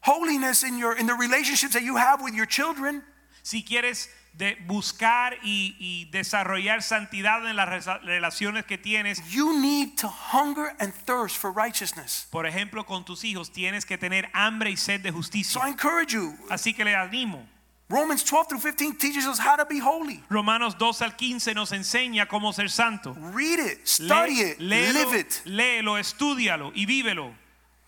holiness 0.00 0.62
in 0.62 0.76
your 0.76 0.92
in 0.98 1.06
the 1.06 1.14
relationships 1.14 1.72
that 1.72 1.82
you 1.82 1.96
have 1.96 2.20
with 2.20 2.35
your 2.35 2.46
children, 2.46 3.02
si 3.42 3.62
quieres 3.62 4.08
de 4.35 4.57
buscar 4.66 5.37
y, 5.42 5.77
y 5.79 6.07
desarrollar 6.11 6.83
santidad 6.83 7.47
en 7.49 7.55
las 7.57 7.87
relaciones 8.03 8.64
que 8.64 8.79
tienes, 8.79 9.23
you 9.31 9.59
need 9.61 9.97
to 9.97 10.09
hunger 10.09 10.75
and 10.81 10.92
thirst 11.07 11.37
for 11.37 11.53
righteousness. 11.53 12.27
por 12.31 12.47
ejemplo, 12.47 12.85
con 12.87 13.05
tus 13.05 13.25
hijos, 13.25 13.53
tienes 13.53 13.85
que 13.85 13.99
tener 13.99 14.29
hambre 14.33 14.71
y 14.71 14.77
sed 14.77 15.01
de 15.01 15.11
So 15.11 15.14
I 15.14 15.21
justicia. 15.21 15.61
encourage 15.68 16.12
you. 16.14 16.35
Así 16.51 16.75
que 16.75 16.85
le 16.85 16.95
animo. 16.95 17.47
Romans 17.88 18.25
12 18.25 18.49
through 18.49 18.61
15 18.62 18.97
teaches 18.97 19.27
us 19.27 19.38
how 19.38 19.55
to 19.55 19.66
be 19.66 19.79
holy. 19.79 20.23
Romanos 20.31 20.79
2 20.79 21.03
al 21.03 21.14
15 21.14 21.53
nos 21.53 21.73
enseña 21.73 22.27
cómo 22.27 22.55
ser 22.55 22.71
santo. 22.71 23.14
Read 23.35 23.59
it, 23.59 23.87
study 23.87 24.40
it, 24.40 24.59
léelo, 24.59 24.92
live 25.11 25.21
it. 25.21 25.33
léelo, 25.45 25.99
estúdialo 25.99 26.73
y 26.75 26.87
vívelo. 26.87 27.35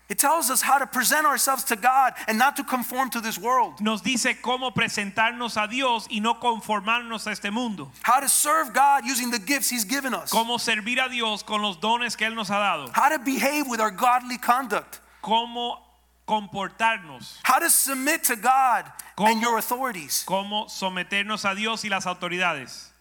It 0.07 0.19
tells 0.19 0.51
us 0.51 0.61
how 0.61 0.77
to 0.77 0.85
present 0.85 1.25
ourselves 1.25 1.63
to 1.65 1.75
God 1.75 2.13
and 2.27 2.37
not 2.37 2.55
to 2.57 2.63
conform 2.63 3.09
to 3.09 3.21
this 3.21 3.39
world. 3.39 3.81
Nos 3.81 4.01
dice 4.01 4.39
cómo 4.39 4.71
presentarnos 4.71 5.57
a 5.57 5.67
Dios 5.67 6.07
y 6.11 6.19
no 6.19 6.35
conformarnos 6.35 7.25
a 7.25 7.31
este 7.31 7.51
mundo. 7.51 7.91
How 8.03 8.19
to 8.19 8.29
serve 8.29 8.71
God 8.73 9.03
using 9.05 9.31
the 9.31 9.39
gifts 9.39 9.69
He's 9.71 9.83
given 9.83 10.13
us. 10.13 10.29
Cómo 10.29 10.59
servir 10.59 11.03
a 11.03 11.09
Dios 11.09 11.41
con 11.41 11.63
los 11.63 11.77
dones 11.77 12.15
que 12.15 12.27
Él 12.27 12.35
nos 12.35 12.49
ha 12.49 12.59
dado. 12.59 12.91
How 12.93 13.09
to 13.09 13.19
behave 13.19 13.67
with 13.67 13.79
our 13.79 13.89
godly 13.89 14.37
conduct. 14.37 14.99
Cómo 15.23 15.77
comportarnos. 16.27 17.37
How 17.43 17.57
to 17.59 17.69
submit 17.69 18.23
to 18.25 18.35
God 18.35 18.85
¿Cómo? 19.17 19.31
and 19.31 19.41
your 19.41 19.57
authorities. 19.57 20.23
Cómo 20.27 20.69
someternos 20.69 21.49
a 21.49 21.55
Dios 21.55 21.83
y 21.83 21.89
las 21.89 22.05
autoridades. 22.05 22.91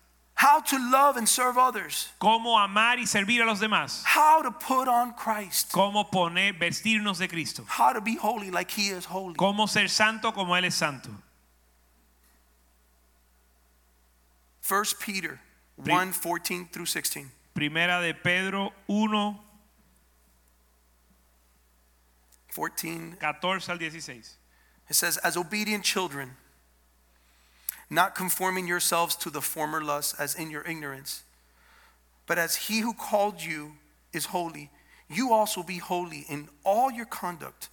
How 0.44 0.61
to 0.61 0.90
love 0.90 1.16
and 1.16 1.26
serve 1.26 1.57
others. 1.57 2.12
Cómo 2.20 2.62
amar 2.62 2.98
y 2.98 3.07
servir 3.07 3.40
a 3.40 3.46
los 3.46 3.61
demás. 3.61 4.02
How 4.04 4.42
to 4.42 4.50
put 4.50 4.88
on 4.88 5.14
Christ. 5.14 5.72
Cómo 5.72 6.11
poner, 6.11 6.52
vestirnos 6.52 7.18
de 7.18 7.28
Cristo. 7.28 7.64
How 7.66 7.94
to 7.94 8.02
be 8.02 8.16
holy 8.16 8.50
like 8.50 8.70
He 8.70 8.88
is 8.88 9.07
holy. 9.07 9.37
Cómo 9.37 9.66
ser 9.66 9.88
santo 9.88 10.33
como 10.33 10.52
Él 10.52 10.66
es 10.66 10.74
santo. 10.74 11.09
1 14.68 14.85
Peter 15.00 15.40
1 15.76 16.12
14 16.12 16.68
through 16.70 16.85
16. 16.85 17.30
Primera 17.54 18.02
de 18.02 18.12
Pedro 18.12 18.74
1, 18.87 19.38
14 22.54 23.16
14 23.18 23.68
al 23.70 23.78
16. 23.78 24.37
It 24.90 24.94
says, 24.94 25.16
as 25.16 25.38
obedient 25.38 25.85
children, 25.85 26.37
not 27.90 28.14
conforming 28.14 28.66
yourselves 28.66 29.14
to 29.16 29.30
the 29.30 29.40
former 29.42 29.82
lusts 29.82 30.14
as 30.18 30.34
in 30.34 30.50
your 30.50 30.62
ignorance, 30.66 31.22
but 32.26 32.38
as 32.38 32.56
he 32.68 32.80
who 32.80 32.94
called 32.94 33.40
you 33.42 33.72
is 34.12 34.26
holy, 34.26 34.70
you 35.08 35.32
also 35.32 35.62
be 35.62 35.78
holy 35.78 36.24
in 36.28 36.48
all 36.64 36.90
your 36.90 37.04
conduct, 37.06 37.68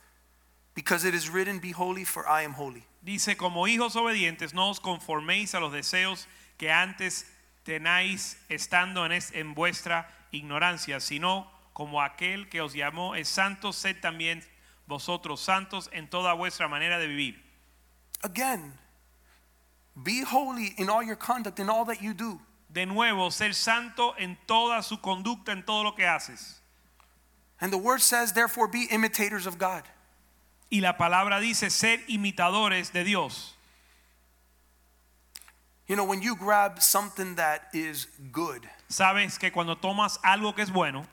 because 0.76 1.06
it 1.06 1.14
is 1.14 1.30
written, 1.30 1.60
Be 1.60 1.72
holy, 1.72 2.04
for 2.04 2.28
I 2.28 2.42
am 2.44 2.54
holy. 2.54 2.86
Dice, 3.04 3.36
como 3.38 3.64
hijos 3.68 3.96
obedientes, 3.96 4.54
no 4.54 4.70
os 4.70 4.80
conforméis 4.80 5.54
a 5.56 5.60
los 5.60 5.72
deseos 5.74 6.26
que 6.58 6.70
antes 6.70 7.26
tenáis 7.66 8.36
estando 8.50 9.06
en, 9.06 9.12
es- 9.14 9.32
en 9.34 9.54
vuestra 9.54 10.08
ignorancia, 10.32 11.00
sino 11.00 11.48
como 11.74 12.02
aquel 12.02 12.48
que 12.50 12.62
os 12.62 12.74
llamó 12.74 13.16
es 13.16 13.28
santo, 13.30 13.72
sed 13.74 13.96
también 14.02 14.44
vosotros 14.88 15.40
santos 15.42 15.90
en 15.94 16.10
toda 16.10 16.34
vuestra 16.34 16.68
manera 16.68 17.00
de 17.00 17.08
vivir. 17.08 17.42
Again, 18.24 18.74
be 20.02 20.22
holy 20.24 20.74
in 20.78 20.90
all 20.90 21.04
your 21.04 21.16
conduct, 21.16 21.60
in 21.60 21.70
all 21.70 21.86
that 21.86 22.02
you 22.02 22.14
do. 22.14 22.40
De 22.72 22.86
nuevo, 22.86 23.30
ser 23.30 23.52
santo 23.54 24.14
en 24.18 24.38
toda 24.48 24.82
su 24.82 24.98
conducta, 24.98 25.50
en 25.50 25.64
todo 25.64 25.84
lo 25.84 25.92
que 25.92 26.06
haces. 26.06 26.60
And 27.60 27.72
the 27.72 27.78
word 27.78 28.02
says, 28.02 28.32
therefore, 28.34 28.68
be 28.68 28.88
imitators 28.90 29.46
of 29.46 29.58
God. 29.58 29.84
Y 30.72 30.80
la 30.80 30.94
palabra 30.94 31.40
dice 31.42 31.70
ser 31.70 31.98
imitadores 32.10 32.92
de 32.94 33.04
Dios. 33.04 33.54
You 35.88 35.98
know, 35.98 36.06
when 36.06 36.22
you 36.22 36.36
grab 36.38 36.82
something 36.82 37.36
that 37.36 37.64
is 37.74 38.08
good, 38.32 38.68
Sabes 38.90 39.38
que 39.38 39.52
cuando 39.52 39.76
tomas 39.76 40.18
algo 40.24 40.56
que 40.56 40.64
es 40.64 40.70
bueno, 40.70 41.06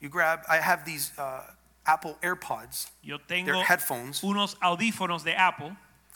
you 0.00 0.10
grab, 0.10 0.40
I 0.48 0.58
have 0.58 0.84
these 0.84 1.12
uh, 1.18 1.42
Apple 1.86 2.18
AirPods. 2.22 2.88
yo 3.02 3.16
tengo 3.26 3.46
They're 3.46 3.64
headphones. 3.64 4.20
unos 4.22 4.56
audífonos 4.56 5.24
de 5.24 5.34
Apple 5.34 5.74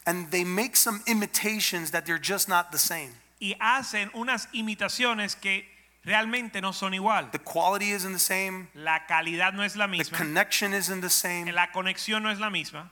and 0.08 0.30
they 0.30 0.42
make 0.42 0.74
some 0.74 1.02
imitations 1.06 1.90
that 1.90 2.06
they're 2.06 2.18
just 2.18 2.48
not 2.48 2.72
the 2.72 2.78
same. 2.78 3.10
y 3.40 3.54
hacen 3.60 4.10
unas 4.14 4.48
imitaciones 4.54 5.36
que 5.38 5.64
realmente 6.04 6.60
no 6.62 6.72
son 6.72 6.92
igual. 6.94 7.30
The 7.30 7.38
quality 7.38 7.90
isn't 7.90 8.12
the 8.12 8.18
same, 8.18 8.68
La 8.74 9.00
calidad 9.06 9.52
no 9.54 9.62
es 9.62 9.76
la 9.76 9.86
the 9.86 9.98
misma, 9.98 10.16
connection 10.16 10.72
isn't 10.72 11.02
the 11.02 11.10
same. 11.10 11.52
la 11.52 11.66
conexión 11.72 12.22
no 12.22 12.30
es 12.30 12.40
la 12.40 12.48
misma. 12.48 12.90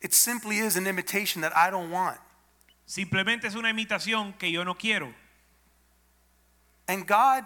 It 0.00 0.12
simply 0.12 0.58
is 0.58 0.76
an 0.76 0.86
imitation 0.88 1.40
that 1.42 1.56
I 1.56 1.70
don't 1.70 1.90
want. 1.90 2.18
Simplemente 2.86 3.44
es 3.46 3.54
una 3.54 3.70
imitación 3.70 4.36
que 4.38 4.50
yo 4.50 4.64
no 4.64 4.74
quiero. 4.74 5.14
And 6.88 7.06
God 7.06 7.44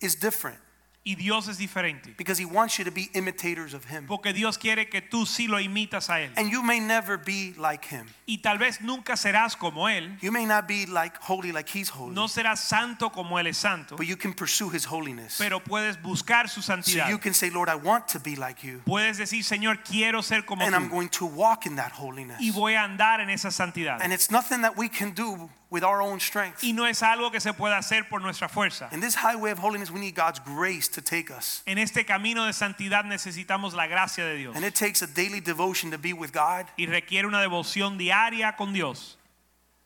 is 0.00 0.14
different 0.14 0.58
Y 1.04 1.16
Dios 1.16 1.48
es 1.48 1.58
diferente. 1.58 2.14
because 2.16 2.38
He 2.38 2.44
wants 2.44 2.78
you 2.78 2.84
to 2.84 2.92
be 2.92 3.10
imitators 3.14 3.74
of 3.74 3.84
Him. 3.84 4.06
Porque 4.06 4.32
Dios 4.32 4.56
quiere 4.56 4.88
que 4.88 5.00
tú 5.00 5.26
sí 5.26 5.48
lo 5.48 5.58
imitas 5.58 6.08
a 6.08 6.20
Él. 6.20 6.30
And 6.36 6.48
you 6.50 6.62
may 6.62 6.78
never 6.78 7.16
be 7.18 7.54
like 7.58 7.84
Him. 7.84 8.06
Y 8.24 8.38
tal 8.38 8.56
vez 8.58 8.80
nunca 8.80 9.16
serás 9.16 9.56
como 9.58 9.88
Él. 9.88 10.16
You 10.20 10.30
may 10.30 10.46
not 10.46 10.68
be 10.68 10.86
like 10.86 11.16
holy 11.20 11.50
like 11.50 11.68
He's 11.68 11.88
holy, 11.88 12.14
No 12.14 12.28
serás 12.28 12.58
santo 12.60 13.10
como 13.10 13.36
Él 13.38 13.48
es 13.48 13.56
santo. 13.58 13.96
but 13.96 14.06
you 14.06 14.16
can 14.16 14.32
pursue 14.32 14.68
His 14.70 14.84
holiness. 14.84 15.38
Pero 15.38 15.58
puedes 15.58 16.00
buscar 16.00 16.48
su 16.48 16.62
So 16.62 16.72
santidad. 16.74 17.08
you 17.10 17.18
can 17.18 17.34
say, 17.34 17.50
Lord, 17.50 17.68
I 17.68 17.74
want 17.74 18.06
to 18.08 18.20
be 18.20 18.36
like 18.36 18.62
you, 18.62 18.80
Puedes 18.86 19.18
decir, 19.18 19.42
Señor, 19.42 19.82
quiero 19.84 20.22
ser 20.22 20.42
como 20.42 20.64
and 20.64 20.72
I'm 20.72 20.88
going 20.88 21.08
to 21.18 21.26
walk 21.26 21.66
in 21.66 21.74
that 21.76 21.90
holiness. 21.90 22.38
Y 22.40 22.50
voy 22.52 22.74
a 22.76 22.84
andar 22.84 23.20
en 23.20 23.28
esa 23.28 23.50
santidad. 23.50 24.00
And 24.02 24.12
it's 24.12 24.30
nothing 24.30 24.62
that 24.62 24.76
we 24.76 24.88
can 24.88 25.10
do 25.10 25.50
with 25.72 25.82
our 25.82 26.02
own 26.02 26.20
strength. 26.20 26.62
Y 26.62 26.72
no 26.72 26.84
es 26.84 27.02
algo 27.02 27.32
que 27.32 27.40
se 27.40 27.52
pueda 27.54 27.78
hacer 27.78 28.08
por 28.08 28.20
nuestra 28.20 28.48
fuerza. 28.48 28.88
In 28.92 29.00
this 29.00 29.14
highway 29.16 29.50
of 29.50 29.58
holiness, 29.58 29.90
we 29.90 29.98
need 30.00 30.14
God's 30.14 30.38
grace 30.38 30.86
to 30.88 31.00
take 31.00 31.30
us. 31.30 31.62
En 31.66 31.78
este 31.78 32.04
camino 32.06 32.44
de 32.44 32.52
santidad 32.52 33.04
necesitamos 33.04 33.72
la 33.74 33.86
gracia 33.86 34.24
de 34.24 34.36
Dios. 34.36 34.54
And 34.54 34.64
it 34.64 34.74
takes 34.74 35.00
a 35.02 35.06
daily 35.06 35.40
devotion 35.40 35.90
to 35.90 35.98
be 35.98 36.12
with 36.12 36.30
God, 36.32 36.66
Y 36.78 36.84
requiere 36.86 37.26
una 37.26 37.40
devoción 37.40 37.98
diaria 37.98 38.54
con 38.56 38.72
Dios. 38.74 39.16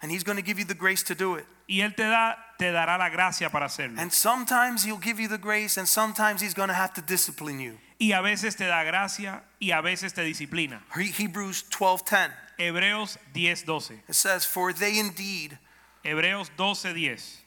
and 0.03 0.11
He's 0.11 0.24
going 0.24 0.37
to 0.37 0.43
give 0.43 0.59
you 0.59 0.64
the 0.64 0.74
grace 0.74 1.03
to 1.05 1.14
do 1.14 1.37
it. 1.37 1.47
Y 1.68 1.76
Él 1.80 1.97
te, 1.97 2.03
da, 2.03 2.34
te 2.59 2.66
dará 2.66 2.99
la 2.99 3.09
gracia 3.09 3.49
para 3.49 3.66
hacerlo. 3.66 3.99
And 3.99 4.12
sometimes 4.12 4.84
He'll 4.84 4.99
give 4.99 5.18
you 5.20 5.28
the 5.28 5.39
grace, 5.39 5.76
and 5.78 5.89
sometimes 5.89 6.41
He's 6.43 6.55
going 6.55 6.68
to 6.68 6.74
have 6.74 6.93
to 6.95 7.01
discipline 7.01 7.61
you. 7.61 7.78
Y 7.99 8.12
a 8.12 8.20
veces 8.22 8.57
te 8.57 8.66
da 8.66 8.82
gracia 8.84 9.43
y 9.61 9.70
a 9.70 9.80
veces 9.80 10.12
te 10.12 10.22
disciplina. 10.22 10.82
Hebrews 10.95 11.64
12:10. 11.70 12.30
Hebreos 12.59 13.18
10:12. 13.34 14.01
It 14.09 14.14
says, 14.14 14.45
"For 14.45 14.72
they 14.72 14.99
indeed, 14.99 15.59
Hebreos 16.07 16.51
12:10. 16.57 17.41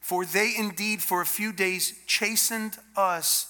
for 0.00 0.24
they 0.24 0.54
indeed 0.56 1.02
for 1.02 1.20
a 1.20 1.26
few 1.26 1.52
days 1.52 1.92
chastened 2.06 2.78
us 2.96 3.46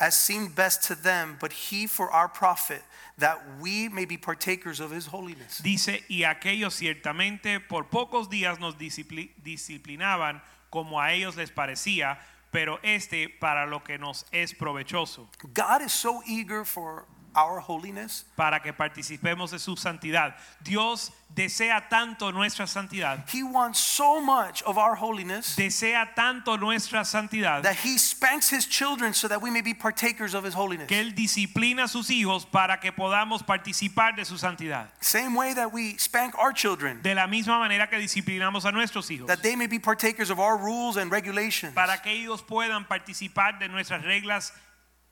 as 0.00 0.18
seemed 0.18 0.54
best 0.54 0.82
to 0.84 0.94
them, 0.94 1.36
but 1.40 1.52
He 1.52 1.86
for 1.86 2.10
our 2.10 2.28
profit, 2.28 2.82
that 3.18 3.38
we 3.60 3.88
may 3.88 4.04
be 4.04 4.16
partakers 4.16 4.80
of 4.80 4.90
His 4.90 5.06
holiness." 5.06 5.58
Dice, 5.62 6.02
y 6.08 6.24
aquellos 6.24 6.74
ciertamente 6.74 7.60
por 7.60 7.84
pocos 7.84 8.28
días 8.28 8.58
nos 8.58 8.74
discipli- 8.74 9.30
disciplinaban 9.42 10.42
como 10.70 11.00
a 11.00 11.12
ellos 11.12 11.36
les 11.36 11.50
parecía, 11.50 12.18
pero 12.50 12.78
este 12.82 13.28
para 13.40 13.66
lo 13.66 13.80
que 13.80 13.98
nos 13.98 14.24
es 14.32 14.52
provechoso, 14.52 15.28
God 15.54 15.82
is 15.82 15.92
so 15.92 16.22
eager 16.26 16.64
for 16.64 17.06
our 17.36 17.60
holiness. 17.60 18.24
para 18.36 18.60
que 18.60 18.72
participemos 18.72 19.50
de 19.50 19.58
su 19.58 19.76
santidad. 19.76 20.34
Dios 20.62 21.10
desea 21.34 21.88
tanto 21.90 22.30
nuestra 22.32 22.66
santidad, 22.66 23.24
He 23.32 23.42
wants 23.42 23.78
so 23.78 24.20
much 24.22 24.62
of 24.62 24.78
our 24.78 24.94
holiness 24.96 25.54
desea 25.56 26.14
tanto 26.14 26.56
nuestra 26.56 27.04
santidad, 27.04 27.62
that 27.62 27.76
He 27.84 27.98
spanks 27.98 28.48
His 28.50 28.66
children 28.66 29.12
so 29.12 29.28
that 29.28 29.42
we 29.42 29.50
may 29.50 29.60
be 29.60 29.74
partakers 29.74 30.34
of 30.34 30.44
His 30.44 30.54
holiness. 30.54 30.86
que 30.88 30.98
Él 31.00 31.14
disciplina 31.14 31.88
sus 31.88 32.08
hijos 32.10 32.46
para 32.50 32.78
que 32.80 32.90
podamos 32.92 33.42
participar 33.44 34.16
de 34.16 34.24
su 34.24 34.36
santidad. 34.38 34.86
Same 35.00 35.34
way 35.36 35.52
that 35.54 35.72
we 35.72 35.96
spank 35.98 36.34
our 36.38 36.52
children, 36.52 37.00
De 37.02 37.14
la 37.14 37.26
misma 37.26 37.58
manera 37.58 37.86
que 37.88 37.98
disciplinamos 37.98 38.64
a 38.64 38.72
nuestros 38.72 39.10
hijos, 39.10 39.26
that 39.26 39.42
they 39.42 39.56
may 39.56 39.66
be 39.66 39.78
partakers 39.78 40.30
of 40.30 40.38
our 40.38 40.56
rules 40.56 40.96
and 40.96 41.10
regulations. 41.10 41.74
para 41.74 41.98
que 42.02 42.12
ellos 42.12 42.40
puedan 42.42 42.86
participar 42.86 43.58
de 43.58 43.68
nuestras 43.68 44.02
reglas 44.04 44.52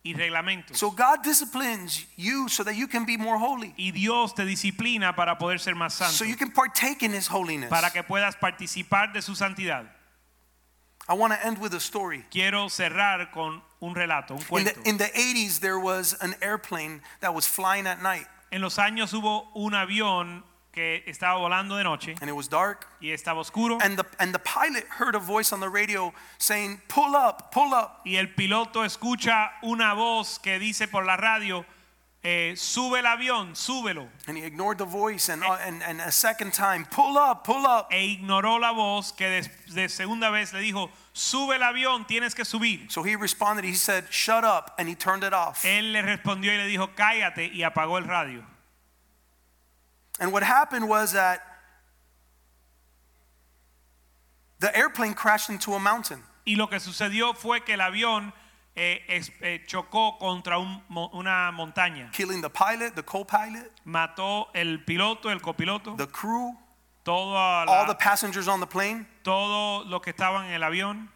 y 0.05 0.13
reglamentos. 0.15 0.77
So 0.77 0.91
God 0.91 1.23
disciplines 1.25 2.07
you 2.17 2.49
so 2.49 2.63
that 2.65 2.77
you 2.77 2.87
can 2.87 3.05
be 3.07 3.17
more 3.17 3.39
holy, 3.39 3.75
y 3.79 3.91
Dios 3.91 4.35
te 4.35 4.45
disciplina 4.45 5.17
para 5.17 5.37
poder 5.39 5.59
ser 5.59 5.75
más 5.75 5.93
santo, 5.93 6.13
so 6.15 6.25
you 6.25 6.37
can 6.37 6.51
partake 6.51 7.03
in 7.03 7.13
His 7.13 7.27
holiness. 7.27 7.71
para 7.71 7.91
que 7.91 8.03
puedas 8.03 8.37
participar 8.39 9.13
de 9.15 9.23
su 9.23 9.33
santidad. 9.35 9.87
I 11.09 11.15
want 11.15 11.33
to 11.33 11.47
end 11.47 11.59
with 11.59 11.75
a 11.75 11.81
story. 11.81 12.25
Quiero 12.31 12.69
cerrar 12.69 13.31
con 13.33 13.63
un 13.81 13.95
relato, 13.95 14.33
un 14.33 14.39
In 14.39 14.45
cuento. 14.45 14.83
the, 14.83 14.89
in 14.89 14.97
the 14.99 15.05
80s, 15.05 15.61
there 15.61 15.79
was 15.79 16.15
an 16.21 16.35
airplane 16.41 17.01
that 17.21 17.35
was 17.35 17.47
flying 17.47 17.87
at 17.87 18.03
night, 18.03 18.27
en 18.53 18.61
los 18.63 18.77
años 18.77 19.13
hubo 19.13 19.49
un 19.55 19.73
avión 19.73 20.43
que 20.75 21.05
estaba 21.07 21.39
volando 21.39 21.77
de 21.77 21.85
noche 21.85 22.17
and 22.21 22.29
it 22.29 22.35
was 22.35 22.49
dark. 22.49 22.87
y 23.01 23.11
estaba 23.13 23.41
oscuro 23.41 23.79
And 23.81 23.97
the, 23.97 24.05
and 24.19 24.35
the 24.35 24.41
pilot 24.41 24.85
heard 24.99 25.15
a 25.15 25.21
voice 25.21 25.53
on 25.53 25.61
the 25.61 25.69
radio 25.69 26.13
saying, 26.39 26.81
Pull 26.89 27.15
up, 27.15 27.53
pull 27.53 27.73
up. 27.73 28.01
y 28.05 28.17
el 28.17 28.27
piloto 28.35 28.85
escucha 28.85 29.53
una 29.63 29.95
voz 29.95 30.39
que 30.41 30.59
dice 30.59 30.89
por 30.89 31.05
la 31.05 31.17
radio, 31.17 31.65
eh, 32.27 32.55
sube 32.57 33.01
el 33.01 33.07
avión, 33.07 33.55
súbelo. 33.55 34.09
And 34.27 34.37
he 34.39 34.45
ignored 34.45 34.79
the 34.79 34.87
voice, 34.87 35.29
and, 35.29 35.45
uh, 35.45 35.59
and, 35.65 35.83
and 35.83 36.01
a 36.01 36.11
second 36.11 36.53
time, 36.55 36.87
Pull 36.87 37.19
up, 37.19 37.45
pull 37.45 37.67
up. 37.67 37.89
E 37.93 38.17
ignoró 38.19 38.59
la 38.59 38.73
voz 38.73 39.13
que 39.13 39.29
de, 39.29 39.51
de 39.75 39.89
segunda 39.91 40.31
vez 40.31 40.53
le 40.55 40.61
dijo, 40.61 40.91
sube 41.13 41.57
el 41.57 41.63
avión, 41.63 42.07
tienes 42.07 42.35
que 42.35 42.45
subir. 42.47 42.91
So 42.91 43.03
he 43.03 43.15
responded, 43.15 43.65
He 43.65 43.75
said, 43.75 44.05
Shut 44.11 44.43
up, 44.43 44.73
and 44.79 44.89
he 44.89 44.95
turned 44.95 45.23
it 45.23 45.35
off. 45.35 45.65
Él 45.67 45.93
le 45.93 46.01
respondió 46.03 46.51
y 46.53 46.57
le 46.57 46.67
dijo, 46.67 46.89
cállate 46.97 47.47
y 47.53 47.63
apagó 47.63 47.99
el 47.99 48.05
radio. 48.05 48.43
And 50.21 50.33
what 50.33 50.43
happened 50.43 50.89
was 50.89 51.13
that 51.13 51.41
the 54.61 54.77
airplane 54.77 55.15
crashed 55.15 55.51
into 55.51 55.75
a 55.75 55.79
mountain. 55.79 56.23
Y 56.47 56.55
lo 56.57 56.67
que 56.67 56.79
sucedió 56.79 57.35
fue 57.35 57.61
que 57.61 57.75
el 57.75 57.81
avión 57.81 58.33
eh, 58.77 59.01
eh, 59.41 59.61
chocó 59.67 60.19
contra 60.19 60.59
un 60.59 60.83
una 61.13 61.53
montaña. 61.53 62.11
killing 62.13 62.41
the 62.41 62.51
pilot, 62.51 62.95
the 62.95 63.03
co-pilot, 63.03 63.71
Mató 63.87 64.47
el 64.55 64.79
piloto, 64.79 65.31
el 65.31 65.41
copiloto, 65.41 65.97
the 65.97 66.07
crew, 66.07 66.53
todo, 67.05 67.35
all 67.35 67.87
the 67.87 67.95
passengers 67.95 68.49
on 68.49 68.61
the 68.61 68.67
plane. 68.67 69.07
todo 69.23 69.85
lo 69.85 70.01
que 70.01 70.13
estaban 70.13 70.47
en 70.47 70.61
el 70.61 70.69
avión. 70.69 71.09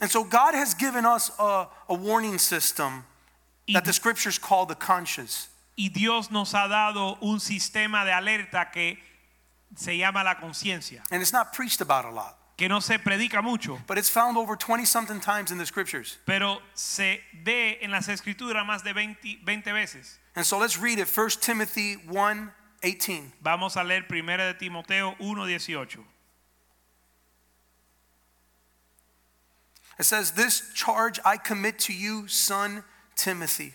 And 0.00 0.10
so 0.10 0.22
God 0.24 0.54
has 0.54 0.74
given 0.74 1.04
us 1.04 1.30
a, 1.38 1.68
a 1.88 1.94
warning 1.94 2.38
system 2.38 3.04
Y, 3.66 3.74
that 3.74 3.84
the 3.84 3.92
scriptures 3.92 4.38
call 4.38 4.64
the 4.64 4.76
conscience. 4.76 5.48
Y 5.78 5.90
Dios 5.90 6.30
nos 6.32 6.54
ha 6.54 6.66
dado 6.66 7.16
un 7.20 7.38
sistema 7.38 8.04
de 8.04 8.12
alerta 8.12 8.72
que 8.72 8.98
se 9.76 9.96
llama 9.96 10.24
la 10.24 10.34
conciencia, 10.34 11.02
And 11.10 11.22
it's 11.22 11.32
not 11.32 11.52
preached 11.52 11.80
about 11.80 12.04
a 12.04 12.10
lot, 12.10 12.36
que 12.56 12.68
no 12.68 12.80
se 12.80 12.98
predica 12.98 13.42
mucho, 13.42 13.78
but 13.86 13.96
it's 13.96 14.10
found 14.10 14.36
over 14.36 14.56
20 14.56 14.84
something 14.84 15.20
times 15.20 15.52
in 15.52 15.58
the 15.58 15.66
scriptures. 15.66 16.18
pero 16.26 16.60
se 16.74 17.20
ve 17.44 17.78
en 17.80 17.92
las 17.92 18.08
escrituras 18.08 18.66
más 18.66 18.82
de 18.82 18.92
20, 18.92 19.38
20 19.44 19.72
veces. 19.72 20.18
And 20.34 20.44
so 20.44 20.58
let's 20.58 20.76
read 20.78 20.98
it 20.98 21.06
1 21.08 21.30
Timothy 21.40 21.96
1 22.08 22.52
18. 22.82 23.32
Vamos 23.40 23.76
a 23.76 23.84
leer 23.84 24.04
1 24.10 24.36
de 24.36 24.54
Timoteo 24.54 25.14
1:18. 25.20 26.04
It 29.98 30.04
says, 30.04 30.32
This 30.32 30.72
charge 30.74 31.18
I 31.24 31.36
commit 31.36 31.78
to 31.80 31.92
you, 31.92 32.28
son 32.28 32.84
Timothy, 33.16 33.74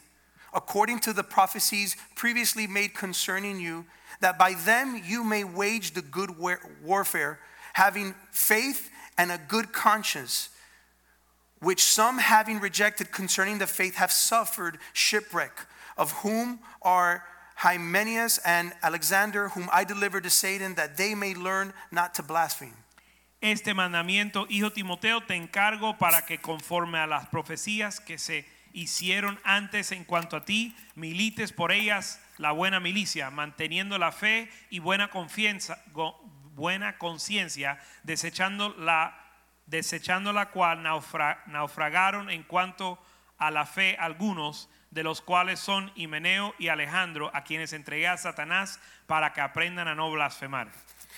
according 0.53 0.99
to 0.99 1.13
the 1.13 1.23
prophecies 1.23 1.95
previously 2.15 2.67
made 2.67 2.93
concerning 2.93 3.59
you, 3.59 3.85
that 4.21 4.37
by 4.37 4.53
them 4.53 5.01
you 5.05 5.23
may 5.23 5.43
wage 5.43 5.91
the 5.91 6.01
good 6.01 6.37
war- 6.37 6.61
warfare, 6.83 7.39
having 7.73 8.15
faith 8.31 8.89
and 9.17 9.31
a 9.31 9.39
good 9.47 9.73
conscience, 9.73 10.49
which 11.59 11.83
some 11.83 12.17
having 12.17 12.59
rejected 12.59 13.11
concerning 13.11 13.57
the 13.57 13.67
faith 13.67 13.95
have 13.95 14.11
suffered 14.11 14.77
shipwreck, 14.93 15.65
of 15.97 16.11
whom 16.23 16.59
are 16.81 17.23
Hymenaeus 17.55 18.39
and 18.39 18.73
Alexander, 18.81 19.49
whom 19.49 19.69
I 19.71 19.83
delivered 19.83 20.23
to 20.23 20.29
Satan, 20.29 20.75
that 20.75 20.97
they 20.97 21.15
may 21.15 21.33
learn 21.33 21.73
not 21.91 22.15
to 22.15 22.23
blaspheme. 22.23 22.73
Este 23.41 23.73
mandamiento, 23.73 24.47
hijo 24.49 24.69
Timoteo, 24.69 25.19
te 25.19 25.35
encargo 25.35 25.97
para 25.97 26.21
que 26.25 26.37
conforme 26.37 26.97
a 26.97 27.07
las 27.07 27.27
profecías 27.27 27.99
que 27.99 28.17
se 28.17 28.45
hicieron 28.73 29.39
antes 29.43 29.91
en 29.91 30.03
cuanto 30.03 30.35
a 30.37 30.45
ti, 30.45 30.75
milites 30.95 31.51
por 31.53 31.71
ellas 31.71 32.19
la 32.37 32.51
buena 32.51 32.79
milicia, 32.79 33.29
manteniendo 33.29 33.97
la 33.97 34.11
fe 34.11 34.49
y 34.69 34.79
buena 34.79 35.09
confianza, 35.09 35.81
go- 35.93 36.19
buena 36.55 36.97
conciencia, 36.97 37.79
desechando 38.03 38.75
la 38.77 39.19
desechando 39.65 40.33
la 40.33 40.51
cual 40.51 40.83
naufra- 40.83 41.41
naufragaron 41.47 42.29
en 42.29 42.43
cuanto 42.43 42.99
a 43.37 43.49
la 43.49 43.65
fe 43.65 43.95
algunos 43.97 44.67
de 44.91 45.03
los 45.03 45.21
cuales 45.21 45.59
son 45.59 45.89
Himeneo 45.95 46.53
y 46.59 46.67
Alejandro, 46.67 47.31
a 47.33 47.43
quienes 47.45 47.71
entregué 47.71 48.07
a 48.07 48.17
Satanás 48.17 48.79
para 49.07 49.31
que 49.31 49.39
aprendan 49.39 49.87
a 49.87 49.95
no 49.95 50.11
blasfemar. 50.11 50.67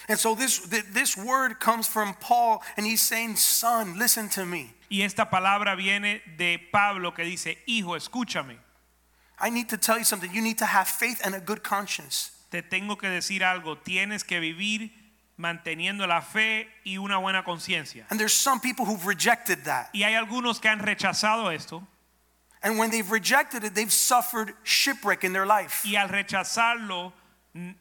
And 0.08 0.20
so 0.20 0.36
this, 0.36 0.60
th- 0.70 0.86
this 0.94 1.18
word 1.18 1.60
comes 1.60 1.88
from 1.88 2.14
Paul, 2.20 2.62
and 2.78 2.86
he's 2.86 3.02
saying, 3.02 3.36
Son, 3.38 3.98
listen 3.98 4.30
to 4.30 4.46
me. 4.46 4.75
Y 4.90 5.02
esta 5.02 5.30
palabra 5.30 5.76
viene 5.76 6.22
de 6.38 6.60
Pablo 6.72 7.14
que 7.14 7.24
dice, 7.24 7.58
hijo, 7.66 7.96
escúchame. 7.96 8.58
I 9.40 9.50
need 9.50 9.68
to 9.70 9.78
tell 9.78 9.98
you 9.98 10.06
something. 10.06 10.32
You 10.32 10.42
need 10.42 10.58
to 10.60 10.66
have 10.66 10.88
faith 10.88 11.20
and 11.24 11.36
a 11.36 11.40
good 11.40 11.64
conscience. 11.64 12.32
te 12.50 12.62
tengo 12.62 12.98
que 12.98 13.10
decir 13.10 13.44
algo, 13.44 13.78
tienes 13.78 14.24
que 14.24 14.40
vivir 14.40 14.92
manteniendo 15.38 16.08
la 16.08 16.22
fe 16.22 16.70
y 16.86 16.98
una 16.98 17.18
buena 17.18 17.44
conciencia. 17.44 18.06
And 18.10 18.20
there's 18.20 18.34
some 18.34 18.60
people 18.60 18.86
who've 18.86 19.06
rejected 19.06 19.66
that. 19.66 19.90
Y 19.94 20.04
hay 20.04 20.14
algunos 20.16 20.62
que 20.62 20.70
han 20.70 20.80
rechazado 20.80 21.54
esto 21.54 21.86
And 22.62 22.80
when 22.80 22.90
they've 22.90 23.12
rejected 23.12 23.64
it, 23.64 23.76
they've 23.76 23.94
suffered 23.94 24.56
shipwreck 24.64 25.24
in 25.24 25.34
their 25.34 25.46
life. 25.46 25.86
y 25.86 25.96
al 25.96 26.10
rechazarlo 26.10 27.14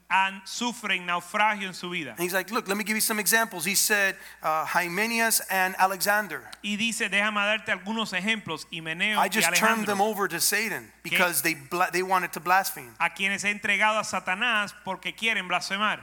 han, 0.09 0.41
sufren 0.45 1.05
naufragio 1.05 1.67
en 1.67 1.73
su 1.73 1.89
vida. 1.89 2.11
And 2.11 2.19
he's 2.19 2.33
like, 2.33 2.49
look, 2.49 2.67
let 2.67 2.77
me 2.77 2.83
give 2.83 2.95
you 2.95 3.01
some 3.01 3.19
examples. 3.19 3.65
He 3.65 3.75
said, 3.75 4.15
uh, 4.41 4.65
Hymenaeus 4.65 5.41
and 5.49 5.75
Alexander. 5.77 6.41
Y 6.63 6.77
dice, 6.77 7.09
déjame 7.09 7.35
darte 7.45 7.71
algunos 7.71 8.13
ejemplos, 8.13 8.65
Himeneo 8.71 9.17
I 9.17 9.25
y 9.25 9.29
just 9.29 9.53
turned 9.55 9.85
them 9.85 10.01
over 10.01 10.27
to 10.27 10.39
Satan 10.39 10.91
because 11.03 11.41
they, 11.41 11.55
they 11.91 12.03
wanted 12.03 12.31
to 12.33 12.39
blaspheme. 12.39 12.93
a 12.99 13.09
quienes 13.09 13.43
he 13.43 13.49
entregado 13.49 13.99
a 13.99 14.03
Satanás 14.03 14.73
porque 14.85 15.13
quieren 15.15 15.47
blasfemar. 15.49 15.99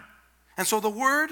And 0.59 0.67
so 0.67 0.79
the 0.79 0.91
word, 0.91 1.31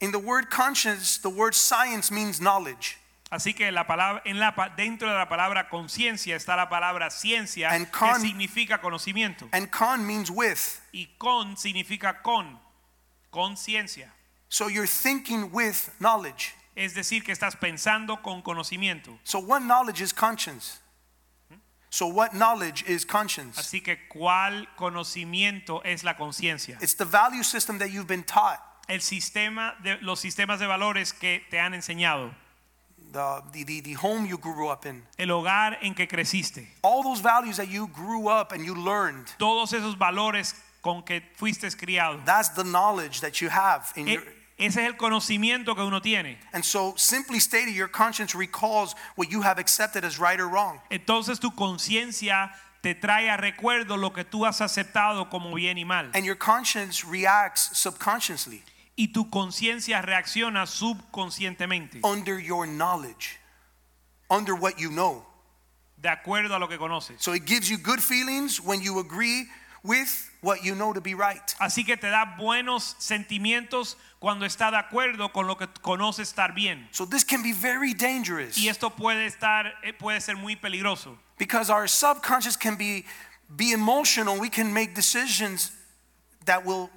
in 0.00 0.12
the 0.12 0.18
word 0.18 0.48
conscience, 0.50 1.18
the 1.18 1.30
word 1.30 1.54
science 1.54 2.10
means 2.10 2.40
knowledge. 2.40 2.98
Así 3.30 3.54
que 3.54 3.72
la 3.72 3.86
palabra, 3.86 4.22
en 4.24 4.38
la, 4.38 4.54
pa- 4.54 4.68
dentro 4.68 5.08
de 5.08 5.14
la 5.16 5.28
palabra 5.28 5.68
conciencia 5.68 6.36
está 6.36 6.54
la 6.54 6.68
palabra 6.68 7.10
ciencia, 7.10 7.70
And 7.70 7.90
que 7.90 8.20
significa 8.20 8.80
conocimiento. 8.80 9.48
And 9.52 9.68
con 9.70 10.06
means 10.06 10.30
with. 10.30 10.80
Y 10.92 11.08
con 11.18 11.56
significa 11.56 12.22
con, 12.22 12.60
conciencia. 13.30 14.12
So 14.48 14.68
you're 14.68 14.86
thinking 14.86 15.50
with 15.52 15.90
knowledge. 15.98 16.54
Es 16.76 16.94
decir, 16.94 17.24
que 17.24 17.32
estás 17.32 17.56
pensando 17.56 18.22
con 18.22 18.42
conocimiento. 18.42 19.18
So 19.24 19.40
what 19.40 19.60
knowledge 19.62 20.00
is 20.00 20.12
conscience? 20.12 20.78
So 21.90 22.06
what 22.06 22.32
knowledge 22.32 22.84
is 22.86 23.04
conscience? 23.04 23.58
Así 23.58 23.82
que 23.82 24.06
cuál 24.08 24.68
conocimiento 24.76 25.82
es 25.84 26.04
la 26.04 26.14
conciencia. 26.14 26.78
It's 26.80 26.94
the 26.94 27.06
value 27.06 27.42
system 27.42 27.78
that 27.78 27.90
you've 27.90 28.06
been 28.06 28.22
taught. 28.24 28.60
El 28.88 29.00
sistema 29.00 29.74
de 29.82 29.98
los 30.02 30.20
sistemas 30.20 30.60
de 30.60 30.66
valores 30.66 31.12
que 31.12 31.44
te 31.50 31.58
han 31.58 31.74
enseñado, 31.74 32.32
The, 33.16 33.64
the, 33.64 33.80
the, 33.80 33.92
home 33.94 34.26
you 34.26 34.36
grew 34.36 34.68
up 34.68 34.84
in. 34.84 35.02
el 35.18 35.28
hogar 35.28 35.78
en 35.80 35.94
que 35.94 36.06
creciste, 36.06 36.66
All 36.82 37.02
those 37.02 37.20
values 37.20 37.56
that 37.56 37.68
you 37.68 37.86
grew 37.88 38.28
up 38.28 38.52
and 38.52 38.62
you 38.64 38.74
learned. 38.74 39.26
todos 39.38 39.72
esos 39.72 39.96
valores 39.96 40.54
con 40.82 41.02
que 41.02 41.22
fuiste 41.38 41.64
criado. 41.76 42.20
That's 42.26 42.50
the 42.50 42.62
knowledge 42.64 43.20
that 43.22 43.40
you 43.40 43.48
have 43.48 43.90
in 43.96 44.08
E- 44.08 44.12
your 44.14 44.22
ese 44.58 44.76
es 44.78 44.86
el 44.86 44.94
conocimiento 44.94 45.74
que 45.74 45.82
uno 45.82 46.00
tiene. 46.00 46.36
and 46.52 46.62
so 46.64 46.94
simply 46.96 47.38
stated 47.40 47.74
your 47.74 47.88
conscience 47.88 48.34
recalls 48.34 48.94
what 49.16 49.30
you 49.30 49.42
have 49.42 49.58
accepted 49.58 50.04
as 50.04 50.18
right 50.18 50.38
or 50.40 50.48
wrong. 50.48 50.78
Entonces 50.90 51.38
tu 51.40 51.50
conciencia 51.50 52.50
te 52.82 52.94
trae 52.94 53.28
a 53.30 53.36
recuerdo 53.36 53.96
lo 53.98 54.10
que 54.10 54.24
tú 54.24 54.46
has 54.46 54.60
aceptado 54.60 55.28
como 55.30 55.54
bien 55.54 55.78
y 55.78 55.84
mal. 55.84 56.10
And 56.14 56.24
your 56.26 56.36
conscience 56.36 57.04
reacts 57.04 57.70
subconsciously 57.78 58.62
Y 58.96 59.08
tu 59.08 59.28
conciencia 59.28 60.00
reacciona 60.02 60.66
subconscientemente, 60.66 62.00
under 62.02 62.38
your 62.38 62.66
knowledge, 62.66 63.38
under 64.30 64.54
what 64.54 64.78
you 64.78 64.90
know. 64.90 65.24
de 65.98 66.08
acuerdo 66.08 66.54
a 66.54 66.58
lo 66.58 66.68
que 66.68 66.78
conoces. 66.78 67.20
So 67.20 67.32
it 67.32 67.44
gives 67.46 67.68
you 67.68 67.78
good 67.78 68.02
feelings 68.02 68.60
when 68.60 68.80
you 68.80 68.98
agree 68.98 69.48
with 69.82 70.30
what 70.40 70.62
you 70.62 70.74
know 70.74 70.92
to 70.92 71.00
be 71.00 71.14
right. 71.14 71.54
Así 71.60 71.84
que 71.84 71.96
te 71.96 72.08
da 72.08 72.36
buenos 72.38 72.96
sentimientos 72.98 73.96
cuando 74.20 74.44
está 74.44 74.70
de 74.70 74.76
acuerdo 74.76 75.32
con 75.32 75.46
lo 75.46 75.56
que 75.56 75.66
conoce 75.82 76.22
estar 76.22 76.54
bien. 76.54 76.86
So 76.90 77.06
this 77.06 77.24
can 77.24 77.42
be 77.42 77.52
very 77.52 77.94
dangerous 77.94 78.58
Y 78.58 78.68
esto 78.68 78.90
puede 78.90 79.26
estar 79.26 79.72
eh, 79.84 79.92
puede 79.92 80.20
ser 80.20 80.36
muy 80.36 80.56
peligroso, 80.56 81.16
because 81.38 81.70
our 81.70 81.86
subconscious 81.86 82.56
can 82.56 82.76
be 82.76 83.04
be 83.54 83.72
emotional. 83.72 84.38
We 84.38 84.50
can 84.50 84.72
make 84.72 84.94
decisions 84.94 85.70
that 86.46 86.64
will 86.64 86.90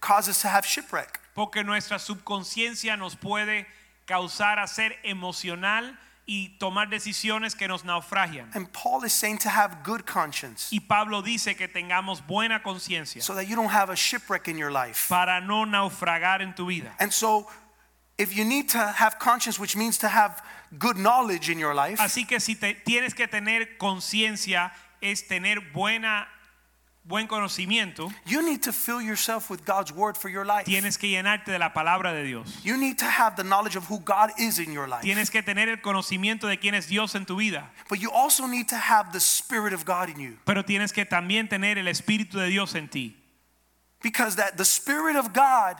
cause 0.00 0.28
us 0.28 0.42
to 0.42 0.48
have 0.48 0.66
shipwreck. 0.66 1.20
Porque 1.34 1.64
nuestra 1.64 1.98
subconsciencia 1.98 2.96
nos 2.96 3.16
puede 3.16 3.66
causar 4.06 4.58
a 4.58 4.66
ser 4.66 4.98
emocional 5.02 5.98
y 6.26 6.56
tomar 6.58 6.88
decisiones 6.88 7.54
que 7.54 7.68
nos 7.68 7.84
naufragian. 7.84 8.50
And 8.54 8.72
Paul 8.72 9.04
is 9.04 9.12
saying 9.12 9.38
to 9.38 9.50
have 9.50 9.82
good 9.82 10.06
conscience 10.06 10.72
Y 10.72 10.80
Pablo 10.80 11.22
dice 11.22 11.54
que 11.54 11.68
tengamos 11.68 12.26
buena 12.26 12.62
conciencia 12.62 13.22
so 13.22 13.34
that 13.34 13.46
you 13.46 13.56
don't 13.56 13.70
have 13.70 13.90
a 13.90 13.96
shipwreck 13.96 14.48
in 14.48 14.56
your 14.56 14.70
life. 14.70 15.08
para 15.08 15.40
no 15.40 15.64
naufragar 15.66 16.40
en 16.40 16.54
tu 16.54 16.66
vida. 16.66 16.94
And 16.98 17.12
so 17.12 17.46
if 18.16 18.34
you 18.34 18.44
need 18.44 18.68
to 18.70 18.78
have 18.78 19.18
conscience, 19.18 19.58
which 19.58 19.76
means 19.76 19.98
to 19.98 20.08
have 20.08 20.42
good 20.78 20.96
knowledge 20.96 21.50
in 21.50 21.58
your 21.58 21.74
life, 21.74 21.98
Así 22.00 22.26
que 22.26 22.40
si 22.40 22.54
te, 22.54 22.74
tienes 22.86 23.14
que 23.14 23.26
tener 23.26 23.76
conciencia 23.76 24.72
es 25.02 25.26
tener 25.28 25.60
buena 25.74 26.26
buen 27.06 27.26
conocimiento, 27.28 28.10
you 28.26 28.40
need 28.42 28.62
to 28.62 28.72
fill 28.72 29.00
yourself 29.02 29.50
with 29.50 29.64
God's 29.64 29.92
word 29.92 30.16
for 30.16 30.28
your 30.30 30.44
life. 30.44 30.64
tienes 30.64 30.96
que 30.98 31.08
llenarte 31.08 31.52
de 31.52 31.58
la 31.58 31.70
palabra 31.74 32.12
de 32.14 32.24
Dios. 32.24 32.60
You 32.64 32.76
need 32.78 32.98
to 32.98 33.04
have 33.06 33.36
the 33.36 33.44
knowledge 33.44 33.76
of 33.76 33.86
who 33.88 33.98
God 34.00 34.30
is 34.38 34.58
in 34.58 34.72
your 34.72 34.88
life. 34.88 35.02
Tienes 35.02 35.30
que 35.30 35.42
tener 35.42 35.68
el 35.68 35.76
conocimiento 35.82 36.48
de 36.48 36.56
quién 36.56 36.74
es 36.74 36.86
Dios 36.86 37.14
en 37.14 37.26
tu 37.26 37.36
vida, 37.36 37.64
But 37.90 38.00
you 38.00 38.10
also 38.10 38.46
need 38.46 38.68
to 38.68 38.76
have 38.76 39.12
the 39.12 39.20
Spirit 39.20 39.72
of 39.74 39.84
God 39.84 40.08
in 40.08 40.18
you. 40.18 40.38
pero 40.46 40.62
tienes 40.62 40.92
que 40.92 41.04
también 41.04 41.48
tener 41.48 41.76
el 41.78 41.86
espíritu 41.88 42.38
de 42.38 42.48
Dios 42.48 42.74
en 42.74 42.88
ti, 42.88 43.16
Because 44.02 44.36
that 44.36 44.56
the 44.56 44.64
Spirit 44.64 45.16
of 45.16 45.32
God, 45.32 45.76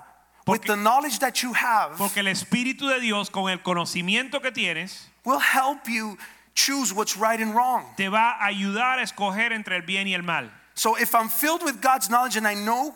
with 0.47 0.63
the 0.67 0.77
knowledge 0.77 1.21
that 1.21 1.43
you 1.43 1.55
have, 1.55 1.97
porque 1.97 2.19
el 2.19 2.27
espíritu 2.27 2.89
de 2.89 3.01
Dios 3.01 3.31
con 3.31 3.51
el 3.51 3.59
conocimiento 3.59 4.43
que 4.43 4.51
tienes 4.51 5.07
will 5.25 5.39
help 5.41 5.89
you 5.89 6.19
choose 6.55 6.93
what's 6.93 7.17
right 7.17 7.41
and 7.41 7.55
wrong. 7.55 7.85
te 7.97 8.09
va 8.09 8.37
a 8.39 8.49
ayudar 8.51 8.99
a 8.99 9.03
escoger 9.03 9.53
entre 9.53 9.77
el 9.77 9.83
bien 9.83 10.07
y 10.07 10.13
el 10.15 10.23
mal. 10.23 10.51
So 10.75 10.97
if 10.97 11.15
I'm 11.15 11.29
filled 11.29 11.63
with 11.63 11.81
God's 11.81 12.11
knowledge 12.11 12.37
and 12.37 12.47
I 12.47 12.55
know 12.55 12.95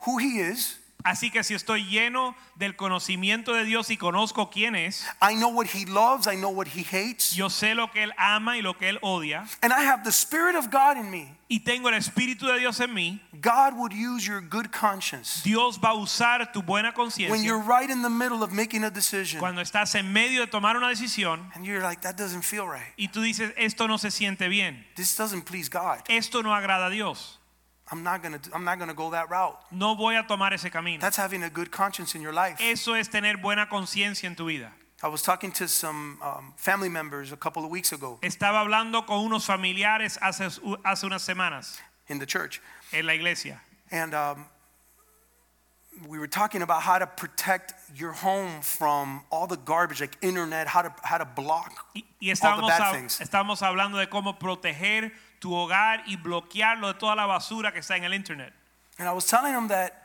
who 0.00 0.18
He 0.18 0.40
is, 0.40 0.76
Así 1.04 1.30
que 1.30 1.42
si 1.42 1.54
estoy 1.54 1.84
lleno 1.84 2.34
del 2.56 2.76
conocimiento 2.76 3.54
de 3.54 3.64
Dios 3.64 3.90
y 3.90 3.96
conozco 3.96 4.50
quién 4.50 4.74
es, 4.76 5.06
I 5.22 5.34
know 5.34 5.48
what 5.50 5.66
He 5.74 5.86
loves, 5.86 6.26
I 6.26 6.36
know 6.36 6.50
what 6.50 6.68
He 6.68 6.82
hates, 6.84 7.34
yo 7.34 7.48
sé 7.48 7.74
lo 7.74 7.90
que 7.90 8.02
él 8.02 8.12
ama 8.16 8.56
y 8.56 8.62
lo 8.62 8.76
que 8.76 8.88
él 8.88 8.98
odia, 9.02 9.46
and 9.62 9.72
I 9.72 9.84
have 9.84 10.04
the 10.04 10.12
Spirit 10.12 10.56
of 10.56 10.70
God 10.70 10.96
in 10.96 11.10
me, 11.10 11.36
y 11.48 11.60
tengo 11.60 11.88
el 11.88 11.94
espíritu 11.94 12.46
de 12.46 12.58
Dios 12.60 12.78
en 12.80 12.92
mí, 12.94 13.20
God 13.40 13.74
would 13.76 13.92
use 13.92 14.26
your 14.26 14.40
good 14.40 14.70
conscience 14.70 15.42
Dios 15.42 15.78
va 15.78 15.90
a 15.90 15.94
usar 15.94 16.52
tu 16.52 16.62
buena 16.62 16.92
conciencia. 16.92 17.30
when 17.30 17.42
you're 17.42 17.58
right 17.58 17.90
in 17.90 18.02
the 18.02 18.10
middle 18.10 18.42
of 18.42 18.52
making 18.52 18.84
a 18.84 18.90
decision 18.90 19.40
cuando 19.40 19.60
estás 19.62 19.94
en 19.94 20.12
medio 20.12 20.40
de 20.44 20.46
tomar 20.46 20.76
una 20.76 20.88
decisión 20.88 21.50
and 21.54 21.64
you're 21.64 21.82
like, 21.82 22.02
that 22.02 22.16
doesn't 22.16 22.42
feel 22.42 22.66
right. 22.68 22.92
y 22.98 23.08
tú 23.08 23.22
dices, 23.22 23.52
esto 23.56 23.86
no 23.88 23.96
se 23.96 24.10
siente 24.10 24.48
bien, 24.48 24.84
This 24.94 25.16
doesn't 25.16 25.42
please 25.46 25.68
God. 25.68 26.02
esto 26.08 26.42
no 26.42 26.54
agrada 26.54 26.86
a 26.86 26.90
Dios, 26.90 27.39
I'm 27.90 28.02
not 28.02 28.22
gonna. 28.22 28.40
I'm 28.54 28.64
not 28.64 28.78
gonna 28.78 28.94
go 28.94 29.10
that 29.10 29.28
route. 29.30 29.58
no 29.72 29.94
voy 29.94 30.18
a 30.18 30.22
tomar 30.22 30.52
ese 30.52 30.70
camino. 30.70 31.00
That's 31.00 31.16
having 31.16 31.42
a 31.42 31.50
good 31.50 31.70
conscience 31.70 32.14
in 32.14 32.22
your 32.22 32.32
life. 32.32 32.58
Eso 32.60 32.94
es 32.94 33.08
tener 33.08 33.36
buena 33.36 33.66
conciencia 33.66 34.24
en 34.24 34.34
tu 34.36 34.46
vida. 34.46 34.72
I 35.02 35.08
was 35.08 35.22
talking 35.22 35.50
to 35.52 35.66
some 35.66 36.18
um, 36.22 36.52
family 36.56 36.90
members 36.90 37.32
a 37.32 37.36
couple 37.36 37.64
of 37.64 37.70
weeks 37.70 37.90
ago 37.92 38.18
Estaba 38.22 38.60
hablando 38.60 39.06
con 39.06 39.24
unos 39.24 39.46
familiares 39.46 40.18
hace, 40.20 40.60
hace 40.84 41.04
unas 41.04 41.22
semanas 41.22 41.78
in 42.08 42.18
the 42.18 42.26
church, 42.26 42.60
en 42.92 43.06
la 43.06 43.14
iglesia 43.14 43.60
and 43.90 44.14
um, 44.14 44.44
we 46.06 46.18
were 46.18 46.26
talking 46.26 46.62
about 46.62 46.82
how 46.82 46.98
to 46.98 47.06
protect 47.06 47.74
your 47.94 48.12
home 48.12 48.60
from 48.62 49.22
all 49.30 49.46
the 49.46 49.56
garbage, 49.56 50.00
like 50.00 50.16
internet, 50.22 50.66
how 50.66 50.82
to 50.82 50.94
how 51.02 51.18
to 51.18 51.24
block 51.24 51.72
y, 51.94 52.02
y 52.20 52.34
all 52.42 52.56
the 52.60 52.66
bad 52.66 52.80
hab- 52.80 52.94
things. 52.94 53.18
estábamos 53.20 53.62
hablando 53.62 53.98
de 53.98 54.06
cómo 54.06 54.38
proteger 54.38 55.12
tu 55.40 55.52
hogar 55.54 56.02
y 56.06 56.16
bloquearlo 56.16 56.88
de 56.88 56.94
toda 56.94 57.16
la 57.16 57.26
basura 57.26 57.72
que 57.72 57.80
está 57.80 57.96
en 57.96 58.04
el 58.04 58.12
internet. 58.12 58.52
And 58.98 59.08
I 59.08 59.12
was 59.12 59.26
telling 59.26 59.52
them 59.52 59.68
that 59.68 60.00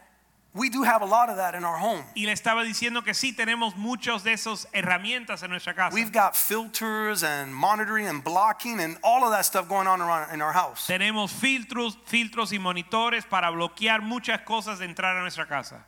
we 0.56 0.70
do 0.70 0.84
have 0.84 1.02
a 1.02 1.06
lot 1.06 1.30
of 1.30 1.36
that 1.36 1.54
in 1.54 1.66
our 1.66 1.78
home. 1.78 2.06
Y 2.16 2.24
le 2.26 2.32
estaba 2.32 2.64
diciendo 2.64 3.04
que 3.04 3.14
sí 3.14 3.36
tenemos 3.36 3.76
muchas 3.76 4.24
de 4.24 4.32
esas 4.32 4.66
herramientas 4.74 5.44
en 5.44 5.50
nuestra 5.50 5.74
casa. 5.74 5.94
We've 5.94 6.14
got 6.14 6.38
filters 6.38 7.24
and 7.24 7.54
monitoring 7.54 8.08
and 8.08 8.24
blocking 8.24 8.80
and 8.80 8.98
all 9.04 9.26
of 9.26 9.32
that 9.32 9.44
stuff 9.46 9.68
going 9.68 9.86
on 9.86 10.02
around 10.02 10.34
in 10.34 10.42
our 10.42 10.54
house. 10.54 10.88
Tenemos 10.88 11.34
filtros, 11.34 11.98
filtros 12.06 12.54
y 12.54 12.58
monitores 12.58 13.26
para 13.30 13.52
bloquear 13.52 14.02
muchas 14.02 14.40
cosas 14.46 14.80
de 14.80 14.86
entrar 14.86 15.18
a 15.18 15.22
nuestra 15.22 15.46
casa. 15.46 15.84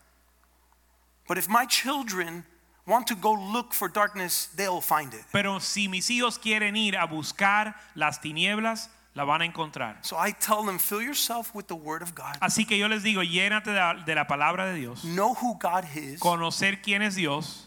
But 1.29 1.37
if 1.37 1.47
my 1.47 1.65
children 1.65 2.43
want 2.85 3.07
to 3.07 3.15
go 3.15 3.33
look 3.33 3.73
for 3.73 3.87
darkness, 3.87 4.47
they'll 4.47 4.81
find 4.81 5.13
it. 5.13 5.23
Pero 5.31 5.59
si 5.59 5.87
mis 5.87 6.09
hijos 6.09 6.37
quieren 6.37 6.75
ir 6.75 6.97
a 6.97 7.07
buscar 7.07 7.73
las 7.95 8.19
tinieblas, 8.19 8.89
la 9.17 9.23
van 9.25 9.41
a 9.41 9.45
encontrar. 9.45 9.97
So 10.01 10.15
I 10.15 10.31
tell 10.31 10.63
them, 10.63 10.77
fill 10.77 11.01
yourself 11.01 11.53
with 11.55 11.65
the 11.67 11.73
Word 11.75 12.03
of 12.03 12.13
God. 12.13 12.37
Así 12.39 12.65
que 12.67 12.77
yo 12.77 12.87
les 12.87 13.01
digo, 13.03 13.23
llénate 13.23 13.71
de 13.71 13.79
la, 13.79 13.93
de 13.95 14.13
la 14.15 14.27
palabra 14.27 14.65
de 14.67 14.75
Dios, 14.75 15.01
Know 15.03 15.33
who 15.33 15.57
God 15.59 15.83
is. 15.95 16.19
conocer 16.19 16.81
quién 16.83 17.01
es 17.01 17.15
Dios, 17.15 17.63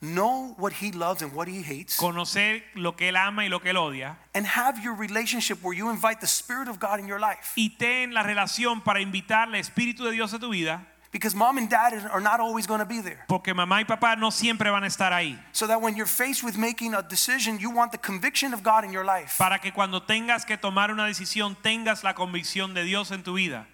Know 0.00 0.56
what 0.58 0.72
He 0.82 0.90
loves 0.90 1.22
and 1.22 1.32
what 1.32 1.46
He 1.46 1.62
hates. 1.62 1.96
conocer 1.96 2.64
lo 2.74 2.96
que 2.96 3.08
Él 3.08 3.16
ama 3.16 3.44
y 3.44 3.48
lo 3.48 3.60
que 3.60 3.70
Él 3.70 3.76
odia, 3.76 4.18
And 4.34 4.44
have 4.44 4.80
your 4.82 4.94
relationship 4.94 5.62
where 5.62 5.72
you 5.72 5.90
invite 5.90 6.18
the 6.20 6.26
Spirit 6.26 6.66
of 6.68 6.80
God 6.80 6.98
in 6.98 7.06
your 7.06 7.20
life. 7.20 7.52
y 7.56 7.76
ten 7.78 8.12
la 8.12 8.24
relación 8.24 8.82
para 8.82 9.00
invitar 9.00 9.46
al 9.48 9.54
Espíritu 9.54 10.02
de 10.04 10.10
Dios 10.10 10.34
a 10.34 10.40
tu 10.40 10.50
vida, 10.50 10.88
Because 11.12 11.34
mom 11.34 11.58
and 11.58 11.68
dad 11.68 11.92
are 12.10 12.22
not 12.22 12.40
always 12.40 12.66
going 12.66 12.80
to 12.80 12.86
be 12.86 13.02
there. 13.02 13.22
porque 13.28 13.52
mamá 13.52 13.80
y 13.80 13.84
papá 13.84 14.16
no 14.16 14.30
siempre 14.30 14.70
van 14.70 14.82
a 14.82 14.86
estar 14.86 15.12
ahí. 15.12 15.38
So 15.52 15.66
that 15.66 15.80
when 15.82 15.94
you're 15.94 16.06
faced 16.06 16.42
with 16.42 16.56
making 16.56 16.94
a 16.94 17.02
decision, 17.02 17.58
you 17.58 17.70
want 17.70 17.92
the 17.92 17.98
conviction 17.98 18.54
of 18.54 18.62
God 18.62 18.82
in 18.84 18.92
your 18.92 19.04
life. 19.04 19.36
Para 19.36 19.58
que 19.58 19.72
cuando 19.72 20.00
tengas 20.00 20.46
que 20.46 20.56
tomar 20.56 20.90
una 20.90 21.04
decisión, 21.04 21.54
tengas 21.62 22.02
la 22.02 22.14
convicción 22.14 22.72
de 22.72 22.84
Dios 22.84 23.10
en 23.10 23.22
tu 23.22 23.34
vida. 23.34 23.66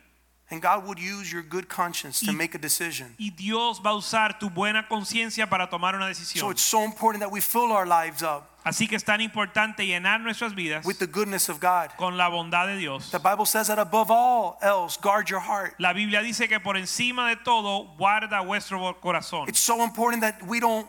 And 0.50 0.62
God 0.62 0.86
would 0.86 0.98
use 0.98 1.30
your 1.30 1.42
good 1.42 1.68
conscience 1.68 2.20
to 2.20 2.30
Y- 2.32 2.34
make 2.34 2.54
a 2.54 2.58
decision. 2.58 3.14
Y 3.18 3.30
Dios 3.36 3.80
va 3.84 3.90
a 3.90 3.94
usar 3.96 4.38
tu 4.40 4.48
buena 4.48 4.86
conciencia 4.88 5.46
para 5.48 5.68
tomar 5.68 5.94
una 5.94 6.06
decisión. 6.06 6.38
So 6.40 6.50
it's 6.50 6.62
so 6.62 6.84
important 6.84 7.20
that 7.22 7.30
we 7.30 7.40
fill 7.40 7.70
our 7.70 7.84
lives 7.86 8.22
up 8.22 8.54
Así 8.64 8.88
que 8.88 8.96
es 8.96 9.04
tan 9.04 9.20
importante 9.20 9.86
llenar 9.86 10.20
nuestras 10.20 10.54
vidas 10.54 10.84
with 10.86 10.98
the 10.98 11.06
goodness 11.06 11.48
of 11.50 11.60
God. 11.60 11.90
con 11.98 12.16
la 12.16 12.28
bondad 12.30 12.66
de 12.66 12.78
Dios. 12.78 13.10
The 13.10 13.18
Bible 13.18 13.44
says 13.46 13.66
that 13.68 13.78
above 13.78 14.10
all 14.10 14.58
else, 14.62 14.96
guard 14.96 15.28
your 15.28 15.40
heart. 15.40 15.74
La 15.78 15.92
Biblia 15.92 16.22
dice 16.22 16.48
que 16.48 16.58
por 16.60 16.76
encima 16.76 17.28
de 17.28 17.36
todo 17.44 17.94
guarda 17.98 18.40
vuestro 18.42 18.78
corazón. 19.02 19.48
It's 19.48 19.60
so 19.60 19.82
important 19.84 20.22
that 20.22 20.42
we 20.46 20.60
don't, 20.60 20.86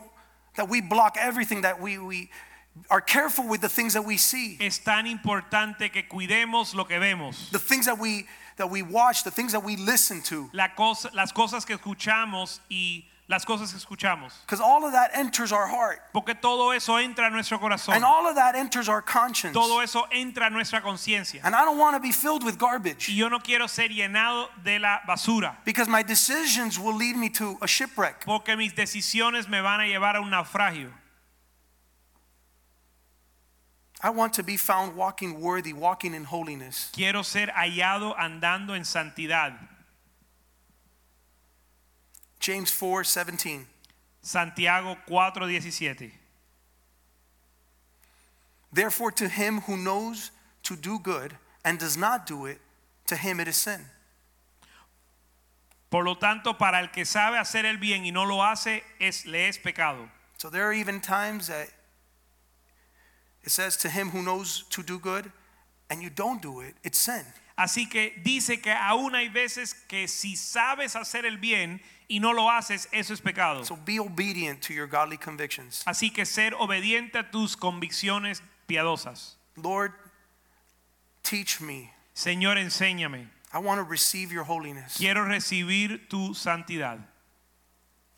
that 0.55 0.69
we 0.69 0.79
block 0.81 1.17
everything, 1.19 1.61
that 1.63 1.81
we, 1.81 1.97
we 1.97 2.29
are 2.89 3.01
careful 3.01 3.45
with 3.47 3.59
the 3.59 3.69
things 3.69 3.93
that 3.93 4.03
we 4.05 4.15
see, 4.17 4.57
Es 4.61 4.79
tan 4.79 5.05
importante 5.05 5.91
que 5.91 6.03
cuidemos 6.07 6.73
lo 6.75 6.85
que 6.85 6.97
vemos. 6.97 7.49
the 7.51 7.59
things 7.59 7.85
that 7.85 7.97
we, 7.99 8.25
that 8.59 8.69
we 8.69 8.83
watch, 8.83 9.23
the 9.23 9.31
things 9.31 9.51
that 9.53 9.63
we 9.63 9.75
listen 9.75 10.21
to. 10.21 10.49
La 10.53 10.67
cosa, 10.75 11.09
las 11.13 11.31
cosas 11.33 11.65
que 11.65 11.75
escuchamos 11.75 12.59
y 12.69 13.03
las 13.27 13.45
cosas 13.45 13.71
que 13.71 13.79
escuchamos. 13.79 14.31
Because 14.45 14.59
all 14.61 14.85
of 14.85 14.91
that 14.93 15.11
enters 15.13 15.51
our 15.51 15.67
heart. 15.67 15.99
Porque 16.13 16.33
todo 16.39 16.71
eso 16.71 16.93
entra 16.97 17.27
a 17.27 17.29
nuestro 17.29 17.59
corazón. 17.59 17.93
And 17.95 18.03
all 18.05 18.27
of 18.27 18.35
that 18.35 18.55
enters 18.55 18.87
our 18.89 19.01
conscience. 19.01 19.53
Todo 19.53 19.79
eso 19.81 20.05
entra 20.11 20.47
a 20.47 20.49
nuestra 20.49 20.81
conciencia. 20.81 21.41
And 21.43 21.55
I 21.55 21.63
don't 21.65 21.77
want 21.77 21.95
to 21.95 21.99
be 21.99 22.11
filled 22.11 22.43
with 22.43 22.57
garbage 22.57 23.07
Y 23.09 23.15
yo 23.15 23.27
no 23.29 23.39
quiero 23.39 23.67
ser 23.67 23.89
llenado 23.89 24.47
de 24.63 24.79
la 24.79 24.99
basura. 25.07 25.57
because 25.65 25.87
my 25.87 26.01
decisions 26.03 26.79
will 26.79 26.95
lead 26.95 27.15
me 27.15 27.29
to 27.29 27.57
a 27.61 27.67
shipwreck. 27.67 28.25
Porque 28.25 28.55
mis 28.57 28.73
decisiones 28.73 29.47
me 29.47 29.61
van 29.61 29.79
a 29.79 29.85
llevar 29.85 30.15
a 30.15 30.21
un 30.21 30.29
naufragio. 30.31 30.91
I 34.01 34.11
want 34.11 34.33
to 34.35 34.43
be 34.43 34.55
found 34.55 34.95
walking 34.95 35.41
worthy, 35.41 35.73
walking 35.73 36.13
in 36.13 36.23
holiness. 36.23 36.89
Quiero 36.93 37.21
ser 37.21 37.47
hallado 37.47 38.15
andando 38.15 38.75
en 38.75 38.83
santidad. 38.83 39.53
James 42.39 42.71
4 42.71 43.03
17. 43.03 43.67
Santiago 44.21 44.97
4:17. 45.07 46.11
Therefore, 48.71 49.11
to 49.11 49.27
him 49.27 49.61
who 49.61 49.77
knows 49.77 50.31
to 50.63 50.75
do 50.75 50.99
good 50.99 51.35
and 51.65 51.79
does 51.79 51.97
not 51.97 52.25
do 52.25 52.45
it, 52.45 52.59
to 53.07 53.15
him 53.15 53.39
it 53.39 53.47
is 53.47 53.57
sin. 53.57 53.85
Por 55.89 56.03
lo 56.05 56.15
tanto, 56.15 56.53
para 56.53 56.79
el 56.79 56.87
que 56.89 57.03
sabe 57.03 57.39
hacer 57.39 57.65
el 57.65 57.77
bien 57.77 58.05
y 58.05 58.11
no 58.11 58.23
lo 58.23 58.41
hace, 58.41 58.83
es, 58.99 59.25
le 59.25 59.47
es 59.47 59.57
pecado. 59.57 60.07
So 60.37 60.49
there 60.49 60.65
are 60.65 60.73
even 60.73 61.01
times 61.01 61.47
that 61.47 61.69
it 63.49 63.51
says, 63.51 63.75
to 63.77 63.89
him 63.89 64.11
who 64.11 64.21
knows 64.21 64.63
to 64.69 64.83
do 64.83 64.99
good 64.99 65.31
and 65.89 66.03
you 66.03 66.11
don't 66.11 66.39
do 66.39 66.59
it, 66.59 66.75
it's 66.83 66.99
sin. 66.99 67.25
Así 67.57 67.89
que 67.89 68.13
dice 68.23 68.61
que 68.61 68.71
aún 68.71 69.15
hay 69.15 69.27
veces 69.27 69.73
que 69.87 70.07
si 70.07 70.35
sabes 70.35 70.95
hacer 70.95 71.25
el 71.25 71.37
bien 71.37 71.81
y 72.07 72.19
no 72.19 72.31
lo 72.31 72.43
haces, 72.43 72.87
eso 72.93 73.11
es 73.11 73.19
pecado. 73.19 73.63
So 73.63 73.75
be 73.75 73.99
obedient 73.99 74.61
to 74.61 74.73
your 74.73 74.85
godly 74.85 75.17
convictions. 75.17 75.83
Así 75.87 76.13
que 76.13 76.25
ser 76.25 76.51
obediente 76.51 77.15
a 77.15 77.23
tus 77.23 77.55
convicciones 77.55 78.41
piadosas. 78.67 79.33
Lord, 79.57 79.93
teach 81.23 81.59
me. 81.59 81.91
Señor, 82.15 82.57
enséñame. 82.57 83.27
I 83.51 83.57
want 83.57 83.79
to 83.79 83.83
receive 83.83 84.31
your 84.31 84.43
holiness. 84.43 84.95
Quiero 84.95 85.25
recibir 85.25 86.07
tu 86.07 86.35
santidad. 86.35 86.99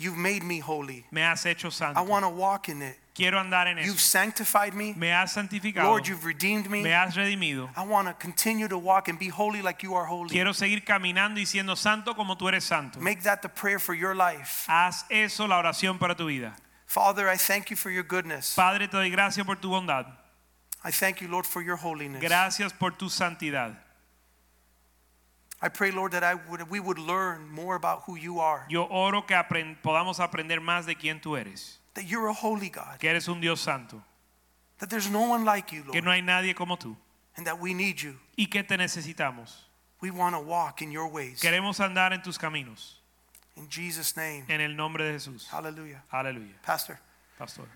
You've 0.01 0.17
made 0.17 0.43
me 0.43 0.59
holy. 0.59 1.05
Me 1.11 1.21
has 1.21 1.45
hecho 1.45 1.69
santo. 1.69 1.99
I 1.99 2.03
want 2.03 2.25
to 2.25 2.29
walk 2.29 2.69
in 2.69 2.81
it. 2.81 2.97
Quiero 3.13 3.37
andar 3.37 3.67
en 3.67 3.77
You've 3.77 3.97
eso. 3.97 4.17
sanctified 4.17 4.73
me. 4.73 4.93
Me 4.93 5.09
has 5.09 5.35
santificado. 5.35 5.83
Lord, 5.83 6.07
you've 6.07 6.25
redeemed 6.25 6.69
me. 6.69 6.81
Me 6.81 6.91
has 6.91 7.15
redimido. 7.15 7.69
I 7.75 7.85
want 7.85 8.07
to 8.07 8.13
continue 8.13 8.67
to 8.67 8.77
walk 8.77 9.09
and 9.09 9.19
be 9.19 9.27
holy 9.27 9.61
like 9.61 9.83
you 9.83 9.93
are 9.95 10.05
holy. 10.05 10.29
Quiero 10.29 10.53
seguir 10.53 10.83
caminando 10.85 11.39
y 11.39 11.45
siendo 11.45 11.75
santo 11.77 12.15
como 12.15 12.35
tú 12.35 12.47
eres 12.47 12.63
santo. 12.63 12.99
Make 12.99 13.21
that 13.23 13.41
the 13.41 13.49
prayer 13.49 13.79
for 13.79 13.93
your 13.93 14.15
life. 14.15 14.65
Haz 14.67 15.05
eso 15.09 15.45
la 15.45 15.61
oración 15.61 15.99
para 15.99 16.15
tu 16.15 16.25
vida. 16.27 16.55
Father, 16.85 17.29
I 17.29 17.37
thank 17.37 17.69
you 17.69 17.75
for 17.75 17.91
your 17.91 18.03
goodness. 18.03 18.55
Padre, 18.55 18.87
te 18.87 18.97
doy 18.97 19.09
gracias 19.11 19.45
por 19.45 19.55
tu 19.57 19.69
bondad. 19.69 20.05
I 20.83 20.89
thank 20.91 21.21
you, 21.21 21.27
Lord, 21.27 21.45
for 21.45 21.61
your 21.61 21.75
holiness. 21.75 22.21
Gracias 22.21 22.73
por 22.73 22.91
tu 22.91 23.05
santidad. 23.07 23.75
I 25.61 25.69
pray, 25.69 25.91
Lord, 25.91 26.13
that 26.13 26.23
I 26.23 26.35
would, 26.35 26.69
we 26.71 26.79
would 26.79 26.97
learn 26.97 27.47
more 27.49 27.75
about 27.75 28.03
who 28.07 28.15
you 28.15 28.39
are. 28.39 28.65
Yo 28.69 28.83
oro 28.89 29.21
que 29.21 29.35
apren- 29.35 29.77
podamos 29.83 30.19
aprender 30.19 30.59
más 30.59 30.85
de 30.85 30.95
quién 30.95 31.21
tú 31.21 31.39
eres. 31.39 31.77
That 31.93 32.05
you're 32.05 32.27
a 32.27 32.33
holy 32.33 32.69
God. 32.69 32.99
Que 32.99 33.09
eres 33.09 33.27
un 33.27 33.39
Dios 33.41 33.61
santo. 33.61 34.01
That 34.79 34.89
there's 34.89 35.09
no 35.09 35.21
one 35.29 35.45
like 35.45 35.71
you, 35.71 35.83
Lord. 35.83 35.93
Que 35.93 36.01
no 36.01 36.09
hay 36.09 36.21
nadie 36.21 36.55
como 36.55 36.77
tú. 36.77 36.95
And 37.37 37.45
that 37.45 37.59
we 37.59 37.73
need 37.75 38.01
you. 38.01 38.17
Y 38.35 38.47
que 38.47 38.63
te 38.63 38.75
necesitamos. 38.75 39.51
We 40.01 40.09
want 40.09 40.33
to 40.35 40.41
walk 40.41 40.81
in 40.81 40.91
your 40.91 41.07
ways. 41.07 41.39
Queremos 41.39 41.79
andar 41.79 42.11
en 42.11 42.23
tus 42.23 42.39
caminos. 42.39 42.95
In 43.55 43.67
Jesus' 43.69 44.15
name. 44.17 44.45
En 44.49 44.61
el 44.61 44.75
nombre 44.75 45.03
de 45.03 45.13
Jesús. 45.13 45.47
Hallelujah. 45.49 46.01
Hallelujah. 46.11 46.55
Pastor. 46.63 46.99
Pastor. 47.37 47.67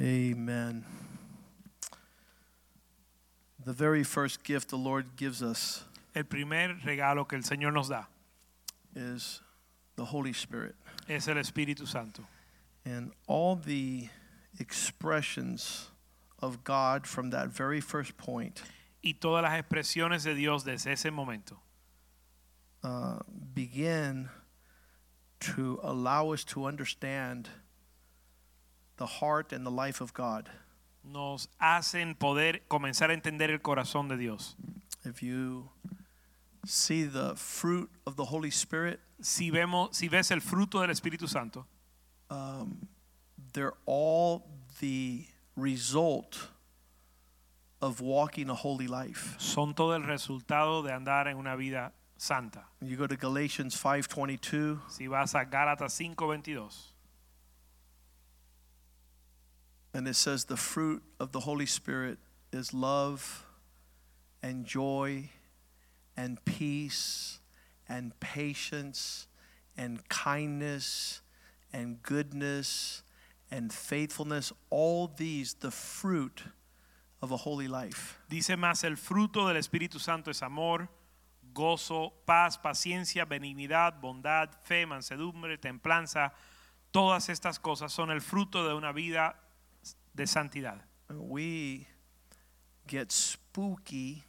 Amen. 0.00 0.84
The 3.64 3.72
very 3.72 4.04
first 4.04 4.44
gift 4.44 4.68
the 4.68 4.76
Lord 4.76 5.16
gives 5.16 5.42
us 5.42 5.84
El 6.14 6.24
primer 6.24 6.76
regalo 6.84 7.28
que 7.28 7.36
el 7.36 7.42
Señor 7.42 7.72
nos 7.72 7.88
da 7.88 8.04
is 8.94 9.40
the 9.96 10.04
Holy 10.04 10.32
Spirit. 10.32 10.76
es 11.08 11.26
el 11.28 11.34
Espíritu 11.36 11.86
Santo. 11.86 12.22
And 12.84 13.12
all 13.26 13.56
the 13.56 14.08
expressions 14.60 15.90
of 16.40 16.62
God 16.64 17.06
from 17.06 17.30
that 17.30 17.48
very 17.48 17.80
first 17.80 18.16
point 18.16 18.62
Y 19.02 19.14
todas 19.20 19.42
las 19.42 19.62
expresiones 19.62 20.24
de 20.24 20.34
Dios 20.34 20.64
desde 20.64 20.92
ese 20.92 21.10
momento 21.12 21.56
uh, 22.82 23.18
begin 23.54 24.28
to 25.40 25.78
allow 25.82 26.32
us 26.32 26.44
to 26.44 26.64
understand 26.64 27.48
the 28.98 29.06
heart 29.06 29.52
and 29.52 29.64
the 29.64 29.70
life 29.70 30.00
of 30.02 30.12
God. 30.12 30.48
nos 31.04 31.48
hacen 31.58 32.14
poder 32.14 32.60
comenzar 32.68 33.10
a 33.10 33.14
entender 33.14 33.50
el 33.50 33.60
corazón 33.60 34.08
de 34.08 34.16
Dios. 34.18 34.54
If 35.04 35.22
you 35.22 35.70
see 36.66 37.04
the 37.04 37.34
fruit 37.34 37.88
of 38.06 38.16
the 38.16 38.26
Holy 38.26 38.50
Spirit, 38.50 39.00
Si 39.20 39.50
vemos, 39.50 39.96
si 39.96 40.08
ves 40.08 40.30
el 40.30 40.40
fruto 40.40 40.80
del 40.80 40.90
Espíritu 40.90 41.26
Santo, 41.28 41.66
um, 42.30 42.86
they're 43.52 43.74
all 43.86 44.44
the 44.80 45.24
result 45.56 46.50
of 47.80 48.00
walking 48.00 48.48
a 48.50 48.54
holy 48.54 48.86
life. 48.86 49.34
son 49.38 49.72
todo 49.74 49.94
el 49.96 50.02
resultado 50.02 50.82
de 50.84 50.92
andar 50.92 51.26
en 51.26 51.36
una 51.38 51.56
vida 51.56 51.92
santa. 52.16 52.64
You 52.80 52.96
go 52.96 53.06
to 53.06 53.16
Galatians 53.16 53.74
5:22, 53.76 54.80
Si 54.88 55.06
vas 55.08 55.34
a 55.34 55.44
Gálatas 55.46 55.92
5:22, 55.94 56.87
and 59.98 60.06
it 60.06 60.14
says 60.14 60.44
the 60.44 60.56
fruit 60.56 61.02
of 61.18 61.32
the 61.32 61.40
Holy 61.40 61.66
Spirit 61.66 62.18
is 62.52 62.72
love 62.72 63.44
and 64.40 64.64
joy 64.64 65.28
and 66.16 66.42
peace 66.44 67.40
and 67.88 68.18
patience 68.20 69.26
and 69.76 70.08
kindness 70.08 71.20
and 71.72 72.00
goodness 72.04 73.02
and 73.50 73.72
faithfulness 73.72 74.52
all 74.70 75.08
these 75.16 75.54
the 75.54 75.72
fruit 75.72 76.44
of 77.20 77.32
a 77.32 77.36
holy 77.36 77.66
life. 77.66 78.20
dice 78.30 78.56
más 78.56 78.84
el 78.84 78.94
fruto 78.94 79.48
del 79.48 79.56
Espíritu 79.56 79.98
Santo 79.98 80.30
es 80.30 80.42
amor, 80.42 80.88
gozo, 81.52 82.12
paz, 82.24 82.56
paciencia, 82.56 83.24
benignidad, 83.24 84.00
bondad, 84.00 84.50
fe, 84.62 84.86
mansedumbre, 84.86 85.58
templanza. 85.58 86.32
Todas 86.92 87.28
estas 87.28 87.58
cosas 87.58 87.92
son 87.92 88.12
el 88.12 88.20
fruto 88.20 88.64
de 88.64 88.74
una 88.74 88.92
vida 88.92 89.34
de 90.18 90.26
santidad. 90.26 90.80
we 91.10 91.86
get 92.88 93.12
spooky 93.12 94.24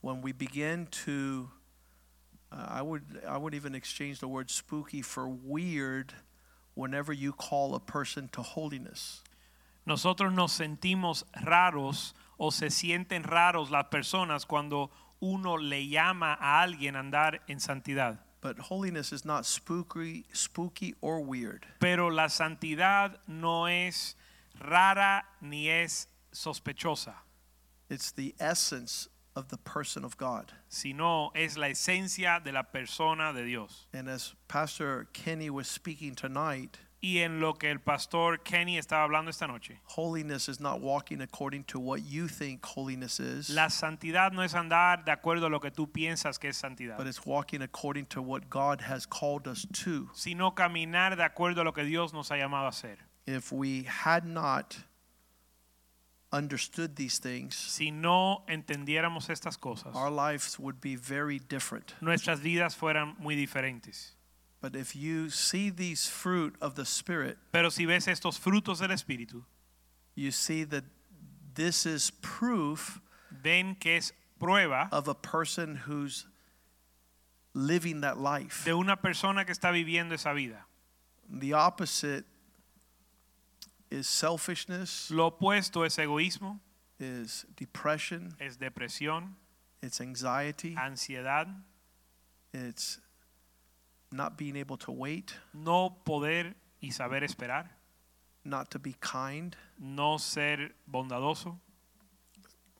when 0.00 0.22
we 0.22 0.32
begin 0.32 0.86
to 0.90 1.50
uh, 2.50 2.66
I 2.68 2.82
would 2.82 3.02
I 3.28 3.36
would 3.36 3.54
even 3.54 3.74
exchange 3.74 4.20
the 4.20 4.28
word 4.28 4.50
spooky 4.50 5.02
for 5.02 5.28
weird 5.28 6.14
whenever 6.74 7.12
you 7.12 7.32
call 7.32 7.74
a 7.74 7.80
person 7.80 8.28
to 8.32 8.42
holiness. 8.42 9.22
Nosotros 9.84 10.32
nos 10.32 10.52
sentimos 10.58 11.24
raros 11.44 12.14
o 12.38 12.50
se 12.50 12.70
sienten 12.70 13.24
raros 13.24 13.70
las 13.70 13.86
personas 13.90 14.46
cuando 14.46 14.90
uno 15.20 15.56
le 15.56 15.86
llama 15.86 16.38
a 16.40 16.62
alguien 16.62 16.96
a 16.96 17.00
andar 17.00 17.40
en 17.48 17.58
santidad. 17.58 18.18
But 18.40 18.58
holiness 18.58 19.12
is 19.12 19.24
not 19.24 19.44
spooky 19.44 20.24
spooky 20.32 20.94
or 21.02 21.20
weird. 21.20 21.66
Pero 21.80 22.08
la 22.08 22.28
santidad 22.28 23.18
no 23.26 23.66
es 23.66 24.16
rara 24.60 25.22
ni 25.40 25.68
es 25.68 26.06
sospechosa. 26.32 27.14
It's 27.90 28.12
the 28.12 28.34
essence 28.38 29.08
of 29.34 29.48
the 29.48 29.56
person 29.56 30.04
of 30.04 30.16
God. 30.16 30.52
sino 30.68 31.30
es 31.34 31.56
la 31.56 31.68
esencia 31.68 32.42
de 32.42 32.52
la 32.52 32.62
persona 32.64 33.32
de 33.32 33.44
Dios. 33.44 33.86
And 33.92 34.08
as 34.08 34.34
Pastor 34.48 35.08
Kenny 35.12 35.48
was 35.48 35.68
speaking 35.68 36.14
tonight, 36.14 36.78
Y 37.00 37.18
en 37.18 37.38
lo 37.38 37.52
que 37.54 37.70
el 37.70 37.78
pastor 37.78 38.38
Kenny 38.38 38.76
estaba 38.76 39.04
hablando 39.04 39.30
esta 39.30 39.46
noche, 39.46 39.78
holiness 39.84 40.48
is 40.48 40.58
not 40.58 40.80
walking 40.80 41.20
according 41.20 41.62
to 41.62 41.78
what 41.78 42.02
you 42.02 42.26
think 42.26 42.64
holiness 42.66 43.20
is, 43.20 43.50
la 43.50 43.68
santidad 43.68 44.32
no 44.32 44.42
es 44.42 44.52
andar 44.54 45.04
de 45.04 45.12
acuerdo 45.12 45.46
a 45.46 45.48
lo 45.48 45.60
que 45.60 45.70
tú 45.70 45.86
piensas 45.92 46.40
que 46.40 46.48
es 46.48 46.56
santidad, 46.56 46.96
but 46.96 47.06
it's 47.06 47.24
walking 47.24 47.62
according 47.62 48.04
to 48.06 48.20
what 48.20 48.50
God 48.50 48.80
has 48.80 49.06
called 49.06 49.46
us 49.46 49.64
to. 49.84 50.10
sino 50.12 50.56
caminar 50.56 51.16
de 51.16 51.22
acuerdo 51.22 51.60
a 51.60 51.64
lo 51.64 51.72
que 51.72 51.84
Dios 51.84 52.12
nos 52.12 52.32
ha 52.32 52.36
llamado 52.36 52.66
a 52.66 52.70
hacer. 52.70 52.98
If 53.30 53.52
we 53.52 53.82
had 53.82 54.24
not 54.24 54.78
understood 56.32 56.96
these 56.96 57.18
things, 57.18 57.54
Si 57.56 57.90
no 57.90 58.42
entendiéramos 58.48 59.28
estas 59.28 59.58
cosas, 59.60 59.94
our 59.94 60.10
lives 60.10 60.58
would 60.58 60.80
be 60.80 60.94
very 60.96 61.38
different. 61.38 61.94
nuestras 62.00 62.40
vidas 62.40 62.74
fueran 62.74 63.18
muy 63.18 63.34
diferentes. 63.36 64.12
But 64.60 64.74
if 64.74 64.96
you 64.96 65.28
see 65.30 65.70
these 65.70 66.08
fruit 66.08 66.56
of 66.60 66.74
the 66.74 66.84
Spirit, 66.84 67.36
Pero 67.52 67.68
si 67.68 67.84
ves 67.86 68.06
estos 68.06 68.38
frutos 68.38 68.80
del 68.80 68.88
Espíritu, 68.88 69.44
you 70.14 70.30
see 70.30 70.64
that 70.64 70.84
this 71.54 71.86
is 71.86 72.10
proof 72.22 73.00
ven 73.30 73.74
que 73.78 73.96
es 73.96 74.12
prueba 74.40 74.88
of 74.90 75.06
a 75.06 75.14
person 75.14 75.76
who's 75.76 76.26
living 77.54 78.00
that 78.00 78.18
life. 78.18 78.64
de 78.64 78.72
una 78.74 78.96
persona 78.96 79.44
que 79.44 79.52
está 79.54 79.70
viviendo 79.72 80.12
esa 80.12 80.32
vida. 80.34 80.64
The 81.30 81.52
opposite 81.52 82.24
is 83.90 84.06
selfishness, 84.08 85.10
Lo 85.10 85.30
opuesto 85.30 85.84
es 85.84 85.96
egoísmo, 85.96 86.60
is 86.98 87.46
depression, 87.56 88.34
es 88.40 88.56
depresión, 88.56 89.34
it's 89.82 90.00
anxiety, 90.00 90.74
ansiedad, 90.76 91.46
it's 92.52 93.00
not 94.10 94.36
being 94.36 94.56
able 94.56 94.76
to 94.76 94.90
wait, 94.90 95.34
no 95.54 95.90
poder 96.04 96.54
y 96.82 96.88
saber 96.90 97.22
esperar, 97.22 97.68
not 98.44 98.70
to 98.70 98.78
be 98.78 98.94
kind. 99.00 99.56
no 99.78 100.16
ser 100.18 100.70
bondadoso. 100.90 101.58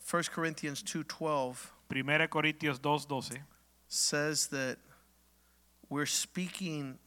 1 0.00 0.22
Corinthians 0.32 0.82
2:12 0.82 1.70
1 1.88 2.28
Corintios 2.28 2.78
2:12 2.80 3.44
says 3.88 4.48
that 4.48 4.78
we're 5.88 6.06
speaking 6.06 6.98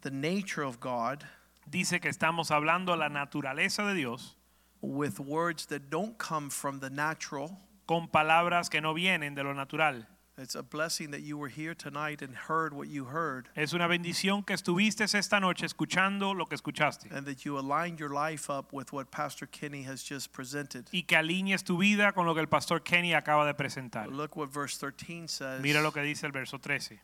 the 0.00 0.10
nature 0.10 0.62
of 0.62 0.80
God 0.80 1.26
dice 1.70 2.00
que 2.00 2.08
estamos 2.08 2.50
hablando 2.50 2.96
la 2.96 3.08
naturaleza 3.08 3.84
de 3.86 3.94
Dios 3.94 4.36
with 4.80 5.18
words 5.18 5.66
that 5.66 5.88
don't 5.90 6.18
come 6.18 6.50
from 6.50 6.80
the 6.80 6.90
natural. 6.90 7.58
con 7.86 8.08
palabras 8.08 8.70
que 8.70 8.80
no 8.80 8.94
vienen 8.94 9.34
de 9.34 9.42
lo 9.42 9.52
natural. 9.52 10.06
It's 10.36 10.56
a 10.56 10.62
blessing 10.64 11.12
that 11.12 11.20
you 11.20 11.38
were 11.38 11.48
here 11.48 11.74
tonight 11.76 12.20
and 12.20 12.34
heard 12.34 12.74
what 12.74 12.88
you 12.88 13.04
heard 13.04 13.48
Es 13.54 13.72
una 13.72 13.86
bendición 13.86 14.44
que 14.44 14.54
estuviste 14.56 15.04
esta 15.04 15.38
noche 15.38 15.64
escuchando 15.64 16.34
lo 16.34 16.46
que 16.46 16.56
escuchaste 16.56 17.08
and 17.12 17.24
that 17.24 17.44
you 17.44 17.56
aligned 17.56 18.00
your 18.00 18.08
life 18.10 18.50
up 18.50 18.72
with 18.72 18.92
what 18.92 19.12
Pastor 19.12 19.46
Kenny 19.46 19.84
has 19.84 20.02
just 20.02 20.32
presented. 20.32 20.88
y 20.92 21.02
que 21.02 21.16
alinees 21.16 21.62
tu 21.62 21.78
vida 21.78 22.12
con 22.12 22.26
lo 22.26 22.34
que 22.34 22.40
el 22.40 22.48
pastor 22.48 22.80
Kenny 22.80 23.12
acaba 23.12 23.46
de 23.46 23.54
presentar. 23.54 24.08
Look 24.10 24.36
what 24.36 24.48
verse 24.52 24.76
13 24.76 25.28
says. 25.28 25.62
Mira 25.62 25.80
lo 25.82 25.92
que 25.92 26.02
dice 26.02 26.24
el 26.24 26.32
verso 26.32 26.58
13. 26.58 26.98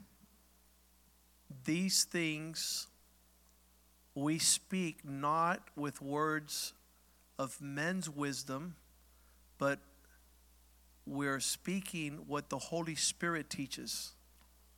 These 1.64 2.04
things 2.06 2.88
we 4.14 4.38
speak 4.38 5.04
not 5.04 5.68
with 5.76 6.02
words 6.02 6.72
of 7.38 7.60
men's 7.60 8.08
wisdom, 8.08 8.76
but 9.58 9.78
we're 11.06 11.40
speaking 11.40 12.24
what 12.26 12.50
the 12.50 12.58
Holy 12.58 12.94
Spirit 12.94 13.50
teaches. 13.50 14.14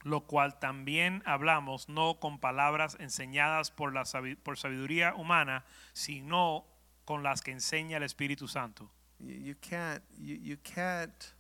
Lo 0.05 0.21
cual 0.21 0.53
también 0.61 1.23
hablamos 1.25 1.89
no 1.89 2.15
con 2.15 2.39
palabras 2.39 2.97
enseñadas 2.99 3.71
por 3.75 3.93
la 3.93 4.03
por 4.43 4.57
sabiduría 4.57 5.15
humana, 5.17 5.63
sino 5.95 6.65
con 7.07 7.23
las 7.23 7.41
que 7.41 7.53
enseña 7.53 7.97
el 7.97 8.03
Espíritu 8.03 8.49
Santo. 8.49 8.91
You, 9.21 9.35
you 9.35 9.55
can't 9.61 10.03
you, 10.19 10.37
you 10.43 10.57
can't 10.57 11.33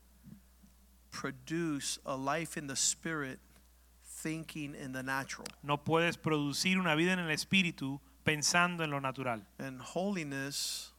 produce 1.10 1.98
a 2.06 2.16
life 2.16 2.56
in 2.56 2.68
the 2.68 2.76
spirit 2.76 3.40
thinking 4.22 4.74
in 4.74 4.92
the 4.92 5.02
natural. 5.02 5.46
No 5.62 5.76
puedes 5.78 6.16
producir 6.16 6.78
una 6.78 6.94
vida 6.94 7.12
en 7.12 7.18
el 7.18 7.30
Espíritu 7.30 8.00
pensando 8.24 8.84
en 8.84 8.90
lo 8.90 9.00
natural. 9.00 9.42
And 9.58 9.80
holiness 9.80 10.92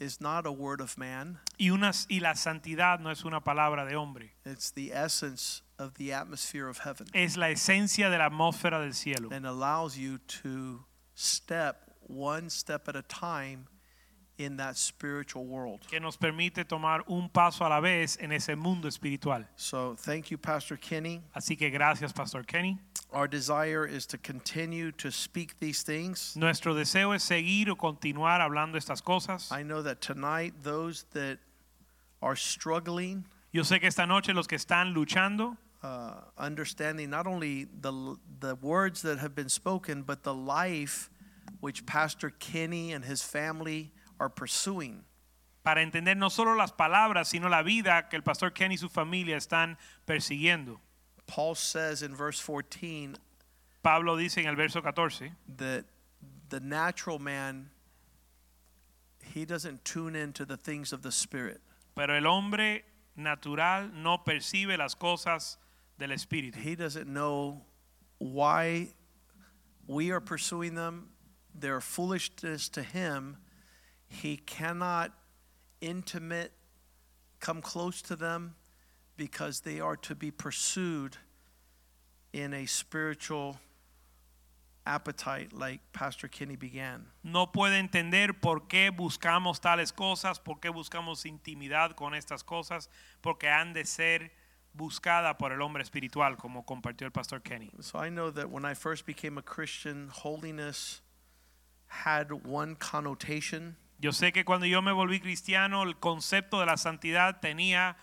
is 0.00 0.20
not 0.20 0.46
a 0.46 0.50
word 0.52 0.80
of 0.80 0.96
man. 0.98 1.38
Y, 1.58 1.70
una, 1.70 1.92
y 2.08 2.18
la 2.20 2.34
santidad 2.34 3.00
no 3.00 3.10
es 3.10 3.24
una 3.24 3.40
palabra 3.40 3.84
de 3.86 3.94
hombre, 3.96 4.32
It's 4.44 4.70
the 4.72 4.92
essence 4.92 5.62
of 5.78 5.94
the 5.94 6.12
atmosphere 6.12 6.68
of 6.68 6.78
heaven. 6.78 7.06
es 7.14 7.36
la 7.36 7.46
esencia 7.50 8.10
de 8.10 8.18
la 8.18 8.28
atmósfera 8.30 8.80
del 8.80 8.92
cielo. 8.94 9.28
and 9.32 9.46
allows 9.46 9.96
you 9.96 10.18
to 10.42 10.84
step 11.14 11.90
one 12.06 12.50
step 12.50 12.88
at 12.88 12.96
a 12.96 13.02
time 13.02 13.66
in 14.38 14.56
that 14.56 14.76
spiritual 14.76 15.44
world. 15.44 15.80
que 15.88 16.00
nos 16.00 16.16
permite 16.16 16.64
tomar 16.64 17.02
un 17.08 17.28
paso 17.28 17.64
a 17.64 17.68
la 17.68 17.80
vez 17.80 18.16
en 18.20 18.32
ese 18.32 18.56
mundo 18.56 18.88
espiritual. 18.88 19.44
So, 19.56 19.94
thank 19.96 20.30
you, 20.30 20.38
Pastor 20.38 20.76
Kenny. 20.76 21.22
Así 21.36 21.58
que 21.58 21.70
gracias, 21.70 22.12
Pastor 22.12 22.42
Kenny. 22.42 22.78
Our 23.12 23.28
desire 23.28 23.86
is 23.86 24.06
to 24.06 24.18
continue 24.18 24.90
to 24.92 25.10
speak 25.10 25.58
these 25.60 25.82
things. 25.82 26.34
Nuestro 26.36 26.74
deseo 26.74 27.14
es 27.14 27.22
seguir 27.22 27.70
o 27.70 27.76
continuar 27.76 28.40
hablando 28.40 28.74
estas 28.74 29.02
cosas. 29.02 29.52
I 29.52 29.62
know 29.62 29.82
that 29.82 30.00
tonight, 30.00 30.54
those 30.62 31.04
that 31.12 31.38
are 32.20 32.36
struggling, 32.36 33.24
Yo 33.52 33.62
sé 33.62 33.78
que 33.78 33.86
esta 33.86 34.04
noche 34.04 34.32
los 34.34 34.48
que 34.48 34.56
están 34.58 34.92
luchando, 34.94 35.56
uh, 35.84 36.22
understanding 36.36 37.08
not 37.08 37.28
only 37.28 37.66
the, 37.82 38.16
the 38.40 38.56
words 38.56 39.02
that 39.02 39.18
have 39.18 39.36
been 39.36 39.48
spoken, 39.48 40.02
but 40.02 40.24
the 40.24 40.34
life 40.34 41.08
which 41.60 41.86
Pastor 41.86 42.30
Kenny 42.30 42.92
and 42.92 43.04
his 43.04 43.22
family 43.22 43.92
are 44.18 44.28
pursuing. 44.28 45.04
para 45.64 45.80
entender 45.80 46.14
no 46.14 46.28
solo 46.28 46.54
las 46.54 46.72
palabras, 46.72 47.28
sino 47.28 47.48
la 47.48 47.62
vida 47.62 48.10
que 48.10 48.16
el 48.16 48.22
Pastor 48.22 48.52
Ken 48.52 48.70
y 48.70 48.76
su 48.76 48.90
familia 48.90 49.38
están 49.38 49.78
persiguiendo. 50.06 50.78
Paul 51.26 51.54
says 51.54 52.02
in 52.02 52.14
verse 52.14 52.38
14 52.38 53.16
Pablo 53.82 54.16
dice 54.16 54.38
en 54.38 54.46
el 54.46 54.56
verso 54.56 54.82
14 54.82 55.32
that 55.56 55.86
the 56.50 56.60
natural 56.60 57.18
man 57.18 57.70
he 59.22 59.46
doesn't 59.46 59.84
tune 59.86 60.14
into 60.14 60.44
the 60.44 60.58
things 60.58 60.92
of 60.92 61.00
the 61.00 61.10
spirit 61.10 61.62
pero 61.94 62.14
el 62.14 62.26
hombre 62.26 62.82
natural 63.16 63.90
no 63.94 64.18
percibe 64.18 64.76
las 64.76 64.94
cosas 64.94 65.56
del 65.98 66.10
Espíritu. 66.10 66.56
he 66.56 66.74
doesn't 66.74 67.08
know 67.08 67.62
why 68.18 68.88
we 69.86 70.10
are 70.10 70.20
pursuing 70.20 70.74
them 70.74 71.08
they're 71.54 71.80
foolishness 71.80 72.68
to 72.68 72.82
him 72.82 73.38
he 74.14 74.36
cannot 74.36 75.12
intimate 75.80 76.52
come 77.40 77.60
close 77.60 78.00
to 78.02 78.16
them 78.16 78.54
because 79.16 79.60
they 79.60 79.80
are 79.80 79.96
to 79.96 80.14
be 80.14 80.30
pursued 80.30 81.16
in 82.32 82.54
a 82.54 82.66
spiritual 82.66 83.58
appetite 84.86 85.52
like 85.52 85.80
pastor 85.92 86.28
Kinney 86.28 86.56
began 86.56 87.06
no 87.22 87.46
puede 87.46 87.78
entender 87.78 88.34
por 88.40 88.60
qué 88.68 88.90
buscamos 88.90 89.60
tales 89.60 89.92
cosas, 89.92 90.38
por 90.38 90.56
qué 90.56 90.70
buscamos 90.70 91.24
intimidad 91.24 91.92
con 91.96 92.12
estas 92.12 92.44
cosas, 92.44 92.88
porque 93.22 93.48
han 93.48 93.72
de 93.72 93.84
ser 93.84 94.30
buscada 94.74 95.38
por 95.38 95.52
el 95.52 95.62
hombre 95.62 95.82
espiritual, 95.82 96.36
como 96.36 96.64
compartió 96.64 97.06
el 97.06 97.12
pastor 97.12 97.40
Kenny. 97.40 97.70
So 97.80 97.98
I 97.98 98.10
know 98.10 98.30
that 98.30 98.50
when 98.50 98.64
I 98.64 98.74
first 98.74 99.06
became 99.06 99.38
a 99.38 99.42
Christian, 99.42 100.10
holiness 100.12 101.00
had 101.86 102.30
one 102.44 102.74
connotation, 102.74 103.76
Yo 103.98 104.12
sé 104.12 104.32
que 104.32 104.44
cuando 104.44 104.66
yo 104.66 104.82
me 104.82 104.92
volví 104.92 105.20
cristiano, 105.20 105.82
el 105.82 105.96
concepto 105.98 106.60
de 106.60 106.66
la 106.66 106.76
santidad 106.76 107.40
tenía 107.40 107.96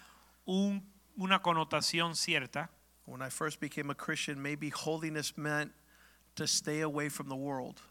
un- 0.45 0.89
una 1.15 1.41
connotación 1.41 2.15
cierta. 2.15 2.69
when 3.07 3.21
I 3.21 3.29
first 3.29 3.59
became 3.59 3.89
a 3.89 3.95
Christian, 3.95 4.41
maybe 4.41 4.69
holiness 4.69 5.35
meant 5.37 5.73
to 6.35 6.47
stay 6.47 6.81
away 6.81 7.09
from 7.09 7.27
the 7.27 7.35
world. 7.35 7.81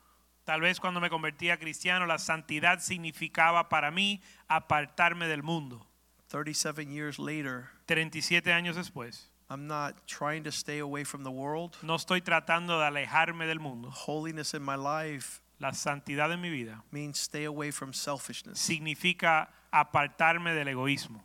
Tal 0.47 0.61
vez 0.63 0.81
cuando 0.81 0.99
me 1.01 1.11
convertí 1.11 1.51
a 1.51 1.59
cristiano, 1.59 2.07
la 2.07 2.17
santidad 2.19 2.79
significaba 2.81 3.69
para 3.69 3.91
mí 3.91 4.23
apartarme 4.49 5.27
del 5.29 5.43
mundo. 5.43 5.87
37 6.29 6.91
years 6.91 7.19
later, 7.19 7.69
37 7.87 8.51
años 8.53 8.77
después, 8.77 9.29
I'm 9.51 9.67
not 9.67 10.07
trying 10.07 10.45
to 10.45 10.51
stay 10.53 10.79
away 10.79 11.05
from 11.05 11.23
the 11.25 11.31
world. 11.31 11.77
no 11.83 11.97
estoy 11.97 12.23
tratando 12.23 12.79
de 12.79 12.87
alejarme 12.87 13.47
del 13.47 13.59
mundo. 13.61 13.91
Holiness 13.91 14.55
in 14.55 14.63
my 14.65 14.77
life 14.77 15.43
La 15.61 15.73
santidad 15.73 16.33
en 16.33 16.41
mi 16.41 16.49
vida 16.51 16.83
means 16.91 17.19
stay 17.21 17.45
away 17.45 17.71
from 17.71 17.93
selfishness. 17.93 18.59
significa 18.59 19.49
apartarme 19.71 20.55
del 20.55 20.69
egoísmo. 20.69 21.23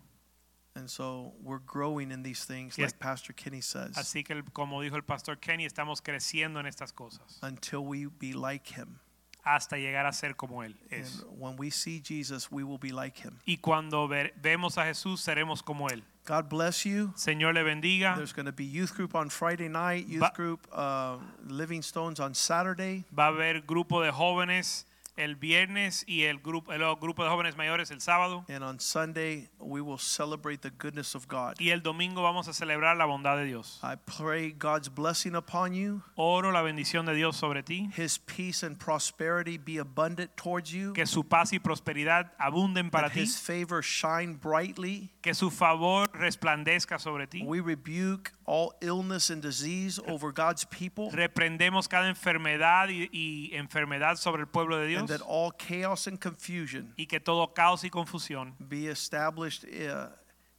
And 0.75 0.89
so 0.89 1.33
we're 1.41 1.61
growing 1.65 2.11
in 2.11 2.21
these 2.21 2.43
things, 2.45 2.77
Yes. 2.77 2.91
like 2.91 2.99
Pastor 2.99 3.31
Kenny 3.33 3.61
says, 3.61 3.95
Así 3.95 4.25
que, 4.25 4.43
como 4.51 4.81
dijo 4.81 4.95
el 4.97 5.03
pastor 5.03 5.37
Kenny, 5.39 5.65
estamos 5.65 6.01
creciendo 6.01 6.59
en 6.59 6.65
estas 6.65 6.91
cosas 6.93 7.39
until 7.41 7.79
we 7.85 8.07
be 8.07 8.33
like 8.33 8.67
him. 8.67 8.99
Hasta 9.45 9.77
llegar 9.77 10.05
a 10.05 10.11
ser 10.11 10.35
como 10.35 10.63
Él 10.63 10.75
And 10.91 11.01
es. 11.03 11.23
when 11.37 11.55
we 11.57 11.69
see 11.71 12.01
Jesus, 12.03 12.51
we 12.51 12.63
will 12.63 12.79
be 12.79 12.91
like 12.91 13.17
him. 13.21 13.37
Y 13.45 13.57
cuando 13.57 14.07
ver- 14.07 14.33
vemos 14.41 14.77
a 14.77 14.85
Jesús, 14.85 15.21
seremos 15.21 15.61
como 15.63 15.87
Él. 15.89 16.03
God 16.27 16.49
bless 16.49 16.83
you. 16.85 17.13
Señor 17.15 17.53
le 17.53 17.61
bendiga. 17.61 18.15
There's 18.15 18.33
going 18.33 18.47
to 18.47 18.51
be 18.51 18.65
youth 18.65 18.95
group 18.95 19.13
on 19.13 19.29
Friday 19.29 19.69
night, 19.69 20.07
youth 20.07 20.21
Va- 20.21 20.33
group 20.35 20.67
uh, 20.73 21.17
Living 21.47 21.81
Stones 21.83 22.19
on 22.19 22.33
Saturday. 22.33 23.05
Va 23.15 23.25
a 23.25 23.27
haber 23.27 23.61
grupo 23.61 24.01
de 24.01 24.11
jóvenes 24.11 24.87
el 25.17 25.35
viernes 25.35 26.03
y 26.07 26.23
el 26.23 26.39
grupo, 26.39 26.73
el 26.73 26.81
grupo 26.95 27.23
de 27.23 27.29
jóvenes 27.29 27.55
mayores 27.57 27.91
el 27.91 28.01
sábado. 28.01 28.45
And 28.49 28.63
on 28.63 28.79
Sunday, 28.79 29.49
we 29.59 29.81
will 29.81 29.97
celebrate 29.97 30.61
the 30.61 30.71
goodness 30.71 31.15
of 31.15 31.27
God. 31.27 31.55
Y 31.59 31.69
el 31.69 31.81
domingo 31.81 32.21
vamos 32.21 32.47
a 32.47 32.53
celebrar 32.53 32.97
la 32.97 33.05
bondad 33.05 33.37
de 33.37 33.45
Dios. 33.45 33.79
I 33.83 33.95
pray 33.95 34.51
God's 34.51 34.89
blessing 34.89 35.35
upon 35.35 35.73
you, 35.73 36.01
Oro 36.15 36.51
la 36.51 36.61
bendición 36.61 37.05
de 37.05 37.15
Dios 37.15 37.37
sobre 37.37 37.63
ti. 37.63 37.89
His 37.95 38.17
peace 38.17 38.63
and 38.63 38.77
prosperity 38.77 39.57
be 39.57 39.77
abundant 39.77 40.35
towards 40.35 40.71
you, 40.71 40.93
Que 40.93 41.05
su 41.05 41.23
paz 41.23 41.53
y 41.53 41.59
prosperidad 41.59 42.31
abunden 42.39 42.89
para 42.89 43.09
ti. 43.09 43.21
His 43.21 43.37
favor 43.39 43.81
shine 43.81 44.35
brightly. 44.35 45.11
Que 45.21 45.33
su 45.33 45.49
favor 45.49 46.09
resplandezca 46.13 46.99
sobre 46.99 47.27
ti. 47.27 47.43
We 47.45 47.59
rebuke 47.59 48.31
all 48.45 48.73
illness 48.81 49.29
and 49.29 49.41
disease 49.41 49.99
over 50.07 50.31
God's 50.31 50.65
people, 50.65 51.09
Reprendemos 51.11 51.87
cada 51.87 52.07
enfermedad 52.07 52.89
y, 52.89 53.09
y 53.11 53.55
enfermedad 53.55 54.17
sobre 54.17 54.41
el 54.41 54.47
pueblo 54.47 54.77
de 54.77 54.87
and 55.11 55.19
that 55.19 55.25
all 55.25 55.51
chaos 55.51 56.07
and 56.07 56.19
confusion 56.19 56.93
Y 56.97 57.05
que 57.05 57.19
todo 57.19 57.47
caos 57.53 57.83
y 57.83 57.89
confusión 57.89 58.53
be 58.59 58.87
established 58.87 59.63
uh, 59.65 60.07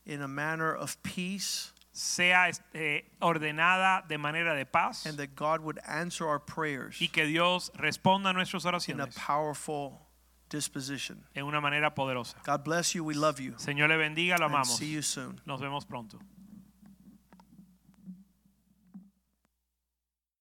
in 0.05 0.23
a 0.23 0.29
manner 0.29 0.75
of 0.75 0.97
peace, 1.03 1.73
sea 1.93 2.49
este, 2.49 3.05
ordenada 3.21 4.07
de 4.09 4.19
manera 4.19 4.55
de 4.55 4.65
paz. 4.67 5.07
and 5.07 5.17
that 5.19 5.35
God 5.35 5.61
would 5.61 5.79
answer 5.87 6.27
our 6.27 6.39
prayers 6.39 7.01
Y 7.01 7.09
que 7.09 7.27
Dios 7.27 7.71
responda 7.77 8.31
a 8.31 8.33
nuestras 8.33 8.65
in 8.65 8.69
a 8.69 8.73
oraciones 8.73 9.15
powerful 9.15 10.01
disposition. 10.49 11.25
en 11.35 11.45
una 11.45 11.61
manera 11.61 11.95
poderosa. 11.95 12.35
God 12.45 12.63
bless 12.65 12.95
you. 12.95 13.03
We 13.03 13.15
love 13.15 13.41
you. 13.41 13.53
Señor 13.57 13.89
le 13.89 13.97
bendiga, 13.97 14.39
lo 14.39 14.47
And 14.47 14.55
amamos. 14.55 14.77
see 14.77 14.87
you 14.93 15.03
soon. 15.03 15.41
Nos 15.47 15.61
vemos 15.61 15.85
pronto. 15.87 16.19